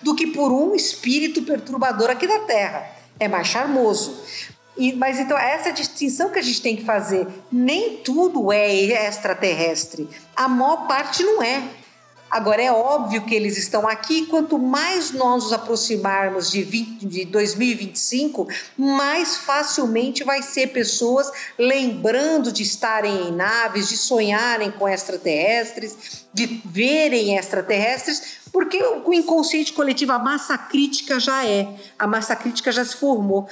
do 0.01 0.15
que 0.15 0.27
por 0.27 0.49
um 0.49 0.73
espírito 0.73 1.41
perturbador 1.41 2.09
aqui 2.09 2.25
da 2.25 2.39
Terra. 2.39 2.89
É 3.19 3.27
mais 3.27 3.47
charmoso. 3.47 4.17
E, 4.77 4.93
mas 4.93 5.19
então, 5.19 5.37
essa 5.37 5.71
distinção 5.71 6.29
que 6.29 6.39
a 6.39 6.41
gente 6.41 6.61
tem 6.61 6.75
que 6.75 6.83
fazer. 6.83 7.27
Nem 7.51 7.97
tudo 7.97 8.51
é 8.51 8.73
extraterrestre. 9.07 10.09
A 10.35 10.47
maior 10.47 10.87
parte 10.87 11.23
não 11.23 11.41
é. 11.41 11.63
Agora, 12.29 12.61
é 12.61 12.71
óbvio 12.71 13.23
que 13.23 13.33
eles 13.33 13.57
estão 13.57 13.87
aqui. 13.87 14.25
Quanto 14.25 14.57
mais 14.57 15.11
nós 15.11 15.45
nos 15.45 15.53
aproximarmos 15.53 16.51
de, 16.51 16.63
20, 16.63 17.05
de 17.05 17.23
2025, 17.25 18.47
mais 18.77 19.37
facilmente 19.37 20.23
vai 20.23 20.41
ser 20.41 20.67
pessoas 20.67 21.31
lembrando 21.57 22.51
de 22.51 22.63
estarem 22.63 23.29
em 23.29 23.31
naves, 23.31 23.87
de 23.87 23.97
sonharem 23.97 24.71
com 24.71 24.89
extraterrestres, 24.89 26.25
de 26.33 26.61
verem 26.65 27.37
extraterrestres, 27.37 28.39
porque 28.51 28.83
o 28.83 29.13
inconsciente 29.13 29.71
coletivo, 29.71 30.11
a 30.11 30.19
massa 30.19 30.57
crítica 30.57 31.19
já 31.19 31.45
é, 31.45 31.67
a 31.97 32.05
massa 32.05 32.35
crítica 32.35 32.71
já 32.71 32.83
se 32.83 32.97
formou. 32.97 33.47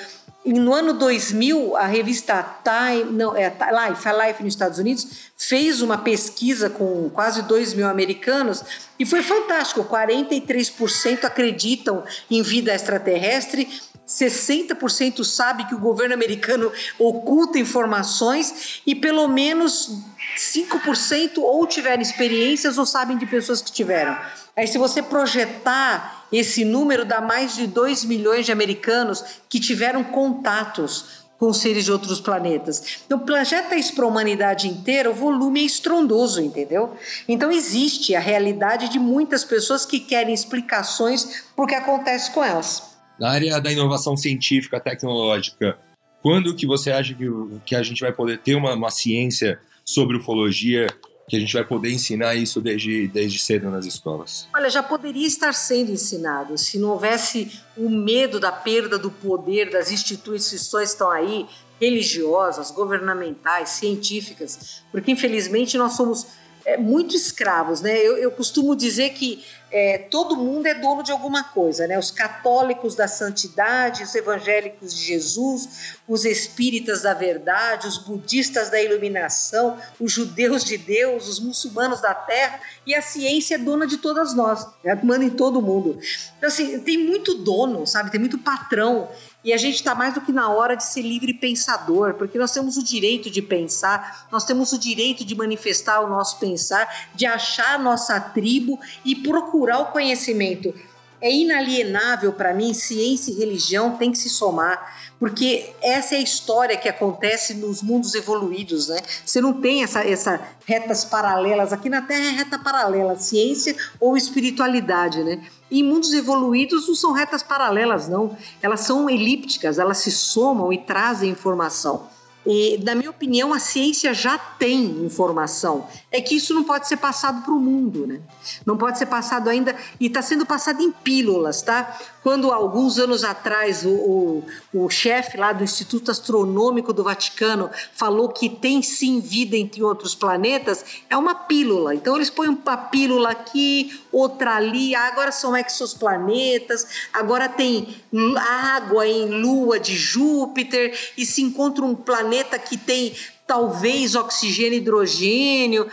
E 0.45 0.51
no 0.51 0.73
ano 0.73 0.93
2000, 0.93 1.77
a 1.77 1.85
revista 1.85 2.45
Time, 2.63 3.13
não, 3.13 3.35
é 3.35 3.47
Life, 3.47 4.07
a 4.07 4.27
Life 4.27 4.43
nos 4.43 4.53
Estados 4.53 4.77
Unidos, 4.77 5.07
fez 5.37 5.81
uma 5.81 5.97
pesquisa 5.97 6.69
com 6.69 7.09
quase 7.09 7.43
2 7.43 7.73
mil 7.73 7.87
americanos 7.87 8.61
e 8.99 9.05
foi 9.05 9.23
fantástico. 9.23 9.85
43% 9.85 11.23
acreditam 11.23 12.03
em 12.29 12.41
vida 12.41 12.73
extraterrestre, 12.73 13.69
60% 14.05 15.23
sabe 15.23 15.65
que 15.65 15.75
o 15.75 15.79
governo 15.79 16.13
americano 16.13 16.71
oculta 16.99 17.57
informações 17.57 18.81
e 18.85 18.93
pelo 18.93 19.29
menos 19.29 19.97
5% 20.37 21.37
ou 21.37 21.65
tiveram 21.65 22.01
experiências 22.01 22.77
ou 22.77 22.85
sabem 22.85 23.17
de 23.17 23.25
pessoas 23.25 23.61
que 23.61 23.71
tiveram. 23.71 24.17
Aí, 24.55 24.67
se 24.67 24.77
você 24.77 25.01
projetar 25.01 26.22
esse 26.37 26.65
número, 26.65 27.05
dá 27.05 27.21
mais 27.21 27.55
de 27.55 27.67
2 27.67 28.05
milhões 28.05 28.45
de 28.45 28.51
americanos 28.51 29.23
que 29.47 29.59
tiveram 29.59 30.03
contatos 30.03 31.23
com 31.37 31.51
seres 31.51 31.85
de 31.85 31.91
outros 31.91 32.19
planetas. 32.21 33.01
Então, 33.05 33.19
projeta 33.19 33.75
isso 33.75 33.93
para 33.93 34.05
a 34.05 34.07
humanidade 34.07 34.67
inteira, 34.67 35.11
o 35.11 35.13
volume 35.13 35.61
é 35.61 35.65
estrondoso, 35.65 36.41
entendeu? 36.41 36.95
Então, 37.27 37.51
existe 37.51 38.15
a 38.15 38.19
realidade 38.19 38.89
de 38.89 38.97
muitas 38.97 39.43
pessoas 39.43 39.85
que 39.85 39.99
querem 39.99 40.33
explicações 40.33 41.43
por 41.55 41.67
que 41.67 41.75
acontece 41.75 42.31
com 42.31 42.43
elas. 42.43 42.95
Na 43.19 43.31
área 43.31 43.59
da 43.59 43.71
inovação 43.71 44.15
científica, 44.15 44.79
tecnológica, 44.79 45.77
quando 46.21 46.55
que 46.55 46.65
você 46.65 46.91
acha 46.91 47.13
que, 47.13 47.25
que 47.65 47.75
a 47.75 47.83
gente 47.83 47.99
vai 47.99 48.13
poder 48.13 48.37
ter 48.39 48.55
uma, 48.55 48.73
uma 48.73 48.89
ciência 48.89 49.59
sobre 49.83 50.17
ufologia 50.17 50.87
que 51.27 51.37
a 51.37 51.39
gente 51.39 51.53
vai 51.53 51.63
poder 51.63 51.91
ensinar 51.91 52.35
isso 52.35 52.59
desde, 52.59 53.07
desde 53.07 53.39
cedo 53.39 53.69
nas 53.69 53.85
escolas? 53.85 54.47
Olha, 54.53 54.69
já 54.69 54.83
poderia 54.83 55.27
estar 55.27 55.53
sendo 55.53 55.91
ensinado 55.91 56.57
se 56.57 56.77
não 56.77 56.89
houvesse 56.89 57.59
o 57.77 57.89
medo 57.89 58.39
da 58.39 58.51
perda 58.51 58.97
do 58.97 59.09
poder 59.09 59.69
das 59.69 59.91
instituições 59.91 60.89
que 60.89 60.93
estão 60.93 61.09
aí, 61.09 61.45
religiosas, 61.79 62.71
governamentais, 62.71 63.69
científicas, 63.69 64.83
porque 64.91 65.11
infelizmente 65.11 65.77
nós 65.77 65.93
somos 65.93 66.27
é, 66.65 66.77
muito 66.77 67.15
escravos, 67.15 67.81
né? 67.81 67.97
Eu, 67.97 68.17
eu 68.17 68.31
costumo 68.31 68.75
dizer 68.75 69.09
que 69.11 69.43
é, 69.73 69.97
todo 69.97 70.35
mundo 70.35 70.67
é 70.67 70.75
dono 70.75 71.01
de 71.01 71.11
alguma 71.11 71.43
coisa, 71.43 71.87
né? 71.87 71.97
Os 71.97 72.11
católicos 72.11 72.93
da 72.93 73.07
santidade, 73.07 74.03
os 74.03 74.13
evangélicos 74.13 74.93
de 74.95 75.03
Jesus, 75.03 75.95
os 76.07 76.25
espíritas 76.25 77.01
da 77.01 77.15
verdade, 77.15 77.87
os 77.87 77.97
budistas 77.97 78.69
da 78.69 78.79
iluminação, 78.79 79.79
os 79.99 80.11
judeus 80.11 80.63
de 80.63 80.77
Deus, 80.77 81.27
os 81.27 81.39
muçulmanos 81.39 81.99
da 82.01 82.13
terra 82.13 82.59
e 82.85 82.93
a 82.93 83.01
ciência 83.01 83.55
é 83.55 83.57
dona 83.57 83.87
de 83.87 83.97
todas 83.97 84.35
nós, 84.35 84.63
né? 84.83 84.93
manda 85.03 85.25
em 85.25 85.31
todo 85.31 85.59
mundo. 85.59 85.97
Então, 86.37 86.47
assim, 86.47 86.79
tem 86.81 86.99
muito 86.99 87.33
dono, 87.33 87.87
sabe? 87.87 88.11
Tem 88.11 88.19
muito 88.19 88.37
patrão. 88.37 89.09
E 89.43 89.51
a 89.51 89.57
gente 89.57 89.75
está 89.75 89.93
mais 89.93 90.13
do 90.13 90.21
que 90.21 90.31
na 90.31 90.49
hora 90.49 90.75
de 90.75 90.85
ser 90.85 91.01
livre 91.01 91.33
pensador, 91.33 92.13
porque 92.13 92.37
nós 92.37 92.51
temos 92.51 92.77
o 92.77 92.83
direito 92.83 93.29
de 93.29 93.41
pensar, 93.41 94.27
nós 94.31 94.45
temos 94.45 94.71
o 94.71 94.79
direito 94.79 95.25
de 95.25 95.35
manifestar 95.35 95.99
o 95.99 96.07
nosso 96.07 96.39
pensar, 96.39 97.09
de 97.13 97.25
achar 97.25 97.75
a 97.75 97.77
nossa 97.77 98.17
tribo 98.21 98.79
e 99.03 99.15
procurar 99.15 99.62
o 99.71 99.85
conhecimento. 99.85 100.73
É 101.21 101.31
inalienável 101.31 102.33
para 102.33 102.53
mim, 102.53 102.73
ciência 102.73 103.31
e 103.31 103.35
religião 103.35 103.95
têm 103.95 104.11
que 104.11 104.17
se 104.17 104.29
somar, 104.29 104.93
porque 105.17 105.73
essa 105.81 106.15
é 106.15 106.17
a 106.17 106.21
história 106.21 106.75
que 106.75 106.89
acontece 106.89 107.53
nos 107.53 107.81
mundos 107.81 108.13
evoluídos, 108.13 108.89
né? 108.89 108.99
Você 109.25 109.39
não 109.39 109.53
tem 109.53 109.83
essa, 109.83 110.01
essa 110.01 110.41
retas 110.65 111.05
paralelas. 111.05 111.71
Aqui 111.71 111.87
na 111.87 112.01
Terra 112.01 112.25
é 112.25 112.31
reta 112.31 112.59
paralela, 112.59 113.15
ciência 113.15 113.73
ou 114.01 114.17
espiritualidade, 114.17 115.23
né? 115.23 115.41
E 115.71 115.81
mundos 115.81 116.11
evoluídos 116.13 116.89
não 116.89 116.95
são 116.95 117.13
retas 117.13 117.41
paralelas, 117.41 118.09
não. 118.09 118.35
Elas 118.61 118.81
são 118.81 119.09
elípticas, 119.09 119.79
elas 119.79 119.99
se 119.99 120.11
somam 120.11 120.73
e 120.73 120.77
trazem 120.77 121.29
informação. 121.29 122.09
E, 122.45 122.77
na 122.83 122.93
minha 122.93 123.09
opinião, 123.09 123.53
a 123.53 123.59
ciência 123.59 124.13
já 124.13 124.37
tem 124.37 124.83
informação. 125.05 125.87
É 126.11 126.19
que 126.19 126.35
isso 126.35 126.53
não 126.53 126.63
pode 126.63 126.87
ser 126.87 126.97
passado 126.97 127.43
para 127.43 127.53
o 127.53 127.59
mundo, 127.59 128.05
né? 128.05 128.19
Não 128.65 128.75
pode 128.75 128.97
ser 128.97 129.05
passado 129.05 129.49
ainda 129.49 129.75
e 129.99 130.07
está 130.07 130.21
sendo 130.21 130.45
passado 130.45 130.81
em 130.81 130.91
pílulas, 130.91 131.61
tá? 131.61 131.97
Quando 132.21 132.51
alguns 132.51 132.99
anos 132.99 133.23
atrás 133.23 133.85
o, 133.85 133.89
o, 133.89 134.43
o 134.73 134.89
chefe 134.89 135.37
lá 135.37 135.53
do 135.53 135.63
Instituto 135.63 136.11
Astronômico 136.11 136.93
do 136.93 137.03
Vaticano 137.03 137.69
falou 137.93 138.29
que 138.29 138.49
tem 138.49 138.81
sim 138.81 139.19
vida 139.19 139.57
entre 139.57 139.83
outros 139.83 140.15
planetas, 140.15 140.85
é 141.09 141.17
uma 141.17 141.35
pílula. 141.35 141.95
Então 141.95 142.15
eles 142.15 142.29
põem 142.29 142.49
uma 142.49 142.77
pílula 142.77 143.31
aqui, 143.31 144.01
outra 144.11 144.55
ali. 144.55 144.95
Agora 144.95 145.31
são 145.31 145.55
exoplanetas. 145.55 146.87
Agora 147.13 147.47
tem 147.47 147.95
água 148.37 149.07
em 149.07 149.29
Lua 149.29 149.79
de 149.79 149.95
Júpiter 149.95 150.97
e 151.17 151.25
se 151.25 151.41
encontra 151.41 151.83
um 151.83 151.95
planeta 151.95 152.32
planeta 152.33 152.57
que 152.57 152.77
tem 152.77 153.13
talvez 153.45 154.15
oxigênio 154.15 154.77
hidrogênio. 154.77 155.87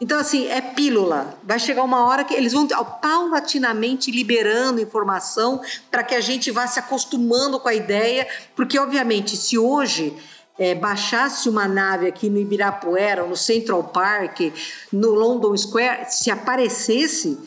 Então, 0.00 0.18
assim, 0.18 0.48
é 0.48 0.60
pílula. 0.60 1.38
Vai 1.44 1.58
chegar 1.58 1.82
uma 1.84 2.06
hora 2.06 2.24
que 2.24 2.34
eles 2.34 2.52
vão 2.52 2.66
paulatinamente 2.66 4.10
liberando 4.10 4.80
informação 4.80 5.60
para 5.90 6.02
que 6.02 6.14
a 6.14 6.20
gente 6.20 6.50
vá 6.50 6.66
se 6.66 6.78
acostumando 6.78 7.60
com 7.60 7.68
a 7.68 7.74
ideia, 7.74 8.26
porque, 8.56 8.78
obviamente, 8.78 9.36
se 9.36 9.58
hoje 9.58 10.16
é, 10.58 10.74
baixasse 10.74 11.48
uma 11.48 11.68
nave 11.68 12.08
aqui 12.08 12.28
no 12.28 12.38
Ibirapuera, 12.38 13.24
no 13.24 13.36
Central 13.36 13.84
Park, 13.84 14.52
no 14.92 15.10
London 15.10 15.56
Square, 15.56 16.06
se 16.08 16.30
aparecesse 16.30 17.38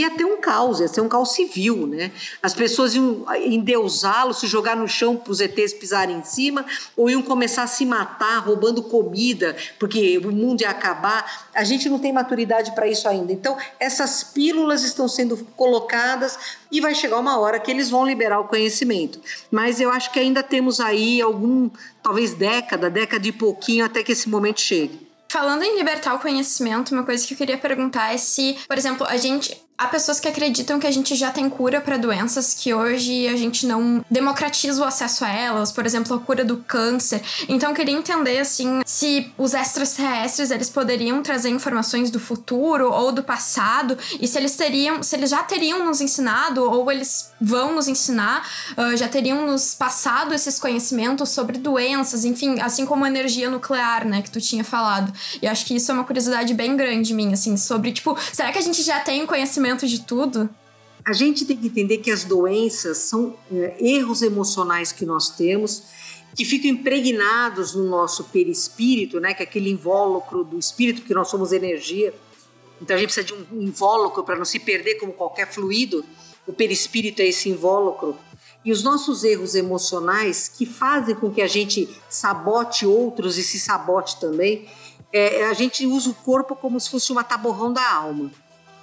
ia 0.00 0.10
ter 0.10 0.24
um 0.24 0.36
caos, 0.40 0.80
ia 0.80 0.88
ser 0.88 1.00
um 1.00 1.08
caos 1.08 1.32
civil, 1.32 1.86
né? 1.86 2.10
As 2.42 2.52
pessoas 2.52 2.94
iam 2.94 3.24
endeusá-lo, 3.44 4.34
se 4.34 4.46
jogar 4.46 4.76
no 4.76 4.88
chão 4.88 5.16
para 5.16 5.30
os 5.30 5.40
ETs 5.40 5.72
pisarem 5.72 6.18
em 6.18 6.24
cima, 6.24 6.66
ou 6.96 7.08
iam 7.08 7.22
começar 7.22 7.62
a 7.62 7.66
se 7.66 7.86
matar 7.86 8.38
roubando 8.38 8.82
comida, 8.82 9.56
porque 9.78 10.18
o 10.18 10.32
mundo 10.32 10.62
ia 10.62 10.70
acabar. 10.70 11.48
A 11.54 11.62
gente 11.62 11.88
não 11.88 11.98
tem 11.98 12.12
maturidade 12.12 12.74
para 12.74 12.88
isso 12.88 13.08
ainda. 13.08 13.32
Então, 13.32 13.56
essas 13.78 14.24
pílulas 14.24 14.82
estão 14.82 15.06
sendo 15.06 15.36
colocadas 15.56 16.38
e 16.72 16.80
vai 16.80 16.94
chegar 16.94 17.18
uma 17.18 17.38
hora 17.38 17.60
que 17.60 17.70
eles 17.70 17.88
vão 17.88 18.04
liberar 18.04 18.40
o 18.40 18.48
conhecimento. 18.48 19.20
Mas 19.50 19.80
eu 19.80 19.90
acho 19.90 20.10
que 20.10 20.18
ainda 20.18 20.42
temos 20.42 20.80
aí 20.80 21.22
algum, 21.22 21.70
talvez 22.02 22.34
década, 22.34 22.90
década 22.90 23.26
e 23.28 23.32
pouquinho 23.32 23.84
até 23.84 24.02
que 24.02 24.10
esse 24.10 24.28
momento 24.28 24.60
chegue. 24.60 25.04
Falando 25.34 25.64
em 25.64 25.76
libertar 25.76 26.14
o 26.14 26.20
conhecimento, 26.20 26.92
uma 26.92 27.02
coisa 27.02 27.26
que 27.26 27.34
eu 27.34 27.38
queria 27.38 27.58
perguntar 27.58 28.14
é 28.14 28.16
se, 28.16 28.56
por 28.68 28.78
exemplo, 28.78 29.04
a 29.04 29.16
gente 29.16 29.60
Há 29.76 29.88
pessoas 29.88 30.20
que 30.20 30.28
acreditam 30.28 30.78
que 30.78 30.86
a 30.86 30.90
gente 30.90 31.16
já 31.16 31.32
tem 31.32 31.50
cura 31.50 31.80
para 31.80 31.96
doenças 31.96 32.54
que 32.54 32.72
hoje 32.72 33.26
a 33.26 33.36
gente 33.36 33.66
não 33.66 34.04
democratiza 34.08 34.80
o 34.80 34.84
acesso 34.84 35.24
a 35.24 35.28
elas, 35.28 35.72
por 35.72 35.84
exemplo, 35.84 36.14
a 36.14 36.20
cura 36.20 36.44
do 36.44 36.58
câncer. 36.58 37.20
Então 37.48 37.70
eu 37.70 37.74
queria 37.74 37.94
entender 37.94 38.38
assim, 38.38 38.82
se 38.86 39.32
os 39.36 39.52
extraterrestres 39.52 40.52
eles 40.52 40.70
poderiam 40.70 41.20
trazer 41.24 41.48
informações 41.48 42.08
do 42.08 42.20
futuro 42.20 42.88
ou 42.88 43.10
do 43.10 43.24
passado 43.24 43.98
e 44.20 44.28
se 44.28 44.38
eles 44.38 44.54
teriam, 44.54 45.02
se 45.02 45.16
eles 45.16 45.30
já 45.30 45.42
teriam 45.42 45.84
nos 45.84 46.00
ensinado 46.00 46.62
ou 46.62 46.88
eles 46.90 47.32
vão 47.40 47.74
nos 47.74 47.88
ensinar, 47.88 48.48
uh, 48.78 48.96
já 48.96 49.08
teriam 49.08 49.44
nos 49.44 49.74
passado 49.74 50.32
esses 50.32 50.56
conhecimentos 50.56 51.30
sobre 51.30 51.58
doenças, 51.58 52.24
enfim, 52.24 52.60
assim 52.60 52.86
como 52.86 53.04
a 53.04 53.08
energia 53.08 53.50
nuclear, 53.50 54.06
né, 54.06 54.22
que 54.22 54.30
tu 54.30 54.40
tinha 54.40 54.62
falado. 54.62 55.12
E 55.42 55.48
acho 55.48 55.66
que 55.66 55.74
isso 55.74 55.90
é 55.90 55.94
uma 55.94 56.04
curiosidade 56.04 56.54
bem 56.54 56.76
grande 56.76 57.12
minha, 57.12 57.34
assim, 57.34 57.56
sobre 57.56 57.90
tipo, 57.90 58.16
será 58.32 58.52
que 58.52 58.58
a 58.58 58.62
gente 58.62 58.80
já 58.80 59.00
tem 59.00 59.26
conhecimento 59.26 59.63
conhecimento 59.64 59.86
de 59.86 60.00
tudo? 60.00 60.50
A 61.04 61.12
gente 61.12 61.44
tem 61.44 61.56
que 61.56 61.66
entender 61.66 61.98
que 61.98 62.10
as 62.10 62.24
doenças 62.24 62.98
são 62.98 63.36
é, 63.52 63.76
erros 63.80 64.22
emocionais 64.22 64.92
que 64.92 65.06
nós 65.06 65.30
temos 65.30 65.82
que 66.36 66.44
ficam 66.44 66.68
impregnados 66.70 67.74
no 67.74 67.88
nosso 67.88 68.24
perispírito, 68.24 69.20
né, 69.20 69.32
que 69.32 69.42
é 69.42 69.46
aquele 69.46 69.70
invólucro 69.70 70.42
do 70.42 70.58
espírito, 70.58 71.02
que 71.02 71.14
nós 71.14 71.28
somos 71.28 71.52
energia. 71.52 72.12
Então 72.82 72.96
a 72.96 72.98
gente 72.98 73.12
precisa 73.12 73.24
de 73.24 73.32
um 73.54 73.62
invólucro 73.62 74.24
para 74.24 74.34
não 74.34 74.44
se 74.44 74.58
perder 74.58 74.96
como 74.96 75.12
qualquer 75.12 75.46
fluido. 75.46 76.04
O 76.44 76.52
perispírito 76.52 77.22
é 77.22 77.26
esse 77.26 77.48
invólucro. 77.48 78.16
E 78.64 78.72
os 78.72 78.82
nossos 78.82 79.22
erros 79.22 79.54
emocionais 79.54 80.48
que 80.48 80.66
fazem 80.66 81.14
com 81.14 81.30
que 81.30 81.40
a 81.40 81.46
gente 81.46 81.88
sabote 82.08 82.84
outros 82.84 83.38
e 83.38 83.44
se 83.44 83.60
sabote 83.60 84.18
também, 84.18 84.66
é, 85.12 85.44
a 85.44 85.52
gente 85.52 85.86
usa 85.86 86.10
o 86.10 86.14
corpo 86.14 86.56
como 86.56 86.80
se 86.80 86.90
fosse 86.90 87.12
uma 87.12 87.22
taborrão 87.22 87.72
da 87.72 87.88
alma. 87.88 88.32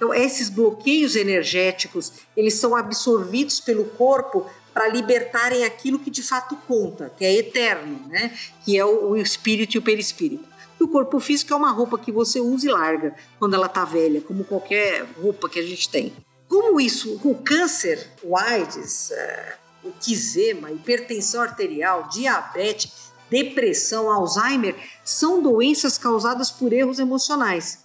Então, 0.02 0.12
esses 0.12 0.48
bloqueios 0.48 1.14
energéticos, 1.14 2.12
eles 2.36 2.54
são 2.54 2.74
absorvidos 2.74 3.60
pelo 3.60 3.84
corpo 3.84 4.44
para 4.74 4.88
libertarem 4.88 5.64
aquilo 5.64 5.96
que 5.96 6.10
de 6.10 6.24
fato 6.24 6.56
conta, 6.66 7.12
que 7.16 7.24
é 7.24 7.32
eterno, 7.32 8.08
né? 8.08 8.36
que 8.64 8.76
é 8.76 8.84
o, 8.84 9.16
espírito 9.16 9.76
e 9.76 9.78
o 9.78 9.82
perispírito. 9.82 10.42
E 10.80 10.82
o 10.82 10.88
corpo 10.88 11.20
físico 11.20 11.52
é 11.52 11.56
uma 11.56 11.70
roupa 11.70 11.96
que 11.96 12.10
você 12.10 12.40
usa 12.40 12.66
e 12.66 12.72
larga 12.72 13.14
quando 13.38 13.54
ela 13.54 13.66
está 13.66 13.84
velha, 13.84 14.20
como 14.20 14.42
qualquer 14.42 15.06
roupa 15.22 15.48
que 15.48 15.60
a 15.60 15.62
gente 15.62 15.88
tem. 15.88 16.12
Como 16.48 16.80
isso, 16.80 17.20
o 17.22 17.34
câncer, 17.36 18.04
o 18.24 18.36
AIDS, 18.36 19.12
é, 19.12 19.54
o 19.84 19.92
quizema, 19.92 20.72
hipertensão 20.72 21.42
arterial, 21.42 22.08
diabetes, 22.08 23.12
depressão, 23.30 24.10
Alzheimer, 24.10 24.74
são 25.04 25.40
doenças 25.40 25.96
causadas 25.96 26.50
por 26.50 26.72
erros 26.72 26.98
emocionais. 26.98 27.81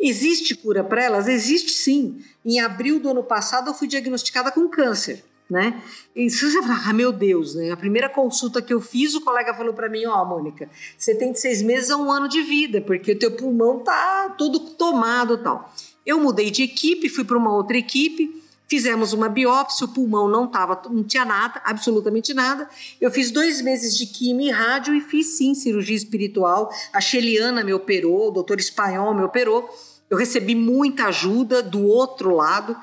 Existe 0.00 0.54
cura 0.54 0.84
para 0.84 1.02
elas? 1.02 1.26
Existe 1.26 1.72
sim. 1.72 2.22
Em 2.44 2.60
abril 2.60 3.00
do 3.00 3.10
ano 3.10 3.22
passado 3.22 3.70
eu 3.70 3.74
fui 3.74 3.88
diagnosticada 3.88 4.50
com 4.50 4.68
câncer. 4.68 5.24
Né? 5.50 5.82
E 6.14 6.28
se 6.28 6.44
você 6.44 6.60
falar, 6.60 6.90
ah, 6.90 6.92
meu 6.92 7.10
Deus, 7.10 7.54
né? 7.54 7.70
A 7.70 7.76
primeira 7.76 8.06
consulta 8.06 8.60
que 8.60 8.72
eu 8.72 8.82
fiz, 8.82 9.14
o 9.14 9.22
colega 9.22 9.54
falou 9.54 9.72
para 9.72 9.88
mim, 9.88 10.04
ó, 10.04 10.22
oh, 10.22 10.26
Mônica, 10.26 10.68
você 10.96 11.14
tem 11.14 11.32
de 11.32 11.40
seis 11.40 11.62
meses 11.62 11.90
a 11.90 11.96
um 11.96 12.12
ano 12.12 12.28
de 12.28 12.42
vida, 12.42 12.82
porque 12.82 13.12
o 13.12 13.18
teu 13.18 13.30
pulmão 13.30 13.78
tá 13.78 14.34
todo 14.36 14.60
tomado 14.60 15.38
tal. 15.38 15.72
Eu 16.04 16.20
mudei 16.20 16.50
de 16.50 16.62
equipe, 16.62 17.08
fui 17.08 17.24
para 17.24 17.38
uma 17.38 17.54
outra 17.54 17.78
equipe, 17.78 18.42
fizemos 18.68 19.14
uma 19.14 19.28
biópsia, 19.28 19.86
o 19.86 19.88
pulmão 19.88 20.28
não 20.28 20.46
tava, 20.46 20.82
não 20.90 21.02
tinha 21.02 21.24
nada, 21.24 21.62
absolutamente 21.64 22.34
nada. 22.34 22.68
Eu 23.00 23.10
fiz 23.10 23.30
dois 23.30 23.62
meses 23.62 23.96
de 23.96 24.04
quimio 24.04 24.48
e 24.48 24.50
rádio 24.50 24.94
e 24.94 25.00
fiz 25.00 25.38
sim 25.38 25.54
cirurgia 25.54 25.96
espiritual. 25.96 26.70
A 26.92 27.00
Sheliana 27.00 27.64
me 27.64 27.72
operou, 27.72 28.28
o 28.28 28.30
doutor 28.30 28.60
Espanhol 28.60 29.14
me 29.14 29.22
operou. 29.22 29.66
Eu 30.10 30.16
recebi 30.16 30.54
muita 30.54 31.06
ajuda 31.06 31.62
do 31.62 31.84
outro 31.86 32.34
lado 32.34 32.76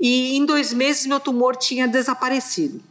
e 0.00 0.36
em 0.36 0.44
dois 0.44 0.72
meses 0.72 1.06
meu 1.06 1.20
tumor 1.20 1.56
tinha 1.56 1.86
desaparecido. 1.86 2.82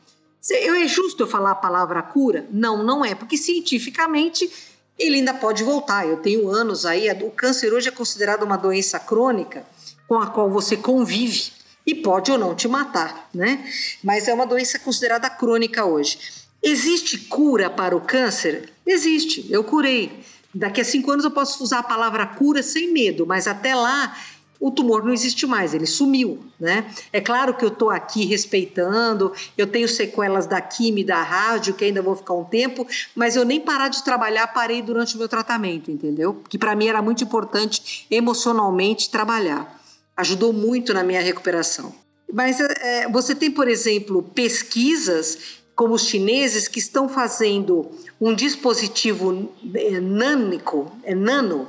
Eu, 0.49 0.75
é 0.75 0.87
justo 0.87 1.23
eu 1.23 1.27
falar 1.27 1.51
a 1.51 1.55
palavra 1.55 2.01
cura? 2.01 2.47
Não, 2.51 2.83
não 2.83 3.05
é, 3.05 3.13
porque 3.13 3.37
cientificamente 3.37 4.49
ele 4.97 5.17
ainda 5.17 5.33
pode 5.33 5.63
voltar. 5.63 6.07
Eu 6.07 6.17
tenho 6.17 6.49
anos 6.49 6.85
aí, 6.85 7.09
o 7.21 7.31
câncer 7.31 7.73
hoje 7.73 7.89
é 7.89 7.91
considerado 7.91 8.43
uma 8.43 8.57
doença 8.57 8.99
crônica 8.99 9.65
com 10.07 10.15
a 10.19 10.27
qual 10.27 10.49
você 10.49 10.75
convive 10.75 11.51
e 11.85 11.95
pode 11.95 12.31
ou 12.31 12.37
não 12.37 12.55
te 12.55 12.67
matar, 12.67 13.29
né? 13.33 13.65
Mas 14.03 14.27
é 14.27 14.33
uma 14.33 14.45
doença 14.45 14.77
considerada 14.79 15.29
crônica 15.29 15.85
hoje. 15.85 16.17
Existe 16.61 17.17
cura 17.17 17.69
para 17.69 17.95
o 17.95 18.01
câncer? 18.01 18.71
Existe, 18.85 19.47
eu 19.49 19.63
curei. 19.63 20.23
Daqui 20.53 20.81
a 20.81 20.85
cinco 20.85 21.11
anos 21.11 21.25
eu 21.25 21.31
posso 21.31 21.63
usar 21.63 21.79
a 21.79 21.83
palavra 21.83 22.25
cura 22.25 22.61
sem 22.61 22.91
medo, 22.91 23.25
mas 23.25 23.47
até 23.47 23.73
lá 23.73 24.15
o 24.61 24.69
tumor 24.69 25.03
não 25.03 25.11
existe 25.11 25.47
mais, 25.47 25.73
ele 25.73 25.87
sumiu, 25.87 26.37
né? 26.59 26.85
É 27.11 27.19
claro 27.19 27.55
que 27.55 27.65
eu 27.65 27.69
estou 27.69 27.89
aqui 27.89 28.25
respeitando, 28.25 29.33
eu 29.57 29.65
tenho 29.65 29.87
sequelas 29.87 30.45
da 30.45 30.61
quimio 30.61 31.03
da 31.03 31.19
rádio, 31.23 31.73
que 31.73 31.83
ainda 31.83 31.99
vou 31.99 32.15
ficar 32.15 32.35
um 32.35 32.43
tempo, 32.43 32.85
mas 33.15 33.35
eu 33.35 33.43
nem 33.43 33.59
parar 33.59 33.87
de 33.87 34.03
trabalhar 34.03 34.45
parei 34.47 34.83
durante 34.83 35.15
o 35.15 35.17
meu 35.17 35.27
tratamento, 35.27 35.89
entendeu? 35.89 36.43
Que 36.47 36.59
para 36.59 36.75
mim 36.75 36.87
era 36.87 37.01
muito 37.01 37.23
importante 37.23 38.05
emocionalmente 38.11 39.09
trabalhar. 39.09 39.81
Ajudou 40.15 40.53
muito 40.53 40.93
na 40.93 41.03
minha 41.03 41.21
recuperação. 41.21 41.95
Mas 42.31 42.59
é, 42.59 43.09
você 43.09 43.33
tem, 43.33 43.49
por 43.49 43.67
exemplo, 43.67 44.21
pesquisas 44.21 45.60
como 45.75 45.95
os 45.95 46.05
chineses 46.05 46.67
que 46.67 46.79
estão 46.79 47.09
fazendo 47.09 47.89
um 48.19 48.35
dispositivo 48.35 49.51
é, 49.73 49.99
nânico, 49.99 50.91
é 51.03 51.15
nano, 51.15 51.67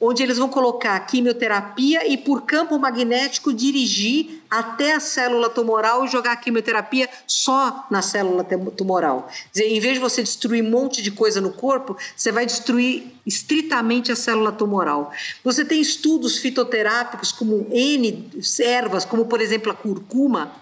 onde 0.00 0.22
eles 0.22 0.38
vão 0.38 0.48
colocar 0.48 0.98
quimioterapia 1.00 2.08
e 2.08 2.16
por 2.16 2.42
campo 2.42 2.76
magnético 2.78 3.52
dirigir 3.52 4.42
até 4.50 4.94
a 4.94 5.00
célula 5.00 5.48
tumoral 5.48 6.04
e 6.04 6.08
jogar 6.08 6.32
a 6.32 6.36
quimioterapia 6.36 7.08
só 7.26 7.86
na 7.90 8.02
célula 8.02 8.42
tumoral. 8.76 9.30
Dizer, 9.52 9.68
em 9.68 9.78
vez 9.80 9.94
de 9.94 10.00
você 10.00 10.22
destruir 10.22 10.64
um 10.64 10.70
monte 10.70 11.00
de 11.00 11.10
coisa 11.10 11.40
no 11.40 11.52
corpo, 11.52 11.96
você 12.16 12.32
vai 12.32 12.44
destruir 12.44 13.14
estritamente 13.24 14.10
a 14.10 14.16
célula 14.16 14.50
tumoral. 14.50 15.12
Você 15.44 15.64
tem 15.64 15.80
estudos 15.80 16.38
fitoterápicos 16.38 17.30
como 17.30 17.68
N 17.70 18.28
ervas, 18.60 19.04
como 19.04 19.26
por 19.26 19.40
exemplo 19.40 19.70
a 19.70 19.74
curcuma, 19.74 20.52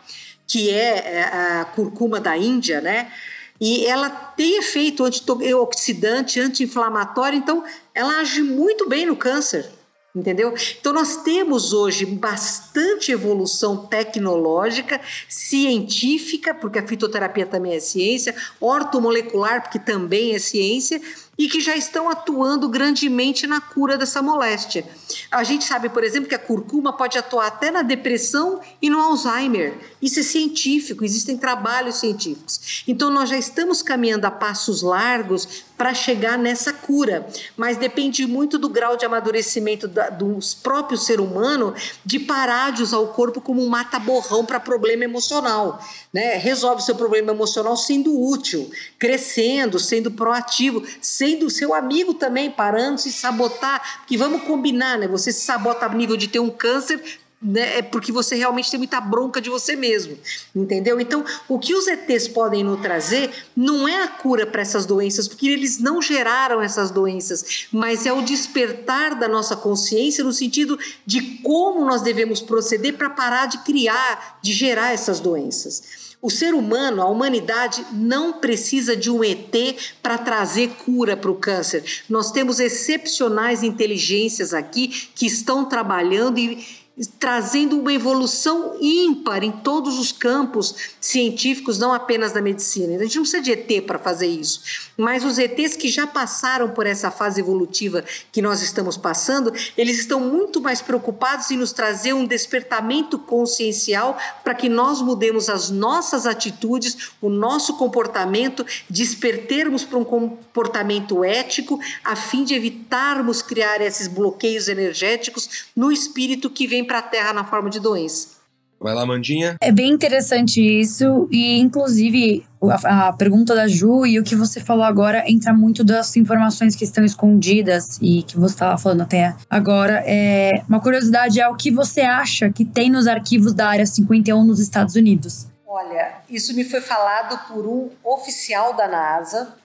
que 0.50 0.68
é, 0.68 1.18
é 1.18 1.22
a 1.22 1.64
curcuma 1.64 2.18
da 2.18 2.36
Índia, 2.36 2.80
né? 2.80 3.12
E 3.60 3.86
ela 3.86 4.10
tem 4.10 4.58
efeito 4.58 5.04
antioxidante, 5.04 6.40
anti-inflamatório, 6.40 7.38
então 7.38 7.62
ela 7.94 8.18
age 8.20 8.42
muito 8.42 8.88
bem 8.88 9.06
no 9.06 9.14
câncer 9.14 9.70
entendeu? 10.14 10.52
Então 10.80 10.92
nós 10.92 11.18
temos 11.18 11.72
hoje 11.72 12.04
bastante 12.04 13.12
evolução 13.12 13.86
tecnológica, 13.86 15.00
científica, 15.28 16.52
porque 16.52 16.78
a 16.78 16.86
fitoterapia 16.86 17.46
também 17.46 17.74
é 17.74 17.80
ciência, 17.80 18.34
ortomolecular, 18.60 19.62
porque 19.62 19.78
também 19.78 20.34
é 20.34 20.38
ciência, 20.38 21.00
e 21.40 21.48
que 21.48 21.58
já 21.58 21.74
estão 21.74 22.10
atuando 22.10 22.68
grandemente 22.68 23.46
na 23.46 23.62
cura 23.62 23.96
dessa 23.96 24.20
moléstia. 24.20 24.86
A 25.30 25.42
gente 25.42 25.64
sabe, 25.64 25.88
por 25.88 26.04
exemplo, 26.04 26.28
que 26.28 26.34
a 26.34 26.38
curcuma 26.38 26.92
pode 26.92 27.16
atuar 27.16 27.46
até 27.46 27.70
na 27.70 27.80
depressão 27.80 28.60
e 28.82 28.90
no 28.90 29.00
Alzheimer. 29.00 29.78
Isso 30.02 30.20
é 30.20 30.22
científico, 30.22 31.02
existem 31.02 31.38
trabalhos 31.38 31.94
científicos. 31.94 32.84
Então, 32.86 33.10
nós 33.10 33.30
já 33.30 33.38
estamos 33.38 33.80
caminhando 33.80 34.26
a 34.26 34.30
passos 34.30 34.82
largos 34.82 35.64
para 35.78 35.94
chegar 35.94 36.36
nessa 36.36 36.74
cura, 36.74 37.26
mas 37.56 37.78
depende 37.78 38.26
muito 38.26 38.58
do 38.58 38.68
grau 38.68 38.98
de 38.98 39.06
amadurecimento 39.06 39.88
da, 39.88 40.10
dos 40.10 40.52
próprios 40.52 41.06
ser 41.06 41.22
humano 41.22 41.74
de 42.04 42.18
parar 42.18 42.70
de 42.70 42.82
usar 42.82 42.98
o 42.98 43.08
corpo 43.08 43.40
como 43.40 43.64
um 43.64 43.66
mata-borrão 43.66 44.44
para 44.44 44.60
problema 44.60 45.04
emocional. 45.04 45.82
Né? 46.12 46.36
Resolve 46.36 46.82
seu 46.82 46.96
problema 46.96 47.32
emocional 47.32 47.76
sendo 47.76 48.18
útil, 48.20 48.68
crescendo, 48.98 49.78
sendo 49.78 50.10
proativo, 50.10 50.84
sendo 51.00 51.48
seu 51.48 51.72
amigo 51.72 52.14
também, 52.14 52.50
parando, 52.50 53.00
se 53.00 53.12
sabotar, 53.12 54.04
que 54.06 54.16
vamos 54.16 54.42
combinar, 54.42 54.98
né? 54.98 55.06
Você 55.06 55.30
se 55.30 55.40
sabota 55.40 55.86
a 55.86 55.94
nível 55.94 56.16
de 56.16 56.26
ter 56.26 56.40
um 56.40 56.50
câncer, 56.50 57.00
né, 57.42 57.78
é 57.78 57.82
porque 57.82 58.12
você 58.12 58.36
realmente 58.36 58.70
tem 58.70 58.76
muita 58.76 59.00
bronca 59.00 59.40
de 59.40 59.48
você 59.48 59.74
mesmo, 59.74 60.18
entendeu? 60.54 61.00
Então, 61.00 61.24
o 61.48 61.58
que 61.58 61.74
os 61.74 61.86
ETs 61.86 62.28
podem 62.28 62.62
nos 62.62 62.80
trazer 62.80 63.30
não 63.56 63.88
é 63.88 64.02
a 64.02 64.08
cura 64.08 64.46
para 64.46 64.60
essas 64.60 64.84
doenças, 64.84 65.26
porque 65.26 65.48
eles 65.48 65.78
não 65.78 66.02
geraram 66.02 66.60
essas 66.60 66.90
doenças, 66.90 67.68
mas 67.72 68.04
é 68.04 68.12
o 68.12 68.20
despertar 68.20 69.18
da 69.18 69.26
nossa 69.26 69.56
consciência 69.56 70.22
no 70.22 70.34
sentido 70.34 70.78
de 71.06 71.38
como 71.38 71.84
nós 71.86 72.02
devemos 72.02 72.42
proceder 72.42 72.98
para 72.98 73.08
parar 73.08 73.46
de 73.46 73.58
criar, 73.58 74.38
de 74.42 74.52
gerar 74.52 74.92
essas 74.92 75.18
doenças. 75.18 75.99
O 76.22 76.28
ser 76.28 76.52
humano, 76.52 77.00
a 77.00 77.06
humanidade, 77.06 77.84
não 77.92 78.34
precisa 78.34 78.94
de 78.94 79.10
um 79.10 79.24
ET 79.24 79.54
para 80.02 80.18
trazer 80.18 80.68
cura 80.84 81.16
para 81.16 81.30
o 81.30 81.36
câncer. 81.36 81.82
Nós 82.10 82.30
temos 82.30 82.60
excepcionais 82.60 83.62
inteligências 83.62 84.52
aqui 84.52 84.88
que 85.14 85.24
estão 85.26 85.64
trabalhando 85.64 86.38
e 86.38 86.62
trazendo 87.06 87.78
uma 87.78 87.92
evolução 87.92 88.76
ímpar 88.80 89.42
em 89.42 89.50
todos 89.50 89.98
os 89.98 90.12
campos 90.12 90.74
científicos, 91.00 91.78
não 91.78 91.92
apenas 91.92 92.32
da 92.32 92.42
medicina. 92.42 92.96
A 92.96 93.04
gente 93.04 93.16
não 93.16 93.22
precisa 93.22 93.42
de 93.42 93.52
ET 93.52 93.86
para 93.86 93.98
fazer 93.98 94.26
isso, 94.26 94.62
mas 94.96 95.24
os 95.24 95.38
ETs 95.38 95.76
que 95.76 95.88
já 95.88 96.06
passaram 96.06 96.70
por 96.70 96.86
essa 96.86 97.10
fase 97.10 97.40
evolutiva 97.40 98.04
que 98.30 98.42
nós 98.42 98.60
estamos 98.60 98.96
passando, 98.96 99.52
eles 99.76 99.98
estão 99.98 100.20
muito 100.20 100.60
mais 100.60 100.82
preocupados 100.82 101.50
em 101.50 101.56
nos 101.56 101.72
trazer 101.72 102.12
um 102.12 102.26
despertamento 102.26 103.18
consciencial 103.18 104.18
para 104.44 104.54
que 104.54 104.68
nós 104.68 105.00
mudemos 105.00 105.48
as 105.48 105.70
nossas 105.70 106.26
atitudes, 106.26 107.12
o 107.20 107.30
nosso 107.30 107.74
comportamento, 107.76 108.64
despertermos 108.88 109.84
para 109.84 109.98
um 109.98 110.04
comportamento 110.04 111.24
ético, 111.24 111.80
a 112.04 112.14
fim 112.14 112.44
de 112.44 112.54
evitarmos 112.54 113.40
criar 113.40 113.80
esses 113.80 114.06
bloqueios 114.06 114.68
energéticos 114.68 115.66
no 115.74 115.90
espírito 115.90 116.50
que 116.50 116.66
vem 116.66 116.84
para 116.90 116.98
a 116.98 117.02
Terra 117.02 117.32
na 117.32 117.44
forma 117.44 117.70
de 117.70 117.78
doença. 117.78 118.40
Vai 118.80 118.94
lá, 118.94 119.06
Mandinha. 119.06 119.56
É 119.60 119.70
bem 119.70 119.92
interessante 119.92 120.60
isso, 120.60 121.28
e 121.30 121.60
inclusive 121.60 122.44
a, 122.62 123.08
a, 123.08 123.12
pergunta 123.12 123.54
da 123.54 123.68
Ju 123.68 124.04
e 124.06 124.18
o 124.18 124.24
que 124.24 124.34
você 124.34 124.58
falou 124.58 124.82
agora 124.82 125.22
entra 125.30 125.52
muito 125.52 125.84
das 125.84 126.16
informações 126.16 126.74
que 126.74 126.82
estão 126.82 127.04
escondidas 127.04 127.96
e 128.02 128.24
que 128.24 128.36
você 128.36 128.54
estava 128.54 128.76
falando 128.76 129.02
até 129.02 129.36
agora. 129.48 130.02
É, 130.04 130.64
uma 130.68 130.80
curiosidade 130.80 131.38
é 131.38 131.46
o 131.46 131.54
que 131.54 131.70
você 131.70 132.00
acha 132.00 132.50
que 132.50 132.64
tem 132.64 132.90
nos 132.90 133.06
arquivos 133.06 133.52
da 133.52 133.68
Área 133.68 133.86
51 133.86 134.42
nos 134.42 134.58
Estados 134.58 134.96
Unidos? 134.96 135.46
Olha, 135.68 136.14
isso 136.28 136.56
me 136.56 136.64
foi 136.64 136.80
falado 136.80 137.38
por 137.46 137.68
um 137.68 137.90
oficial 138.02 138.74
da 138.74 138.88
NASA 138.88 139.59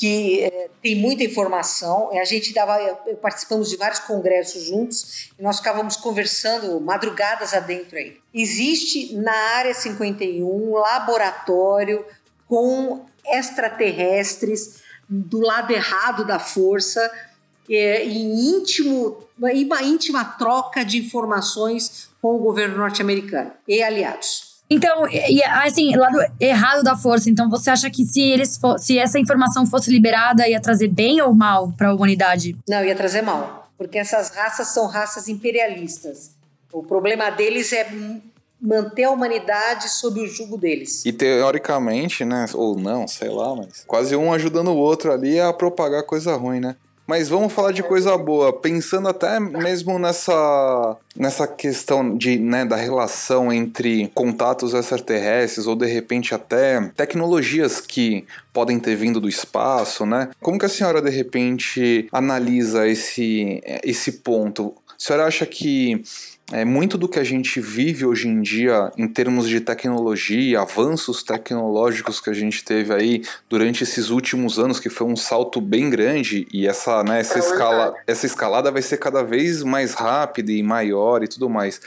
que 0.00 0.44
é, 0.44 0.70
tem 0.82 0.96
muita 0.96 1.22
informação. 1.22 2.10
A 2.18 2.24
gente 2.24 2.54
dava, 2.54 2.74
participamos 3.20 3.68
de 3.68 3.76
vários 3.76 4.00
congressos 4.00 4.62
juntos 4.62 5.30
e 5.38 5.42
nós 5.42 5.58
ficávamos 5.58 5.94
conversando 5.94 6.80
madrugadas 6.80 7.52
adentro 7.52 7.98
aí. 7.98 8.16
Existe 8.32 9.14
na 9.14 9.34
área 9.56 9.74
51 9.74 10.42
um 10.42 10.72
laboratório 10.72 12.02
com 12.48 13.04
extraterrestres 13.26 14.82
do 15.06 15.38
lado 15.38 15.70
errado 15.70 16.24
da 16.24 16.38
força, 16.38 17.12
é, 17.68 18.02
em 18.06 18.56
íntimo, 18.56 19.28
uma 19.38 19.82
íntima 19.82 20.24
troca 20.24 20.82
de 20.82 20.96
informações 20.96 22.08
com 22.22 22.36
o 22.36 22.38
governo 22.38 22.78
norte-americano 22.78 23.52
e 23.68 23.82
aliados. 23.82 24.49
Então, 24.70 25.08
e, 25.08 25.42
assim, 25.42 25.96
lado 25.96 26.18
errado 26.38 26.84
da 26.84 26.96
força. 26.96 27.28
Então, 27.28 27.50
você 27.50 27.70
acha 27.70 27.90
que 27.90 28.04
se 28.04 28.20
eles 28.20 28.58
se 28.78 28.98
essa 28.98 29.18
informação 29.18 29.66
fosse 29.66 29.90
liberada, 29.90 30.48
ia 30.48 30.60
trazer 30.60 30.88
bem 30.88 31.20
ou 31.20 31.34
mal 31.34 31.72
para 31.76 31.88
a 31.88 31.94
humanidade? 31.94 32.56
Não, 32.68 32.84
ia 32.84 32.94
trazer 32.94 33.22
mal. 33.22 33.68
Porque 33.76 33.98
essas 33.98 34.30
raças 34.30 34.68
são 34.68 34.86
raças 34.86 35.28
imperialistas. 35.28 36.30
O 36.72 36.84
problema 36.84 37.30
deles 37.30 37.72
é 37.72 37.88
manter 38.60 39.04
a 39.04 39.10
humanidade 39.10 39.88
sob 39.88 40.20
o 40.20 40.26
jugo 40.26 40.56
deles. 40.56 41.04
E 41.04 41.12
teoricamente, 41.12 42.24
né, 42.24 42.44
ou 42.54 42.78
não, 42.78 43.08
sei 43.08 43.30
lá, 43.30 43.56
mas 43.56 43.82
quase 43.86 44.14
um 44.14 44.32
ajudando 44.32 44.68
o 44.68 44.76
outro 44.76 45.12
ali 45.12 45.40
a 45.40 45.52
propagar 45.52 46.04
coisa 46.04 46.36
ruim, 46.36 46.60
né? 46.60 46.76
Mas 47.10 47.28
vamos 47.28 47.52
falar 47.52 47.72
de 47.72 47.82
coisa 47.82 48.16
boa, 48.16 48.52
pensando 48.52 49.08
até 49.08 49.40
mesmo 49.40 49.98
nessa, 49.98 50.96
nessa 51.16 51.44
questão 51.44 52.16
de, 52.16 52.38
né, 52.38 52.64
da 52.64 52.76
relação 52.76 53.52
entre 53.52 54.08
contatos 54.14 54.74
extraterrestres 54.74 55.66
ou 55.66 55.74
de 55.74 55.86
repente 55.86 56.36
até 56.36 56.80
tecnologias 56.94 57.80
que 57.80 58.24
podem 58.52 58.78
ter 58.78 58.94
vindo 58.94 59.20
do 59.20 59.28
espaço, 59.28 60.06
né? 60.06 60.30
Como 60.40 60.56
que 60.56 60.66
a 60.66 60.68
senhora 60.68 61.02
de 61.02 61.10
repente 61.10 62.06
analisa 62.12 62.86
esse, 62.86 63.60
esse 63.82 64.12
ponto? 64.12 64.72
A 64.88 64.94
senhora 64.96 65.26
acha 65.26 65.44
que 65.44 66.04
é, 66.52 66.64
muito 66.64 66.98
do 66.98 67.08
que 67.08 67.18
a 67.18 67.24
gente 67.24 67.60
vive 67.60 68.04
hoje 68.04 68.28
em 68.28 68.40
dia 68.42 68.92
em 68.96 69.06
termos 69.06 69.48
de 69.48 69.60
tecnologia, 69.60 70.60
avanços 70.60 71.22
tecnológicos 71.22 72.20
que 72.20 72.30
a 72.30 72.34
gente 72.34 72.64
teve 72.64 72.92
aí 72.92 73.22
durante 73.48 73.84
esses 73.84 74.10
últimos 74.10 74.58
anos, 74.58 74.80
que 74.80 74.90
foi 74.90 75.06
um 75.06 75.16
salto 75.16 75.60
bem 75.60 75.88
grande, 75.88 76.46
e 76.52 76.66
essa, 76.66 77.02
né, 77.04 77.20
essa, 77.20 77.36
é 77.36 77.38
escala, 77.38 77.94
essa 78.06 78.26
escalada 78.26 78.70
vai 78.70 78.82
ser 78.82 78.98
cada 78.98 79.22
vez 79.22 79.62
mais 79.62 79.94
rápida 79.94 80.52
e 80.52 80.62
maior 80.62 81.22
e 81.22 81.28
tudo 81.28 81.48
mais. 81.48 81.80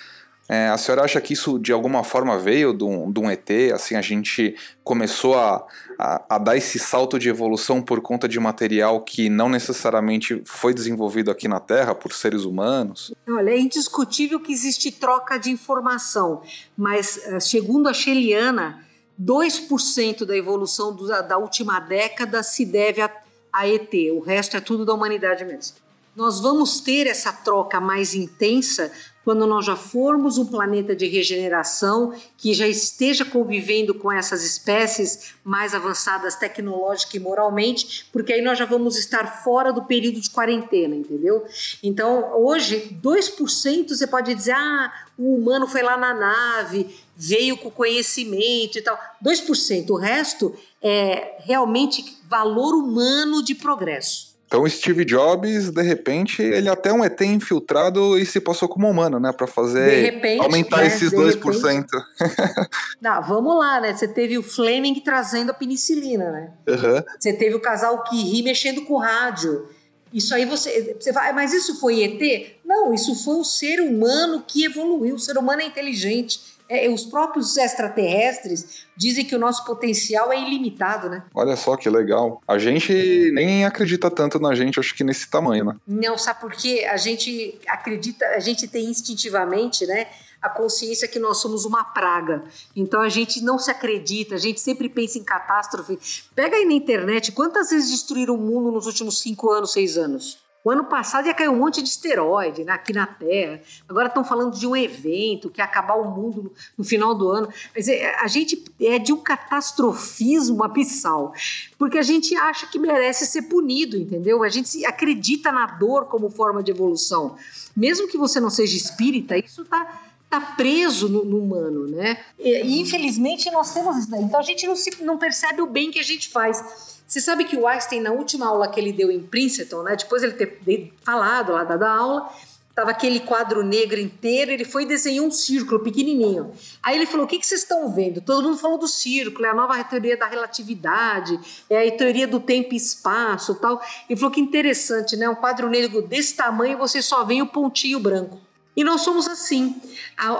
É, 0.47 0.67
a 0.67 0.77
senhora 0.77 1.03
acha 1.03 1.21
que 1.21 1.33
isso 1.33 1.57
de 1.57 1.71
alguma 1.71 2.03
forma 2.03 2.37
veio 2.37 2.73
de 2.73 2.83
um, 2.83 3.11
de 3.11 3.19
um 3.19 3.31
ET? 3.31 3.49
Assim, 3.73 3.95
a 3.95 4.01
gente 4.01 4.55
começou 4.83 5.37
a, 5.37 5.65
a, 5.97 6.21
a, 6.29 6.37
dar 6.37 6.57
esse 6.57 6.77
salto 6.77 7.17
de 7.17 7.29
evolução 7.29 7.81
por 7.81 8.01
conta 8.01 8.27
de 8.27 8.39
material 8.39 8.99
que 9.01 9.29
não 9.29 9.47
necessariamente 9.47 10.41
foi 10.45 10.73
desenvolvido 10.73 11.31
aqui 11.31 11.47
na 11.47 11.61
Terra 11.61 11.95
por 11.95 12.11
seres 12.13 12.43
humanos? 12.43 13.13
Olha, 13.27 13.51
é 13.51 13.59
indiscutível 13.59 14.39
que 14.39 14.51
existe 14.51 14.91
troca 14.91 15.37
de 15.37 15.49
informação, 15.49 16.41
mas 16.77 17.19
eh, 17.25 17.39
segundo 17.39 17.87
a 17.87 17.93
Sheliana, 17.93 18.83
2% 19.21 20.25
da 20.25 20.35
evolução 20.35 20.93
do, 20.93 21.07
da 21.07 21.37
última 21.37 21.79
década 21.79 22.43
se 22.43 22.65
deve 22.65 23.01
a, 23.01 23.09
a 23.51 23.67
ET, 23.67 23.93
o 24.11 24.19
resto 24.19 24.57
é 24.57 24.59
tudo 24.59 24.85
da 24.85 24.93
humanidade 24.93 25.45
mesmo. 25.45 25.77
Nós 26.15 26.39
vamos 26.39 26.79
ter 26.79 27.07
essa 27.07 27.31
troca 27.31 27.79
mais 27.79 28.13
intensa 28.13 28.91
quando 29.23 29.47
nós 29.47 29.65
já 29.65 29.75
formos 29.75 30.37
um 30.37 30.45
planeta 30.45 30.95
de 30.95 31.07
regeneração 31.07 32.13
que 32.37 32.53
já 32.53 32.67
esteja 32.67 33.23
convivendo 33.23 33.93
com 33.93 34.11
essas 34.11 34.43
espécies 34.43 35.33
mais 35.43 35.73
avançadas 35.73 36.35
tecnológica 36.35 37.17
e 37.17 37.19
moralmente, 37.19 38.07
porque 38.11 38.33
aí 38.33 38.41
nós 38.41 38.57
já 38.57 38.65
vamos 38.65 38.97
estar 38.97 39.43
fora 39.43 39.71
do 39.71 39.83
período 39.83 40.19
de 40.19 40.29
quarentena, 40.29 40.95
entendeu? 40.95 41.45
Então, 41.81 42.33
hoje, 42.43 42.97
2% 43.01 43.89
você 43.89 44.07
pode 44.07 44.33
dizer, 44.33 44.53
ah, 44.53 44.91
o 45.17 45.35
humano 45.35 45.67
foi 45.67 45.81
lá 45.81 45.95
na 45.95 46.13
nave, 46.13 46.95
veio 47.15 47.57
com 47.57 47.69
conhecimento 47.69 48.77
e 48.77 48.81
tal. 48.81 48.99
2%, 49.23 49.89
o 49.89 49.95
resto 49.95 50.55
é 50.81 51.37
realmente 51.39 52.17
valor 52.27 52.73
humano 52.73 53.43
de 53.43 53.55
progresso. 53.55 54.32
Então, 54.53 54.69
Steve 54.69 55.03
Jobs, 55.03 55.71
de 55.71 55.81
repente, 55.81 56.43
ele 56.43 56.69
até 56.69 56.89
é 56.89 56.93
um 56.93 57.03
ET 57.03 57.19
infiltrado 57.21 58.19
e 58.19 58.23
se 58.23 58.39
passou 58.39 58.69
como 58.69 58.87
humano, 58.87 59.19
né? 59.19 59.31
Para 59.31 59.47
fazer 59.47 60.11
repente, 60.11 60.43
aumentar 60.43 60.77
né, 60.77 60.85
esses 60.85 61.11
2%. 61.11 61.41
Repente. 61.41 62.69
Não, 63.01 63.19
vamos 63.23 63.57
lá, 63.57 63.81
né? 63.81 63.95
Você 63.95 64.07
teve 64.07 64.37
o 64.37 64.43
Fleming 64.43 64.99
trazendo 64.99 65.49
a 65.49 65.55
penicilina, 65.55 66.31
né? 66.31 66.51
Uhum. 66.67 67.03
Você 67.19 67.33
teve 67.33 67.55
o 67.55 67.59
casal 67.59 68.03
Curie 68.03 68.43
mexendo 68.43 68.85
com 68.85 68.93
o 68.93 68.99
rádio. 68.99 69.67
Isso 70.13 70.35
aí 70.35 70.45
você, 70.45 70.97
você 70.99 71.11
vai, 71.11 71.33
mas 71.33 71.51
isso 71.51 71.79
foi 71.79 72.03
ET? 72.03 72.57
Não, 72.63 72.93
isso 72.93 73.15
foi 73.23 73.37
o 73.37 73.43
ser 73.43 73.81
humano 73.81 74.43
que 74.47 74.65
evoluiu. 74.65 75.15
O 75.15 75.19
ser 75.19 75.35
humano 75.35 75.63
é 75.63 75.65
inteligente 75.65 76.52
é, 76.69 76.89
os 76.89 77.03
próprios 77.05 77.57
extraterrestres 77.57 78.85
dizem 78.95 79.25
que 79.25 79.35
o 79.35 79.39
nosso 79.39 79.65
potencial 79.65 80.31
é 80.31 80.39
ilimitado, 80.39 81.09
né? 81.09 81.23
Olha 81.33 81.55
só 81.55 81.75
que 81.75 81.89
legal. 81.89 82.41
A 82.47 82.57
gente 82.57 83.31
nem 83.33 83.65
acredita 83.65 84.09
tanto 84.09 84.39
na 84.39 84.55
gente, 84.55 84.79
acho 84.79 84.95
que 84.95 85.03
nesse 85.03 85.29
tamanho, 85.29 85.65
né? 85.65 85.75
Não, 85.87 86.17
sabe 86.17 86.41
por 86.41 86.51
quê? 86.51 86.87
A 86.89 86.97
gente 86.97 87.59
acredita, 87.67 88.25
a 88.27 88.39
gente 88.39 88.67
tem 88.67 88.85
instintivamente, 88.85 89.85
né? 89.85 90.07
a 90.43 90.49
consciência 90.49 91.07
que 91.07 91.19
nós 91.19 91.37
somos 91.37 91.63
uma 91.63 91.85
praga. 91.85 92.43
Então 92.75 92.99
a 92.99 93.07
gente 93.07 93.41
não 93.41 93.57
se 93.57 93.71
acredita, 93.71 94.35
a 94.35 94.37
gente 94.37 94.59
sempre 94.59 94.89
pensa 94.89 95.17
em 95.17 95.23
catástrofe. 95.23 95.97
Pega 96.35 96.57
aí 96.57 96.65
na 96.65 96.73
internet 96.73 97.31
quantas 97.31 97.69
vezes 97.69 97.89
destruíram 97.89 98.35
o 98.35 98.37
mundo 98.37 98.69
nos 98.69 98.85
últimos 98.85 99.21
cinco 99.21 99.49
anos, 99.49 99.71
seis 99.71 99.97
anos. 99.97 100.42
O 100.63 100.71
ano 100.71 100.85
passado 100.85 101.27
ia 101.27 101.33
cair 101.33 101.49
um 101.49 101.57
monte 101.57 101.81
de 101.81 101.89
esteroide 101.89 102.63
né, 102.63 102.71
aqui 102.71 102.93
na 102.93 103.05
Terra. 103.05 103.61
Agora 103.87 104.07
estão 104.07 104.23
falando 104.23 104.57
de 104.57 104.65
um 104.65 104.75
evento 104.75 105.49
que 105.49 105.59
ia 105.59 105.65
acabar 105.65 105.95
o 105.95 106.09
mundo 106.09 106.43
no, 106.43 106.51
no 106.77 106.83
final 106.83 107.13
do 107.13 107.29
ano. 107.29 107.49
Mas 107.75 107.87
é, 107.89 108.15
a 108.15 108.27
gente 108.27 108.63
é 108.79 108.97
de 108.97 109.11
um 109.11 109.17
catastrofismo 109.17 110.63
abissal, 110.63 111.33
porque 111.77 111.97
a 111.97 112.01
gente 112.01 112.33
acha 112.35 112.65
que 112.67 112.79
merece 112.79 113.25
ser 113.25 113.43
punido, 113.43 113.97
entendeu? 113.97 114.41
A 114.41 114.49
gente 114.49 114.85
acredita 114.85 115.51
na 115.51 115.65
dor 115.65 116.05
como 116.05 116.29
forma 116.29 116.63
de 116.63 116.71
evolução. 116.71 117.35
Mesmo 117.75 118.07
que 118.07 118.17
você 118.17 118.39
não 118.39 118.49
seja 118.49 118.77
espírita, 118.77 119.37
isso 119.37 119.63
está 119.63 120.01
está 120.37 120.41
preso 120.55 121.07
no, 121.07 121.23
no, 121.23 121.37
humano, 121.37 121.87
né? 121.87 122.17
E, 122.39 122.79
infelizmente 122.79 123.51
nós 123.51 123.71
temos 123.71 123.97
isso 123.97 124.09
daí. 124.09 124.23
Então 124.23 124.39
a 124.39 124.43
gente 124.43 124.65
não, 124.65 124.75
se, 124.75 125.03
não 125.03 125.17
percebe 125.17 125.61
o 125.61 125.67
bem 125.67 125.91
que 125.91 125.99
a 125.99 126.03
gente 126.03 126.29
faz. 126.29 126.92
Você 127.13 127.21
sabe 127.21 127.43
que 127.43 127.55
o 127.55 127.67
Einstein, 127.67 128.01
na 128.01 128.11
última 128.11 128.47
aula 128.47 128.67
que 128.67 128.79
ele 128.79 128.91
deu 128.91 129.11
em 129.11 129.21
Princeton, 129.21 129.83
né, 129.83 129.95
depois 129.95 130.23
ele 130.23 130.33
ter 130.33 130.91
falado 131.03 131.51
lá 131.51 131.63
da 131.63 131.91
aula, 131.91 132.27
Tava 132.73 132.89
aquele 132.89 133.19
quadro 133.19 133.61
negro 133.61 133.99
inteiro, 133.99 134.49
ele 134.49 134.65
foi 134.65 134.81
e 134.81 134.87
desenhou 134.87 135.27
um 135.27 135.31
círculo 135.31 135.81
pequenininho. 135.81 136.51
Aí 136.81 136.95
ele 136.97 137.05
falou: 137.05 137.27
O 137.27 137.29
que, 137.29 137.37
que 137.37 137.45
vocês 137.45 137.61
estão 137.61 137.93
vendo? 137.93 138.19
Todo 138.19 138.45
mundo 138.45 138.57
falou 138.57 138.79
do 138.79 138.87
círculo, 138.87 139.45
é 139.45 139.49
a 139.49 139.53
nova 139.53 139.83
teoria 139.83 140.17
da 140.17 140.25
relatividade, 140.25 141.39
é 141.69 141.87
a 141.87 141.91
teoria 141.95 142.27
do 142.27 142.39
tempo 142.39 142.73
e 142.73 142.77
espaço 142.77 143.53
tal. 143.61 143.79
Ele 144.09 144.17
falou 144.17 144.33
que 144.33 144.41
interessante, 144.41 145.15
né? 145.15 145.29
Um 145.29 145.35
quadro 145.35 145.69
negro 145.69 146.01
desse 146.01 146.33
tamanho 146.35 146.79
você 146.79 146.99
só 146.99 147.23
vê 147.23 147.43
o 147.43 147.45
pontinho 147.45 147.99
branco. 147.99 148.41
E 148.75 148.83
nós 148.83 149.01
somos 149.01 149.27
assim. 149.27 149.75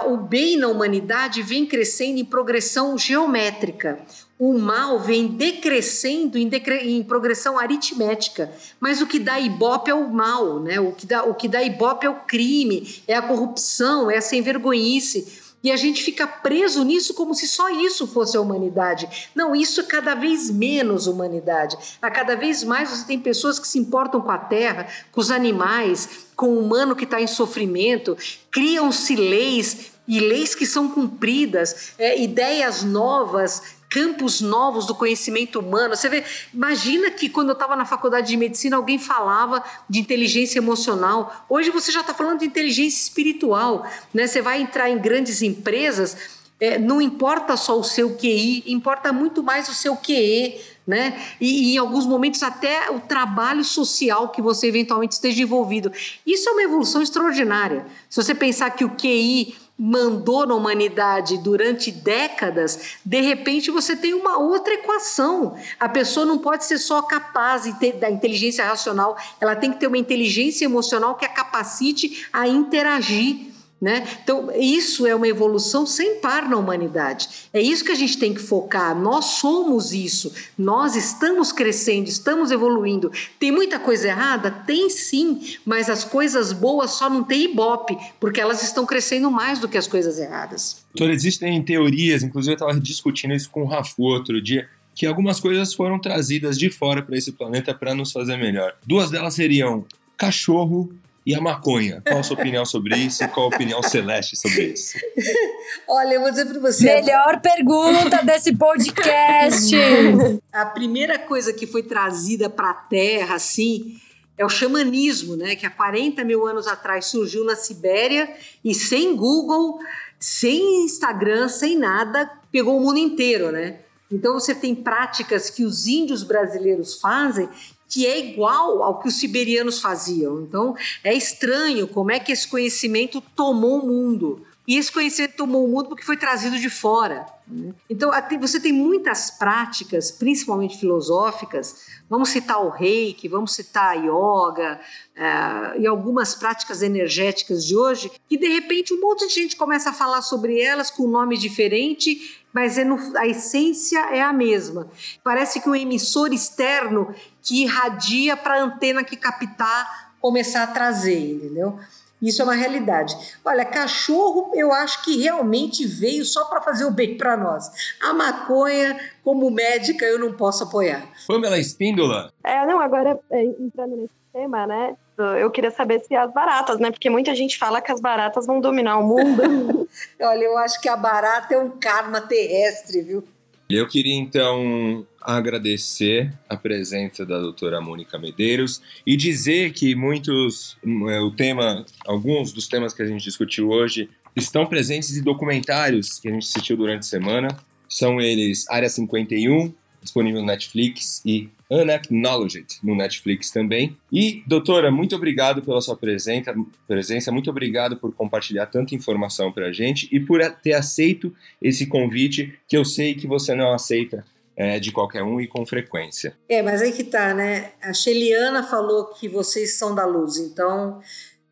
O 0.06 0.16
bem 0.16 0.56
na 0.56 0.68
humanidade 0.68 1.42
vem 1.42 1.66
crescendo 1.66 2.18
em 2.18 2.24
progressão 2.24 2.98
geométrica. 2.98 4.00
O 4.38 4.58
mal 4.58 4.98
vem 4.98 5.28
decrescendo 5.28 6.36
em, 6.36 6.48
decre... 6.48 6.78
em 6.78 7.02
progressão 7.04 7.58
aritmética. 7.58 8.52
Mas 8.80 9.00
o 9.00 9.06
que 9.06 9.20
dá 9.20 9.38
ibope 9.38 9.90
é 9.90 9.94
o 9.94 10.10
mal, 10.10 10.58
né? 10.60 10.80
o, 10.80 10.92
que 10.92 11.06
dá, 11.06 11.22
o 11.22 11.34
que 11.34 11.46
dá 11.46 11.62
ibope 11.62 12.06
é 12.06 12.10
o 12.10 12.20
crime, 12.26 13.02
é 13.06 13.14
a 13.14 13.22
corrupção, 13.22 14.10
é 14.10 14.16
a 14.16 14.20
sem 14.20 14.42
vergonhice. 14.42 15.44
E 15.64 15.72
a 15.72 15.76
gente 15.78 16.02
fica 16.02 16.26
preso 16.26 16.84
nisso 16.84 17.14
como 17.14 17.34
se 17.34 17.48
só 17.48 17.70
isso 17.70 18.06
fosse 18.06 18.36
a 18.36 18.40
humanidade. 18.40 19.30
Não, 19.34 19.56
isso 19.56 19.80
é 19.80 19.84
cada 19.84 20.14
vez 20.14 20.50
menos 20.50 21.06
humanidade. 21.06 21.78
A 22.02 22.10
cada 22.10 22.36
vez 22.36 22.62
mais 22.62 22.90
você 22.90 23.06
tem 23.06 23.18
pessoas 23.18 23.58
que 23.58 23.66
se 23.66 23.78
importam 23.78 24.20
com 24.20 24.30
a 24.30 24.36
terra, 24.36 24.86
com 25.10 25.22
os 25.22 25.30
animais, 25.30 26.23
com 26.36 26.46
o 26.46 26.60
humano 26.60 26.96
que 26.96 27.04
está 27.04 27.20
em 27.20 27.26
sofrimento, 27.26 28.16
criam-se 28.50 29.16
leis 29.16 29.92
e 30.06 30.20
leis 30.20 30.54
que 30.54 30.66
são 30.66 30.88
cumpridas, 30.88 31.92
é, 31.98 32.20
ideias 32.20 32.82
novas 32.82 33.62
campos 33.94 34.40
novos 34.40 34.86
do 34.86 34.94
conhecimento 34.94 35.60
humano. 35.60 35.94
Você 35.94 36.08
vê, 36.08 36.24
imagina 36.52 37.12
que 37.12 37.28
quando 37.28 37.50
eu 37.50 37.52
estava 37.52 37.76
na 37.76 37.84
faculdade 37.84 38.26
de 38.26 38.36
medicina 38.36 38.76
alguém 38.76 38.98
falava 38.98 39.62
de 39.88 40.00
inteligência 40.00 40.58
emocional. 40.58 41.46
Hoje 41.48 41.70
você 41.70 41.92
já 41.92 42.00
está 42.00 42.12
falando 42.12 42.40
de 42.40 42.44
inteligência 42.44 43.00
espiritual, 43.00 43.88
né? 44.12 44.26
Você 44.26 44.42
vai 44.42 44.60
entrar 44.60 44.90
em 44.90 44.98
grandes 44.98 45.42
empresas, 45.42 46.16
é, 46.58 46.76
não 46.76 47.00
importa 47.00 47.56
só 47.56 47.78
o 47.78 47.84
seu 47.84 48.16
QI, 48.16 48.64
importa 48.66 49.12
muito 49.12 49.44
mais 49.44 49.68
o 49.68 49.74
seu 49.74 49.96
QE. 49.96 50.60
Né? 50.86 51.18
E, 51.40 51.70
e, 51.70 51.74
em 51.74 51.78
alguns 51.78 52.04
momentos 52.04 52.42
até 52.42 52.90
o 52.90 53.00
trabalho 53.00 53.64
social 53.64 54.28
que 54.28 54.42
você 54.42 54.66
eventualmente 54.66 55.14
esteja 55.14 55.42
envolvido. 55.42 55.90
Isso 56.26 56.46
é 56.46 56.52
uma 56.52 56.62
evolução 56.62 57.00
extraordinária. 57.00 57.86
Se 58.10 58.22
você 58.22 58.34
pensar 58.34 58.68
que 58.70 58.84
o 58.84 58.90
QI 58.90 59.54
mandou 59.78 60.46
na 60.46 60.54
humanidade 60.54 61.38
durante 61.38 61.90
décadas, 61.90 62.96
de 63.04 63.20
repente 63.20 63.70
você 63.70 63.96
tem 63.96 64.14
uma 64.14 64.38
outra 64.38 64.74
equação. 64.74 65.56
A 65.80 65.88
pessoa 65.88 66.24
não 66.24 66.38
pode 66.38 66.64
ser 66.64 66.78
só 66.78 67.02
capaz 67.02 67.64
da 67.98 68.10
inteligência 68.10 68.64
racional, 68.64 69.16
ela 69.40 69.56
tem 69.56 69.72
que 69.72 69.80
ter 69.80 69.86
uma 69.86 69.98
inteligência 69.98 70.64
emocional 70.64 71.16
que 71.16 71.24
a 71.24 71.28
capacite 71.28 72.28
a 72.32 72.46
interagir 72.46 73.53
né? 73.84 74.02
Então, 74.24 74.50
isso 74.58 75.06
é 75.06 75.14
uma 75.14 75.28
evolução 75.28 75.84
sem 75.84 76.18
par 76.18 76.48
na 76.48 76.56
humanidade. 76.56 77.28
É 77.52 77.60
isso 77.60 77.84
que 77.84 77.92
a 77.92 77.94
gente 77.94 78.16
tem 78.16 78.32
que 78.32 78.40
focar. 78.40 78.98
Nós 78.98 79.26
somos 79.26 79.92
isso. 79.92 80.32
Nós 80.56 80.96
estamos 80.96 81.52
crescendo, 81.52 82.08
estamos 82.08 82.50
evoluindo. 82.50 83.12
Tem 83.38 83.52
muita 83.52 83.78
coisa 83.78 84.08
errada? 84.08 84.50
Tem 84.50 84.88
sim, 84.88 85.58
mas 85.66 85.90
as 85.90 86.02
coisas 86.02 86.50
boas 86.50 86.92
só 86.92 87.10
não 87.10 87.22
tem 87.22 87.42
ibope, 87.42 87.94
porque 88.18 88.40
elas 88.40 88.62
estão 88.62 88.86
crescendo 88.86 89.30
mais 89.30 89.58
do 89.58 89.68
que 89.68 89.76
as 89.76 89.86
coisas 89.86 90.18
erradas. 90.18 90.82
Existem 90.98 91.62
teorias, 91.62 92.22
inclusive 92.22 92.52
eu 92.52 92.54
estava 92.54 92.80
discutindo 92.80 93.34
isso 93.34 93.50
com 93.50 93.64
o 93.64 93.66
Rafu 93.66 94.04
outro 94.04 94.40
dia, 94.40 94.66
que 94.94 95.04
algumas 95.04 95.38
coisas 95.38 95.74
foram 95.74 95.98
trazidas 95.98 96.58
de 96.58 96.70
fora 96.70 97.02
para 97.02 97.18
esse 97.18 97.32
planeta 97.32 97.74
para 97.74 97.94
nos 97.94 98.12
fazer 98.12 98.38
melhor. 98.38 98.74
Duas 98.86 99.10
delas 99.10 99.34
seriam 99.34 99.84
cachorro 100.16 100.90
e 101.26 101.34
a 101.34 101.40
maconha? 101.40 102.02
Qual 102.06 102.20
a 102.20 102.22
sua 102.22 102.36
opinião 102.36 102.66
sobre 102.66 102.96
isso? 102.96 103.26
Qual 103.28 103.46
a 103.46 103.48
opinião 103.54 103.82
celeste 103.82 104.36
sobre 104.36 104.72
isso? 104.72 104.98
Olha, 105.88 106.14
eu 106.14 106.20
vou 106.20 106.30
dizer 106.30 106.46
para 106.46 106.60
você. 106.60 106.84
Melhor 106.84 107.40
pergunta 107.40 108.22
desse 108.22 108.54
podcast. 108.54 109.74
a 110.52 110.66
primeira 110.66 111.18
coisa 111.18 111.52
que 111.52 111.66
foi 111.66 111.82
trazida 111.82 112.50
para 112.50 112.70
a 112.70 112.74
Terra, 112.74 113.36
assim, 113.36 113.98
é 114.36 114.44
o 114.44 114.48
xamanismo, 114.48 115.36
né? 115.36 115.56
Que 115.56 115.64
há 115.64 115.70
40 115.70 116.22
mil 116.24 116.46
anos 116.46 116.66
atrás 116.66 117.06
surgiu 117.06 117.44
na 117.44 117.56
Sibéria 117.56 118.28
e 118.64 118.74
sem 118.74 119.16
Google, 119.16 119.78
sem 120.18 120.84
Instagram, 120.84 121.48
sem 121.48 121.78
nada, 121.78 122.30
pegou 122.52 122.76
o 122.76 122.80
mundo 122.80 122.98
inteiro, 122.98 123.50
né? 123.50 123.78
Então 124.10 124.34
você 124.34 124.54
tem 124.54 124.74
práticas 124.74 125.50
que 125.50 125.64
os 125.64 125.86
índios 125.86 126.22
brasileiros 126.22 127.00
fazem 127.00 127.48
que 127.88 128.06
é 128.06 128.18
igual 128.18 128.82
ao 128.82 128.98
que 128.98 129.08
os 129.08 129.18
siberianos 129.18 129.80
faziam. 129.80 130.40
Então, 130.40 130.76
é 131.02 131.14
estranho 131.14 131.86
como 131.86 132.10
é 132.10 132.18
que 132.18 132.32
esse 132.32 132.48
conhecimento 132.48 133.20
tomou 133.34 133.80
o 133.80 133.86
mundo. 133.86 134.44
E 134.66 134.78
esse 134.78 134.90
conhecimento 134.90 135.36
tomou 135.36 135.64
o 135.64 135.68
mundo 135.68 135.90
porque 135.90 136.04
foi 136.04 136.16
trazido 136.16 136.58
de 136.58 136.70
fora. 136.70 137.26
Né? 137.46 137.74
Então, 137.88 138.10
você 138.40 138.58
tem 138.58 138.72
muitas 138.72 139.30
práticas, 139.30 140.10
principalmente 140.10 140.78
filosóficas. 140.78 141.86
Vamos 142.08 142.30
citar 142.30 142.64
o 142.64 142.70
reiki, 142.70 143.28
vamos 143.28 143.52
citar 143.54 143.90
a 143.90 143.92
yoga 143.92 144.80
é, 145.14 145.80
e 145.80 145.86
algumas 145.86 146.34
práticas 146.34 146.80
energéticas 146.80 147.64
de 147.64 147.76
hoje, 147.76 148.10
que 148.26 148.38
de 148.38 148.48
repente 148.48 148.94
um 148.94 149.00
monte 149.00 149.26
de 149.26 149.34
gente 149.34 149.54
começa 149.54 149.90
a 149.90 149.92
falar 149.92 150.22
sobre 150.22 150.60
elas 150.60 150.90
com 150.90 151.06
nome 151.06 151.36
diferente 151.36 152.43
mas 152.54 152.78
é 152.78 152.84
no, 152.84 152.96
a 153.18 153.26
essência 153.26 153.98
é 154.14 154.22
a 154.22 154.32
mesma. 154.32 154.88
Parece 155.24 155.60
que 155.60 155.68
o 155.68 155.74
emissor 155.74 156.32
externo 156.32 157.12
que 157.42 157.64
irradia 157.64 158.36
para 158.36 158.54
a 158.54 158.62
antena 158.62 159.02
que 159.02 159.16
captar 159.16 160.14
começar 160.20 160.62
a 160.62 160.68
trazer, 160.68 161.34
entendeu? 161.34 161.78
Isso 162.22 162.40
é 162.40 162.44
uma 162.44 162.54
realidade. 162.54 163.14
Olha, 163.44 163.64
cachorro 163.66 164.52
eu 164.54 164.72
acho 164.72 165.04
que 165.04 165.18
realmente 165.18 165.86
veio 165.86 166.24
só 166.24 166.46
para 166.46 166.62
fazer 166.62 166.86
o 166.86 166.90
bem 166.90 167.18
para 167.18 167.36
nós. 167.36 167.70
A 168.00 168.14
maconha, 168.14 168.98
como 169.22 169.50
médica, 169.50 170.06
eu 170.06 170.18
não 170.18 170.32
posso 170.32 170.64
apoiar. 170.64 171.06
Pamela 171.26 171.58
Espíndola. 171.58 172.32
É, 172.42 172.64
não, 172.64 172.80
agora 172.80 173.20
é, 173.30 173.44
entrando 173.44 173.96
nesse 173.96 174.14
tema, 174.32 174.66
né? 174.66 174.96
Eu 175.16 175.50
queria 175.50 175.70
saber 175.70 176.00
se 176.00 176.14
as 176.14 176.32
baratas, 176.32 176.80
né? 176.80 176.90
Porque 176.90 177.08
muita 177.08 177.34
gente 177.34 177.56
fala 177.56 177.80
que 177.80 177.92
as 177.92 178.00
baratas 178.00 178.46
vão 178.46 178.60
dominar 178.60 178.98
o 178.98 179.06
mundo. 179.06 179.88
Olha, 180.20 180.44
eu 180.44 180.58
acho 180.58 180.80
que 180.80 180.88
a 180.88 180.96
barata 180.96 181.54
é 181.54 181.58
um 181.58 181.70
karma 181.70 182.20
terrestre, 182.20 183.02
viu? 183.02 183.24
Eu 183.70 183.88
queria 183.88 184.14
então 184.14 185.06
agradecer 185.20 186.32
a 186.48 186.56
presença 186.56 187.24
da 187.24 187.38
doutora 187.38 187.80
Mônica 187.80 188.18
Medeiros 188.18 188.82
e 189.06 189.16
dizer 189.16 189.72
que 189.72 189.94
muitos, 189.94 190.76
é, 190.84 191.20
o 191.20 191.30
tema, 191.30 191.84
alguns 192.06 192.52
dos 192.52 192.68
temas 192.68 192.92
que 192.92 193.02
a 193.02 193.06
gente 193.06 193.24
discutiu 193.24 193.70
hoje 193.70 194.10
estão 194.36 194.66
presentes 194.66 195.16
em 195.16 195.22
documentários 195.22 196.18
que 196.18 196.28
a 196.28 196.32
gente 196.32 196.46
assistiu 196.46 196.76
durante 196.76 197.00
a 197.00 197.08
semana. 197.08 197.48
São 197.88 198.20
eles 198.20 198.68
Área 198.68 198.88
51, 198.88 199.72
disponível 200.02 200.40
no 200.40 200.46
Netflix, 200.46 201.22
e 201.24 201.48
Unacknowledged 201.70 202.78
no 202.82 202.94
Netflix 202.94 203.50
também. 203.50 203.96
E, 204.12 204.42
doutora, 204.46 204.90
muito 204.90 205.16
obrigado 205.16 205.62
pela 205.62 205.80
sua 205.80 205.96
presença, 205.96 206.54
presença 206.86 207.32
muito 207.32 207.50
obrigado 207.50 207.96
por 207.96 208.14
compartilhar 208.14 208.66
tanta 208.66 208.94
informação 208.94 209.52
para 209.52 209.66
a 209.66 209.72
gente 209.72 210.08
e 210.12 210.20
por 210.20 210.40
ter 210.62 210.74
aceito 210.74 211.34
esse 211.60 211.86
convite 211.86 212.58
que 212.68 212.76
eu 212.76 212.84
sei 212.84 213.14
que 213.14 213.26
você 213.26 213.54
não 213.54 213.72
aceita 213.72 214.24
é, 214.56 214.78
de 214.78 214.92
qualquer 214.92 215.22
um 215.22 215.40
e 215.40 215.46
com 215.46 215.66
frequência. 215.66 216.36
É, 216.48 216.62
mas 216.62 216.80
aí 216.80 216.92
que 216.92 217.04
tá, 217.04 217.34
né? 217.34 217.72
A 217.82 217.92
Sheliana 217.92 218.62
falou 218.62 219.06
que 219.06 219.28
vocês 219.28 219.74
são 219.74 219.94
da 219.94 220.06
luz, 220.06 220.36
então 220.36 221.00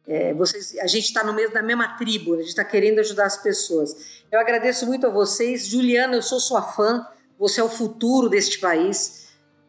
é, 0.06 0.32
vocês, 0.34 0.76
a 0.78 0.86
gente 0.86 1.06
está 1.06 1.24
no 1.24 1.32
mesmo 1.32 1.54
da 1.54 1.62
mesma 1.62 1.96
tribo, 1.96 2.34
a 2.34 2.38
gente 2.38 2.48
está 2.48 2.64
querendo 2.64 2.98
ajudar 3.00 3.26
as 3.26 3.36
pessoas. 3.36 4.22
Eu 4.30 4.38
agradeço 4.38 4.86
muito 4.86 5.06
a 5.06 5.10
vocês, 5.10 5.66
Juliana, 5.66 6.14
eu 6.14 6.22
sou 6.22 6.40
sua 6.40 6.62
fã, 6.62 7.06
você 7.38 7.60
é 7.60 7.64
o 7.64 7.68
futuro 7.68 8.28
deste 8.28 8.58
país. 8.58 9.22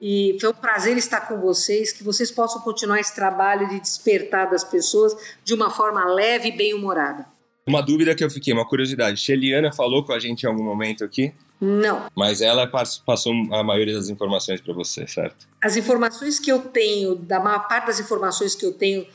E 0.06 0.36
foi 0.41 0.49
um 0.49 0.54
prazer 0.54 0.97
estar 0.97 1.22
com 1.22 1.39
vocês, 1.39 1.93
que 1.93 2.04
vocês 2.04 2.30
possam 2.30 2.60
continuar 2.60 2.99
esse 2.99 3.16
trabalho 3.16 3.70
de 3.70 3.80
despertar 3.80 4.49
das 4.49 4.62
pessoas 4.62 5.16
de 5.45 5.54
uma 5.54 5.70
forma 5.70 6.04
leve 6.04 6.49
e 6.49 6.51
bem-humorada. 6.51 7.26
Uma 7.66 7.82
dúvida 7.82 8.14
que 8.14 8.22
eu 8.22 8.30
fiquei, 8.30 8.54
uma 8.54 8.68
curiosidade. 8.68 9.18
Sheliana 9.18 9.72
falou 9.72 10.04
com 10.04 10.12
a 10.12 10.20
gente 10.20 10.43
em 10.43 10.47
algum 10.47 10.62
momento 10.62 11.06
aqui? 11.06 11.34
Não. 11.62 12.08
Mas 12.14 12.41
ela 12.41 12.68
passou 12.68 13.32
a 13.54 13.64
maioria 13.64 13.93
das 13.93 14.10
informações 14.10 14.60
para 14.60 14.74
você, 14.74 15.08
certo? 15.08 15.47
As 15.64 15.78
informações 15.78 16.38
que 16.38 16.51
eu 16.51 16.60
tenho, 16.60 17.16
da 17.16 17.39
maior 17.39 17.66
parte 17.70 17.88
das 17.88 18.01
informações 18.01 18.54
que 18.56 18.66
eu 18.66 18.74
tenho 18.74 19.08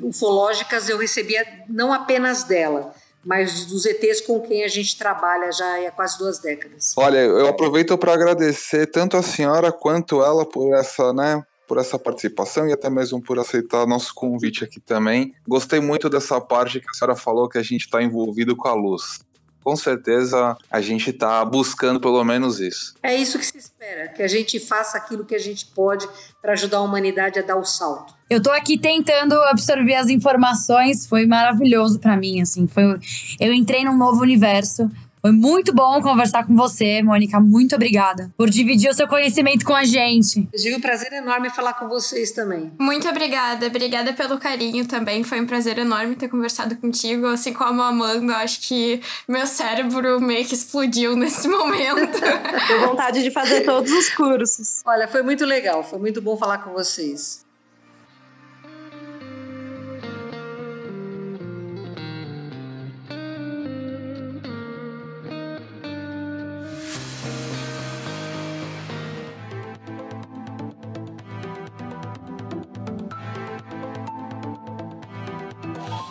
ufológicas, 0.00 0.88
eu 0.88 0.98
recebia 0.98 1.44
não 1.68 1.92
apenas 1.92 2.44
dela, 2.44 2.94
mas 3.24 3.66
dos 3.66 3.84
ETs 3.84 4.20
com 4.20 4.40
quem 4.40 4.64
a 4.64 4.68
gente 4.68 4.96
trabalha 4.96 5.50
já 5.52 5.86
há 5.86 5.90
quase 5.90 6.18
duas 6.18 6.38
décadas. 6.38 6.94
Olha, 6.96 7.18
eu 7.18 7.46
aproveito 7.46 7.96
para 7.98 8.12
agradecer 8.12 8.86
tanto 8.86 9.16
a 9.16 9.22
senhora 9.22 9.72
quanto 9.72 10.22
ela 10.22 10.46
por 10.46 10.74
essa, 10.74 11.12
né, 11.12 11.42
por 11.66 11.78
essa 11.78 11.98
participação 11.98 12.66
e 12.68 12.72
até 12.72 12.88
mesmo 12.88 13.20
por 13.20 13.38
aceitar 13.38 13.86
nosso 13.86 14.14
convite 14.14 14.64
aqui 14.64 14.80
também. 14.80 15.34
Gostei 15.46 15.80
muito 15.80 16.08
dessa 16.08 16.40
parte 16.40 16.80
que 16.80 16.88
a 16.88 16.94
senhora 16.94 17.16
falou 17.16 17.48
que 17.48 17.58
a 17.58 17.62
gente 17.62 17.82
está 17.82 18.02
envolvido 18.02 18.56
com 18.56 18.68
a 18.68 18.74
luz 18.74 19.20
com 19.68 19.76
certeza 19.76 20.56
a 20.70 20.80
gente 20.80 21.10
está 21.10 21.44
buscando 21.44 22.00
pelo 22.00 22.24
menos 22.24 22.58
isso. 22.58 22.94
É 23.02 23.14
isso 23.14 23.38
que 23.38 23.44
se 23.44 23.58
espera, 23.58 24.08
que 24.08 24.22
a 24.22 24.26
gente 24.26 24.58
faça 24.58 24.96
aquilo 24.96 25.26
que 25.26 25.34
a 25.34 25.38
gente 25.38 25.66
pode 25.66 26.08
para 26.40 26.54
ajudar 26.54 26.78
a 26.78 26.80
humanidade 26.80 27.38
a 27.38 27.42
dar 27.42 27.56
o 27.56 27.64
salto. 27.66 28.14
Eu 28.30 28.42
tô 28.42 28.50
aqui 28.50 28.78
tentando 28.78 29.34
absorver 29.42 29.96
as 29.96 30.08
informações, 30.08 31.06
foi 31.06 31.26
maravilhoso 31.26 31.98
para 31.98 32.16
mim, 32.16 32.40
assim, 32.40 32.66
foi 32.66 32.98
eu 33.38 33.52
entrei 33.52 33.84
num 33.84 33.94
novo 33.94 34.22
universo. 34.22 34.90
Foi 35.20 35.32
muito 35.32 35.74
bom 35.74 36.00
conversar 36.00 36.46
com 36.46 36.54
você, 36.54 37.02
Mônica. 37.02 37.40
Muito 37.40 37.74
obrigada 37.74 38.32
por 38.36 38.48
dividir 38.48 38.90
o 38.90 38.94
seu 38.94 39.08
conhecimento 39.08 39.64
com 39.64 39.74
a 39.74 39.84
gente. 39.84 40.48
Eu 40.52 40.60
tive 40.60 40.76
um 40.76 40.80
prazer 40.80 41.12
enorme 41.12 41.50
falar 41.50 41.74
com 41.74 41.88
vocês 41.88 42.30
também. 42.30 42.72
Muito 42.78 43.08
obrigada. 43.08 43.66
Obrigada 43.66 44.12
pelo 44.12 44.38
carinho 44.38 44.86
também. 44.86 45.24
Foi 45.24 45.40
um 45.40 45.46
prazer 45.46 45.78
enorme 45.78 46.14
ter 46.14 46.28
conversado 46.28 46.76
contigo. 46.76 47.26
Assim 47.26 47.52
como 47.52 47.82
a 47.82 47.88
Amanda, 47.88 48.36
acho 48.36 48.60
que 48.60 49.00
meu 49.26 49.46
cérebro 49.46 50.20
meio 50.20 50.44
que 50.46 50.54
explodiu 50.54 51.14
nesse 51.16 51.48
momento. 51.48 52.20
Deu 52.68 52.88
vontade 52.88 53.22
de 53.22 53.30
fazer 53.30 53.62
todos 53.62 53.90
os 53.90 54.08
cursos. 54.10 54.82
Olha, 54.86 55.08
foi 55.08 55.22
muito 55.22 55.44
legal. 55.44 55.82
Foi 55.82 55.98
muito 55.98 56.22
bom 56.22 56.36
falar 56.36 56.58
com 56.58 56.72
vocês. 56.72 57.47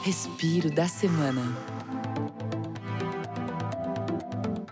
Respiro 0.08 0.72
da 0.72 0.88
semana. 0.88 1.41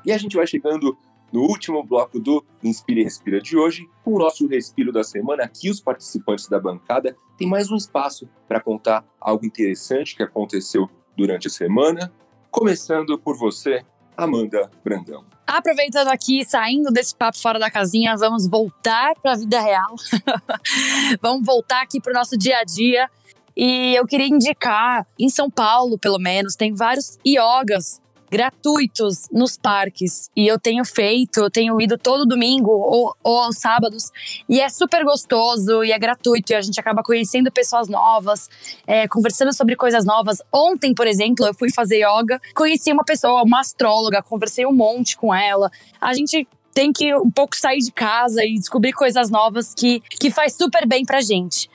E 0.05 0.13
a 0.13 0.17
gente 0.17 0.37
vai 0.37 0.47
chegando 0.47 0.97
no 1.29 1.41
último 1.41 1.83
bloco 1.83 2.21
do 2.21 2.41
Inspire 2.63 3.01
e 3.01 3.03
Respira 3.03 3.41
de 3.41 3.57
hoje, 3.57 3.85
com 4.01 4.13
o 4.13 4.17
nosso 4.17 4.47
Respiro 4.47 4.93
da 4.93 5.03
semana. 5.03 5.43
Aqui, 5.43 5.69
os 5.69 5.81
participantes 5.81 6.47
da 6.47 6.57
bancada 6.57 7.17
têm 7.37 7.49
mais 7.49 7.69
um 7.69 7.75
espaço 7.75 8.29
para 8.47 8.61
contar 8.61 9.03
algo 9.19 9.45
interessante 9.45 10.15
que 10.15 10.23
aconteceu 10.23 10.89
durante 11.17 11.47
a 11.47 11.51
semana. 11.51 12.13
Começando 12.49 13.19
por 13.19 13.37
você, 13.37 13.83
Amanda 14.15 14.71
Brandão. 14.85 15.25
Aproveitando 15.45 16.07
aqui, 16.07 16.45
saindo 16.45 16.93
desse 16.93 17.13
papo 17.13 17.37
fora 17.37 17.59
da 17.59 17.69
casinha, 17.69 18.15
vamos 18.15 18.47
voltar 18.47 19.13
para 19.21 19.33
a 19.33 19.35
vida 19.35 19.59
real. 19.59 19.95
vamos 21.21 21.45
voltar 21.45 21.81
aqui 21.81 21.99
para 21.99 22.11
o 22.11 22.15
nosso 22.15 22.37
dia 22.37 22.57
a 22.59 22.63
dia 22.63 23.09
e 23.55 23.95
eu 23.95 24.05
queria 24.05 24.27
indicar, 24.27 25.07
em 25.19 25.29
São 25.29 25.49
Paulo, 25.49 25.97
pelo 25.97 26.19
menos, 26.19 26.55
tem 26.55 26.73
vários 26.73 27.17
iogas 27.25 28.01
gratuitos 28.29 29.29
nos 29.31 29.57
parques. 29.57 30.29
E 30.35 30.45
eu 30.45 30.59
tenho 30.59 30.83
feito, 30.83 31.39
eu 31.39 31.49
tenho 31.49 31.79
ido 31.79 31.97
todo 31.97 32.25
domingo 32.25 32.69
ou, 32.69 33.15
ou, 33.23 33.37
aos 33.37 33.57
sábados. 33.57 34.11
E 34.49 34.59
é 34.59 34.67
super 34.67 35.05
gostoso 35.05 35.83
e 35.83 35.91
é 35.91 35.97
gratuito. 35.97 36.51
E 36.51 36.55
a 36.55 36.61
gente 36.61 36.79
acaba 36.79 37.01
conhecendo 37.01 37.51
pessoas 37.51 37.87
novas, 37.87 38.49
é, 38.85 39.07
conversando 39.07 39.53
sobre 39.53 39.75
coisas 39.75 40.05
novas. 40.05 40.41
Ontem, 40.51 40.93
por 40.93 41.07
exemplo, 41.07 41.45
eu 41.45 41.53
fui 41.53 41.71
fazer 41.71 41.99
yoga, 41.99 42.41
conheci 42.53 42.91
uma 42.91 43.05
pessoa, 43.05 43.43
uma 43.43 43.61
astróloga, 43.61 44.21
conversei 44.21 44.65
um 44.65 44.73
monte 44.73 45.15
com 45.15 45.33
ela. 45.33 45.71
A 46.01 46.13
gente 46.13 46.47
tem 46.73 46.91
que 46.91 47.15
um 47.15 47.31
pouco 47.31 47.55
sair 47.55 47.79
de 47.79 47.91
casa 47.91 48.43
e 48.43 48.55
descobrir 48.55 48.91
coisas 48.91 49.29
novas 49.29 49.73
que, 49.73 50.01
que 50.01 50.29
faz 50.29 50.55
super 50.55 50.85
bem 50.85 51.05
pra 51.05 51.21
gente. 51.21 51.69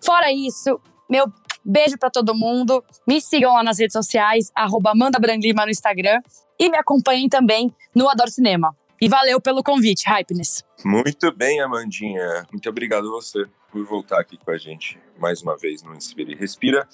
Fora 0.00 0.32
isso, 0.32 0.80
meu 1.08 1.26
beijo 1.64 1.98
para 1.98 2.10
todo 2.10 2.34
mundo. 2.34 2.84
Me 3.06 3.20
sigam 3.20 3.54
lá 3.54 3.62
nas 3.62 3.78
redes 3.78 3.92
sociais, 3.92 4.50
arroba 4.54 4.90
Amanda 4.90 5.18
Brandlima 5.18 5.64
no 5.64 5.70
Instagram. 5.70 6.20
E 6.58 6.68
me 6.68 6.76
acompanhem 6.76 7.28
também 7.28 7.74
no 7.94 8.08
Adoro 8.08 8.30
Cinema. 8.30 8.76
E 9.00 9.08
valeu 9.08 9.40
pelo 9.40 9.62
convite, 9.62 10.08
Hypeness. 10.08 10.64
Muito 10.84 11.30
bem, 11.32 11.60
Amandinha. 11.60 12.46
Muito 12.50 12.68
obrigado 12.68 13.06
a 13.06 13.10
você 13.10 13.46
por 13.70 13.84
voltar 13.84 14.20
aqui 14.20 14.36
com 14.36 14.50
a 14.50 14.58
gente 14.58 14.98
mais 15.18 15.40
uma 15.40 15.56
vez 15.56 15.82
no 15.82 15.94
Inspire 15.94 16.32
e 16.32 16.36
Respira. 16.36 16.88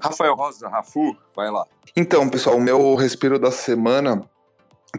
Rafael 0.00 0.34
Rosa, 0.34 0.68
Rafu, 0.68 1.14
vai 1.36 1.50
lá. 1.50 1.66
Então, 1.94 2.28
pessoal, 2.28 2.56
o 2.56 2.60
meu 2.60 2.94
respiro 2.94 3.38
da 3.38 3.50
semana 3.50 4.24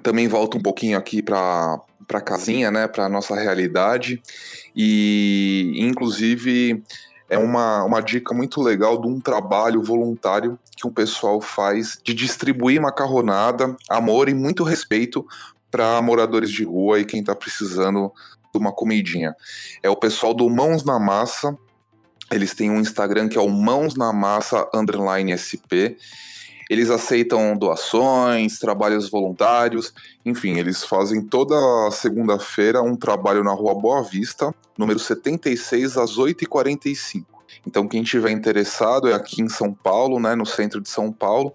também 0.04 0.28
volta 0.28 0.58
um 0.58 0.62
pouquinho 0.62 0.98
aqui 0.98 1.22
para 1.22 1.80
para 2.08 2.20
casinha, 2.20 2.70
né, 2.70 2.90
para 2.90 3.08
nossa 3.08 3.34
realidade 3.36 4.22
e 4.76 5.76
inclusive 5.78 6.84
é 7.32 7.38
uma, 7.38 7.86
uma 7.86 8.02
dica 8.02 8.34
muito 8.34 8.62
legal 8.62 9.00
de 9.00 9.08
um 9.08 9.18
trabalho 9.18 9.82
voluntário 9.82 10.60
que 10.76 10.86
um 10.86 10.92
pessoal 10.92 11.40
faz 11.40 11.98
de 12.04 12.14
distribuir 12.14 12.82
macarronada, 12.82 13.74
amor 13.90 14.28
e 14.28 14.34
muito 14.34 14.66
respeito 14.66 15.26
para 15.72 16.02
moradores 16.02 16.52
de 16.52 16.66
rua 16.66 17.00
e 17.00 17.06
quem 17.06 17.22
está 17.22 17.34
precisando 17.34 18.12
de 18.54 18.60
uma 18.60 18.74
comidinha. 18.74 19.34
É 19.82 19.90
o 19.90 19.96
pessoal 19.96 20.34
do 20.34 20.50
Mãos 20.50 20.84
na 20.84 21.00
Massa. 21.00 21.58
Eles 22.30 22.54
têm 22.54 22.70
um 22.70 22.82
Instagram 22.82 23.30
que 23.30 23.38
é 23.38 23.42
o 23.42 23.50
Mãos 23.50 23.96
na 23.96 24.12
Massa 24.12 24.70
underline 24.74 25.32
SP. 25.32 25.96
Eles 26.72 26.90
aceitam 26.90 27.58
doações, 27.58 28.58
trabalhos 28.58 29.10
voluntários, 29.10 29.94
enfim, 30.26 30.58
eles 30.58 30.86
fazem 30.86 31.22
toda 31.22 31.54
segunda-feira 31.92 32.82
um 32.82 32.96
trabalho 32.96 33.44
na 33.44 33.52
Rua 33.52 33.76
Boa 33.76 34.02
Vista, 34.02 34.56
número 34.78 34.98
76, 34.98 35.98
às 35.98 36.18
8h45. 36.18 37.26
Então, 37.68 37.90
quem 37.90 38.02
tiver 38.04 38.32
interessado 38.32 39.10
é 39.10 39.14
aqui 39.14 39.42
em 39.42 39.50
São 39.50 39.74
Paulo, 39.74 40.18
né, 40.18 40.34
no 40.34 40.46
centro 40.46 40.80
de 40.80 40.88
São 40.88 41.12
Paulo. 41.12 41.54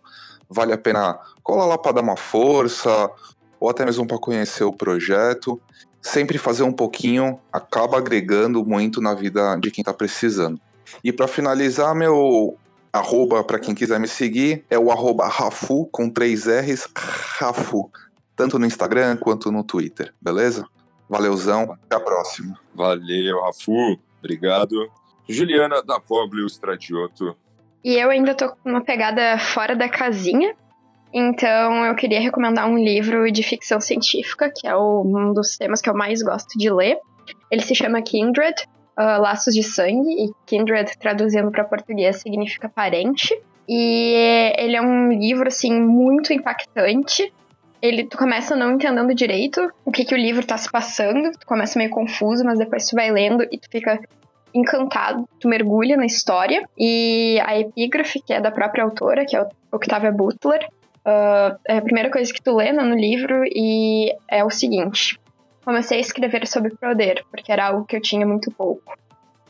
Vale 0.50 0.74
a 0.74 0.78
pena 0.78 1.18
colar 1.42 1.64
lá 1.64 1.78
para 1.78 1.92
dar 1.92 2.02
uma 2.02 2.18
força, 2.18 3.10
ou 3.58 3.70
até 3.70 3.86
mesmo 3.86 4.06
para 4.06 4.18
conhecer 4.18 4.64
o 4.64 4.72
projeto. 4.74 5.58
Sempre 6.02 6.36
fazer 6.36 6.62
um 6.62 6.74
pouquinho 6.74 7.40
acaba 7.50 7.96
agregando 7.96 8.62
muito 8.62 9.00
na 9.00 9.14
vida 9.14 9.56
de 9.56 9.70
quem 9.70 9.80
está 9.80 9.94
precisando. 9.94 10.60
E 11.02 11.10
para 11.10 11.26
finalizar, 11.26 11.94
meu 11.94 12.58
arroba 12.96 13.44
para 13.44 13.58
quem 13.58 13.74
quiser 13.74 14.00
me 14.00 14.08
seguir 14.08 14.64
é 14.70 14.78
o 14.78 14.90
arroba 14.90 15.26
Rafu 15.26 15.86
com 15.86 16.10
três 16.10 16.46
R's, 16.46 16.88
Rafu, 16.94 17.90
tanto 18.34 18.58
no 18.58 18.66
Instagram 18.66 19.16
quanto 19.16 19.52
no 19.52 19.62
Twitter, 19.62 20.12
beleza? 20.20 20.66
Valeuzão, 21.08 21.72
até 21.72 21.96
a 21.96 22.00
próxima. 22.00 22.58
Valeu, 22.74 23.42
Rafu, 23.42 23.98
obrigado. 24.18 24.90
Juliana 25.28 25.82
da 25.82 26.00
Poblio 26.00 26.46
Stradioto. 26.46 27.36
E 27.84 27.94
eu 27.94 28.10
ainda 28.10 28.34
tô 28.34 28.48
com 28.48 28.70
uma 28.70 28.82
pegada 28.82 29.38
fora 29.38 29.76
da 29.76 29.88
casinha, 29.88 30.54
então 31.12 31.84
eu 31.84 31.94
queria 31.94 32.20
recomendar 32.20 32.68
um 32.68 32.76
livro 32.76 33.30
de 33.30 33.42
ficção 33.42 33.80
científica, 33.80 34.52
que 34.54 34.66
é 34.66 34.76
um 34.76 35.32
dos 35.32 35.56
temas 35.56 35.80
que 35.80 35.88
eu 35.88 35.94
mais 35.94 36.22
gosto 36.22 36.58
de 36.58 36.70
ler. 36.70 36.98
Ele 37.50 37.62
se 37.62 37.74
chama 37.74 38.02
Kindred, 38.02 38.54
uh, 38.98 39.20
Laços 39.20 39.54
de 39.54 39.62
Sangue, 39.62 40.24
e 40.24 40.30
Kindred, 40.46 40.96
traduzindo 40.98 41.50
para 41.50 41.64
português, 41.64 42.16
significa 42.16 42.68
parente. 42.68 43.38
E 43.68 44.52
ele 44.56 44.76
é 44.76 44.82
um 44.82 45.12
livro, 45.12 45.48
assim, 45.48 45.72
muito 45.80 46.32
impactante. 46.32 47.32
Ele, 47.82 48.04
tu 48.04 48.16
começa 48.16 48.56
não 48.56 48.72
entendendo 48.72 49.14
direito 49.14 49.70
o 49.84 49.92
que, 49.92 50.04
que 50.04 50.14
o 50.14 50.18
livro 50.18 50.46
tá 50.46 50.56
se 50.56 50.70
passando, 50.70 51.32
tu 51.32 51.46
começa 51.46 51.78
meio 51.78 51.90
confuso, 51.90 52.44
mas 52.44 52.58
depois 52.58 52.88
tu 52.88 52.96
vai 52.96 53.10
lendo 53.10 53.44
e 53.50 53.58
tu 53.58 53.68
fica 53.70 54.00
encantado, 54.54 55.28
tu 55.38 55.48
mergulha 55.48 55.96
na 55.96 56.06
história. 56.06 56.66
E 56.78 57.38
a 57.44 57.58
epígrafe, 57.58 58.20
que 58.20 58.32
é 58.32 58.40
da 58.40 58.50
própria 58.50 58.84
autora, 58.84 59.26
que 59.26 59.36
é 59.36 59.46
Octavia 59.70 60.10
Butler, 60.10 60.66
uh, 61.06 61.56
é 61.66 61.78
a 61.78 61.82
primeira 61.82 62.10
coisa 62.10 62.32
que 62.32 62.42
tu 62.42 62.56
lê 62.56 62.72
no 62.72 62.94
livro 62.94 63.44
e 63.44 64.12
é 64.28 64.42
o 64.44 64.50
seguinte: 64.50 65.20
comecei 65.66 65.98
a 65.98 66.00
escrever 66.00 66.46
sobre 66.46 66.76
poder, 66.76 67.24
porque 67.28 67.50
era 67.50 67.66
algo 67.66 67.84
que 67.84 67.96
eu 67.96 68.00
tinha 68.00 68.24
muito 68.24 68.52
pouco. 68.52 68.96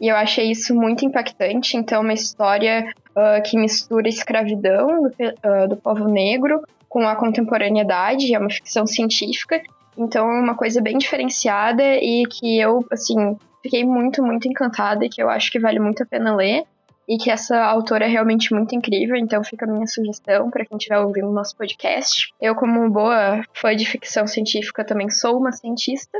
E 0.00 0.08
eu 0.08 0.16
achei 0.16 0.50
isso 0.50 0.74
muito 0.74 1.04
impactante. 1.04 1.76
Então, 1.76 2.00
uma 2.00 2.14
história 2.14 2.90
uh, 3.10 3.42
que 3.44 3.58
mistura 3.58 4.08
escravidão 4.08 5.02
do, 5.02 5.08
uh, 5.08 5.68
do 5.68 5.76
povo 5.76 6.08
negro 6.08 6.62
com 6.88 7.06
a 7.06 7.14
contemporaneidade, 7.14 8.34
é 8.34 8.38
uma 8.38 8.48
ficção 8.48 8.86
científica. 8.86 9.62
Então, 9.96 10.30
é 10.30 10.40
uma 10.40 10.54
coisa 10.54 10.80
bem 10.80 10.96
diferenciada 10.96 11.82
e 11.82 12.24
que 12.26 12.58
eu, 12.58 12.82
assim, 12.90 13.36
fiquei 13.62 13.84
muito, 13.84 14.22
muito 14.22 14.48
encantada 14.48 15.04
e 15.04 15.10
que 15.10 15.22
eu 15.22 15.28
acho 15.28 15.52
que 15.52 15.60
vale 15.60 15.78
muito 15.78 16.02
a 16.02 16.06
pena 16.06 16.34
ler 16.34 16.64
e 17.08 17.16
que 17.18 17.30
essa 17.30 17.56
autora 17.64 18.04
é 18.04 18.08
realmente 18.08 18.52
muito 18.52 18.74
incrível, 18.74 19.16
então 19.16 19.42
fica 19.44 19.64
a 19.64 19.68
minha 19.68 19.86
sugestão 19.86 20.50
para 20.50 20.64
quem 20.64 20.76
estiver 20.76 20.98
ouvindo 20.98 21.28
o 21.28 21.32
nosso 21.32 21.56
podcast. 21.56 22.32
Eu, 22.40 22.54
como 22.54 22.90
boa 22.90 23.44
fã 23.54 23.74
de 23.76 23.86
ficção 23.86 24.26
científica, 24.26 24.84
também 24.84 25.08
sou 25.08 25.38
uma 25.38 25.52
cientista, 25.52 26.18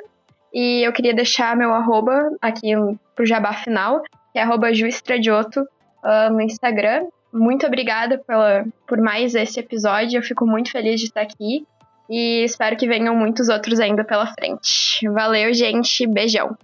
e 0.55 0.87
eu 0.87 0.93
queria 0.93 1.15
deixar 1.15 1.57
meu 1.57 1.73
arroba 1.73 2.31
aqui 2.41 2.71
pro 3.15 3.27
jabá 3.27 3.53
final, 3.53 4.03
que 4.33 4.39
é 4.39 4.43
arroba 4.43 4.73
juistradioto 4.73 5.61
uh, 5.61 6.33
no 6.33 6.41
Instagram. 6.41 7.07
Muito 7.33 7.67
obrigada 7.67 8.19
pela, 8.19 8.65
por 8.87 8.99
mais 8.99 9.35
esse 9.35 9.59
episódio, 9.59 10.19
eu 10.19 10.23
fico 10.23 10.47
muito 10.47 10.71
feliz 10.71 11.01
de 11.01 11.07
estar 11.07 11.23
aqui, 11.23 11.67
e 12.09 12.45
espero 12.45 12.77
que 12.77 12.87
venham 12.87 13.17
muitos 13.17 13.49
outros 13.49 13.81
ainda 13.81 14.05
pela 14.05 14.27
frente. 14.29 15.07
Valeu, 15.09 15.53
gente, 15.53 16.07
beijão! 16.07 16.57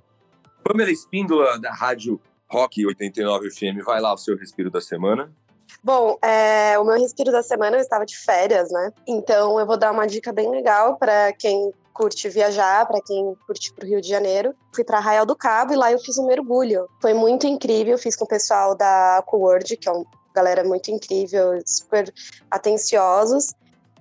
Pamela 0.63 0.93
Espíndola, 0.93 1.59
da 1.59 1.73
Rádio 1.73 2.21
Rock 2.53 2.85
89 2.87 3.51
FM, 3.51 3.83
vai 3.83 3.99
lá 3.99 4.13
o 4.13 4.19
seu 4.19 4.37
respiro 4.37 4.71
da 4.71 4.81
semana. 4.81 5.33
Bom, 5.83 6.19
é, 6.23 6.79
o 6.79 6.85
meu 6.85 7.01
respiro 7.01 7.33
da 7.33 7.43
semana 7.43 7.77
eu 7.77 7.81
estava 7.81 8.05
de 8.05 8.17
férias, 8.17 8.71
né? 8.71 8.93
Então 9.07 9.59
eu 9.59 9.67
vou 9.67 9.79
dar 9.79 9.91
uma 9.91 10.07
dica 10.07 10.33
bem 10.33 10.51
legal 10.51 10.97
para 10.99 11.33
quem 11.33 11.73
curte 11.95 12.29
viajar, 12.29 12.87
para 12.87 13.01
quem 13.01 13.35
curte 13.47 13.73
pro 13.73 13.87
Rio 13.87 14.03
de 14.03 14.09
Janeiro. 14.09 14.55
Fui 14.75 14.85
para 14.85 14.99
Arraial 14.99 15.25
do 15.25 15.35
Cabo 15.35 15.73
e 15.73 15.77
lá 15.77 15.91
eu 15.91 15.99
fiz 15.99 16.19
um 16.19 16.27
mergulho. 16.27 16.87
Foi 17.01 17.15
muito 17.15 17.47
incrível, 17.47 17.97
fiz 17.97 18.15
com 18.15 18.27
o 18.27 18.29
pessoal 18.29 18.75
da 18.75 19.19
Aquaworld, 19.19 19.77
que 19.79 19.89
é 19.89 19.93
uma 19.93 20.05
galera 20.35 20.63
muito 20.63 20.91
incrível, 20.91 21.59
super 21.67 22.13
atenciosos. 22.51 23.55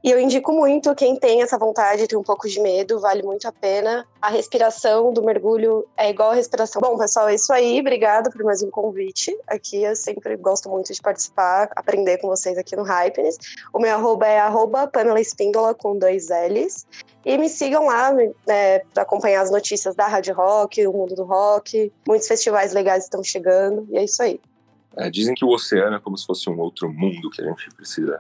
E 0.04 0.10
eu 0.10 0.20
indico 0.20 0.52
muito 0.52 0.96
quem 0.96 1.16
tem 1.16 1.44
essa 1.44 1.60
vontade, 1.60 2.08
tem 2.08 2.18
um 2.18 2.24
pouco 2.24 2.48
de 2.50 2.60
medo, 2.60 3.00
vale 3.00 3.22
muito 3.22 3.48
a 3.48 3.52
pena. 3.52 4.04
A 4.20 4.30
respiração 4.30 5.14
do 5.14 5.24
mergulho 5.24 5.88
é 5.96 6.10
igual 6.10 6.32
a 6.32 6.34
respiração. 6.34 6.82
Bom, 6.82 6.98
pessoal, 6.98 7.30
é 7.30 7.36
isso 7.36 7.54
aí. 7.54 7.80
Obrigada 7.80 8.32
por 8.32 8.44
mais 8.44 8.64
um 8.64 8.72
convite. 8.72 9.38
Aqui 9.46 9.84
eu 9.84 9.96
sempre 9.96 10.36
gosto 10.38 10.70
muito 10.70 10.92
de 10.92 11.00
participar, 11.00 11.70
aprender 11.76 12.18
com 12.18 12.28
vocês 12.28 12.58
aqui 12.58 12.76
no 12.76 12.82
Hypeness. 12.82 13.38
O 13.72 13.80
meu 13.80 13.94
arroba 13.94 14.26
é 14.26 14.40
arroba 14.40 14.88
Pamela 14.88 15.22
Espíndola 15.22 15.76
com 15.76 15.96
dois 15.96 16.30
L's. 16.30 16.88
E 17.24 17.38
me 17.38 17.48
sigam 17.48 17.86
lá 17.86 18.12
né, 18.12 18.80
para 18.94 19.04
acompanhar 19.04 19.42
as 19.42 19.52
notícias 19.52 19.96
da 19.96 20.08
Rádio 20.08 20.34
Rock, 20.34 20.86
o 20.88 20.94
mundo 20.94 21.14
do 21.14 21.24
rock. 21.24 21.94
Muitos 22.08 22.28
festivais 22.28 22.74
legais 22.74 23.04
estão 23.04 23.24
chegando. 23.24 23.88
E 23.92 23.98
é 23.98 24.04
isso 24.04 24.24
aí. 24.24 24.42
É, 24.98 25.12
dizem 25.12 25.36
que 25.36 25.46
o 25.46 25.50
oceano 25.50 25.98
é 25.98 26.00
como 26.00 26.18
se 26.18 26.26
fosse 26.26 26.50
um 26.50 26.60
outro 26.60 26.92
mundo 26.92 27.30
que 27.30 27.42
a 27.42 27.46
gente 27.46 27.70
precisa 27.76 28.20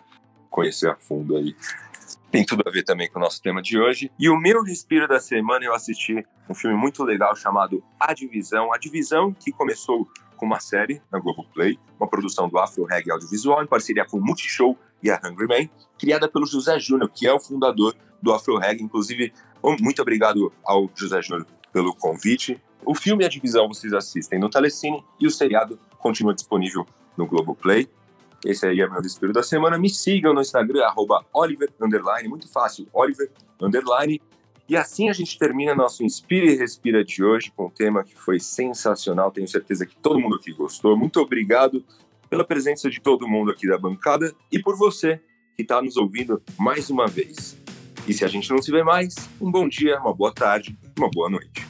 conhecer 0.52 0.89
a 0.89 0.95
fundo 0.95 1.36
aí. 1.36 1.56
Tem 2.30 2.45
tudo 2.45 2.64
a 2.66 2.72
ver 2.72 2.84
também 2.84 3.10
com 3.10 3.18
o 3.18 3.22
nosso 3.22 3.41
tema 3.41 3.62
de 3.62 3.80
hoje. 3.80 4.12
E 4.20 4.30
o 4.30 4.38
meu 4.38 4.64
respiro 4.64 5.08
da 5.08 5.20
semana 5.20 5.66
eu 5.66 5.74
assisti 5.74 6.24
um 6.47 6.54
filme 6.54 6.78
muito 6.78 7.04
legal 7.04 7.36
chamado 7.36 7.84
A 7.99 8.14
Divisão. 8.14 8.72
A 8.72 8.78
Divisão 8.78 9.34
que 9.34 9.52
começou 9.52 10.08
com 10.38 10.45
uma 10.45 10.60
série 10.60 11.02
na 11.12 11.20
Globoplay, 11.20 11.78
uma 11.99 12.08
produção 12.08 12.47
do 12.47 12.58
Afro 12.58 12.84
Reggae 12.86 13.12
Audiovisual 13.12 13.64
em 13.64 13.68
parceria 13.68 14.06
com 14.06 14.18
o 14.18 14.24
Multishow 14.24 14.78
e 15.04 15.10
a 15.10 15.20
Hungry 15.24 15.47
Man, 15.47 15.70
criada 15.97 16.28
pelo 16.28 16.45
José 16.45 16.80
Júnior, 16.80 17.10
que 17.10 17.28
é 17.28 17.34
o 17.34 17.39
fundador 17.39 17.95
do 18.22 18.32
Afro 18.34 18.58
Reggae. 18.58 18.84
Inclusive, 18.84 19.34
muito 19.80 20.02
obrigado 20.02 20.52
ao 20.64 20.89
José 20.95 21.22
Júnior 21.22 21.45
pelo 21.72 21.93
convite. 21.95 22.62
O 22.84 22.95
filme 22.95 23.26
A 23.26 23.30
Divisão 23.30 23.68
vocês 23.68 23.93
assistem 23.93 24.39
no 24.39 24.49
Telecine 24.49 25.04
e 25.20 25.28
o 25.28 25.32
seriado 25.32 25.78
continua 25.99 26.34
disponível 26.34 26.88
no 27.16 27.28
Globoplay. 27.28 27.88
Esse 28.43 28.65
aí 28.65 28.81
é 28.81 28.89
meu 28.89 29.01
respiro 29.01 29.31
da 29.31 29.43
semana. 29.43 29.77
Me 29.77 29.89
sigam 29.89 30.33
no 30.33 30.41
Instagram, 30.41 30.83
arroba 30.83 31.23
Oliver, 31.33 31.69
underline, 31.79 32.27
muito 32.27 32.47
fácil, 32.47 32.87
Oliver, 32.91 33.29
underline. 33.61 34.19
E 34.67 34.75
assim 34.75 35.09
a 35.09 35.13
gente 35.13 35.37
termina 35.37 35.75
nosso 35.75 36.03
Inspira 36.03 36.45
e 36.45 36.55
Respira 36.55 37.03
de 37.03 37.23
hoje 37.23 37.51
com 37.55 37.65
um 37.65 37.69
tema 37.69 38.03
que 38.03 38.15
foi 38.15 38.39
sensacional. 38.39 39.31
Tenho 39.31 39.47
certeza 39.47 39.85
que 39.85 39.95
todo 39.95 40.19
mundo 40.19 40.37
aqui 40.37 40.53
gostou. 40.53 40.97
Muito 40.97 41.19
obrigado 41.19 41.83
pela 42.29 42.43
presença 42.43 42.89
de 42.89 43.01
todo 43.01 43.27
mundo 43.27 43.51
aqui 43.51 43.67
da 43.67 43.77
bancada 43.77 44.33
e 44.51 44.57
por 44.57 44.77
você 44.77 45.19
que 45.55 45.61
está 45.61 45.81
nos 45.81 45.97
ouvindo 45.97 46.41
mais 46.57 46.89
uma 46.89 47.05
vez. 47.05 47.57
E 48.07 48.13
se 48.13 48.25
a 48.25 48.27
gente 48.27 48.49
não 48.49 48.61
se 48.61 48.71
vê 48.71 48.83
mais, 48.83 49.13
um 49.39 49.51
bom 49.51 49.67
dia, 49.67 49.99
uma 49.99 50.13
boa 50.13 50.33
tarde, 50.33 50.77
uma 50.97 51.09
boa 51.09 51.29
noite. 51.29 51.67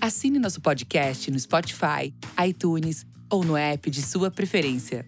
Assine 0.00 0.38
nosso 0.38 0.60
podcast 0.60 1.30
no 1.30 1.38
Spotify, 1.38 2.14
iTunes 2.44 3.06
ou 3.30 3.44
no 3.44 3.56
app 3.56 3.90
de 3.90 4.02
sua 4.02 4.30
preferência. 4.30 5.06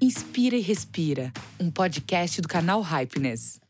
Inspira 0.00 0.56
e 0.56 0.60
Respira, 0.60 1.32
um 1.60 1.70
podcast 1.70 2.40
do 2.40 2.48
canal 2.48 2.80
Hypeness. 2.80 3.61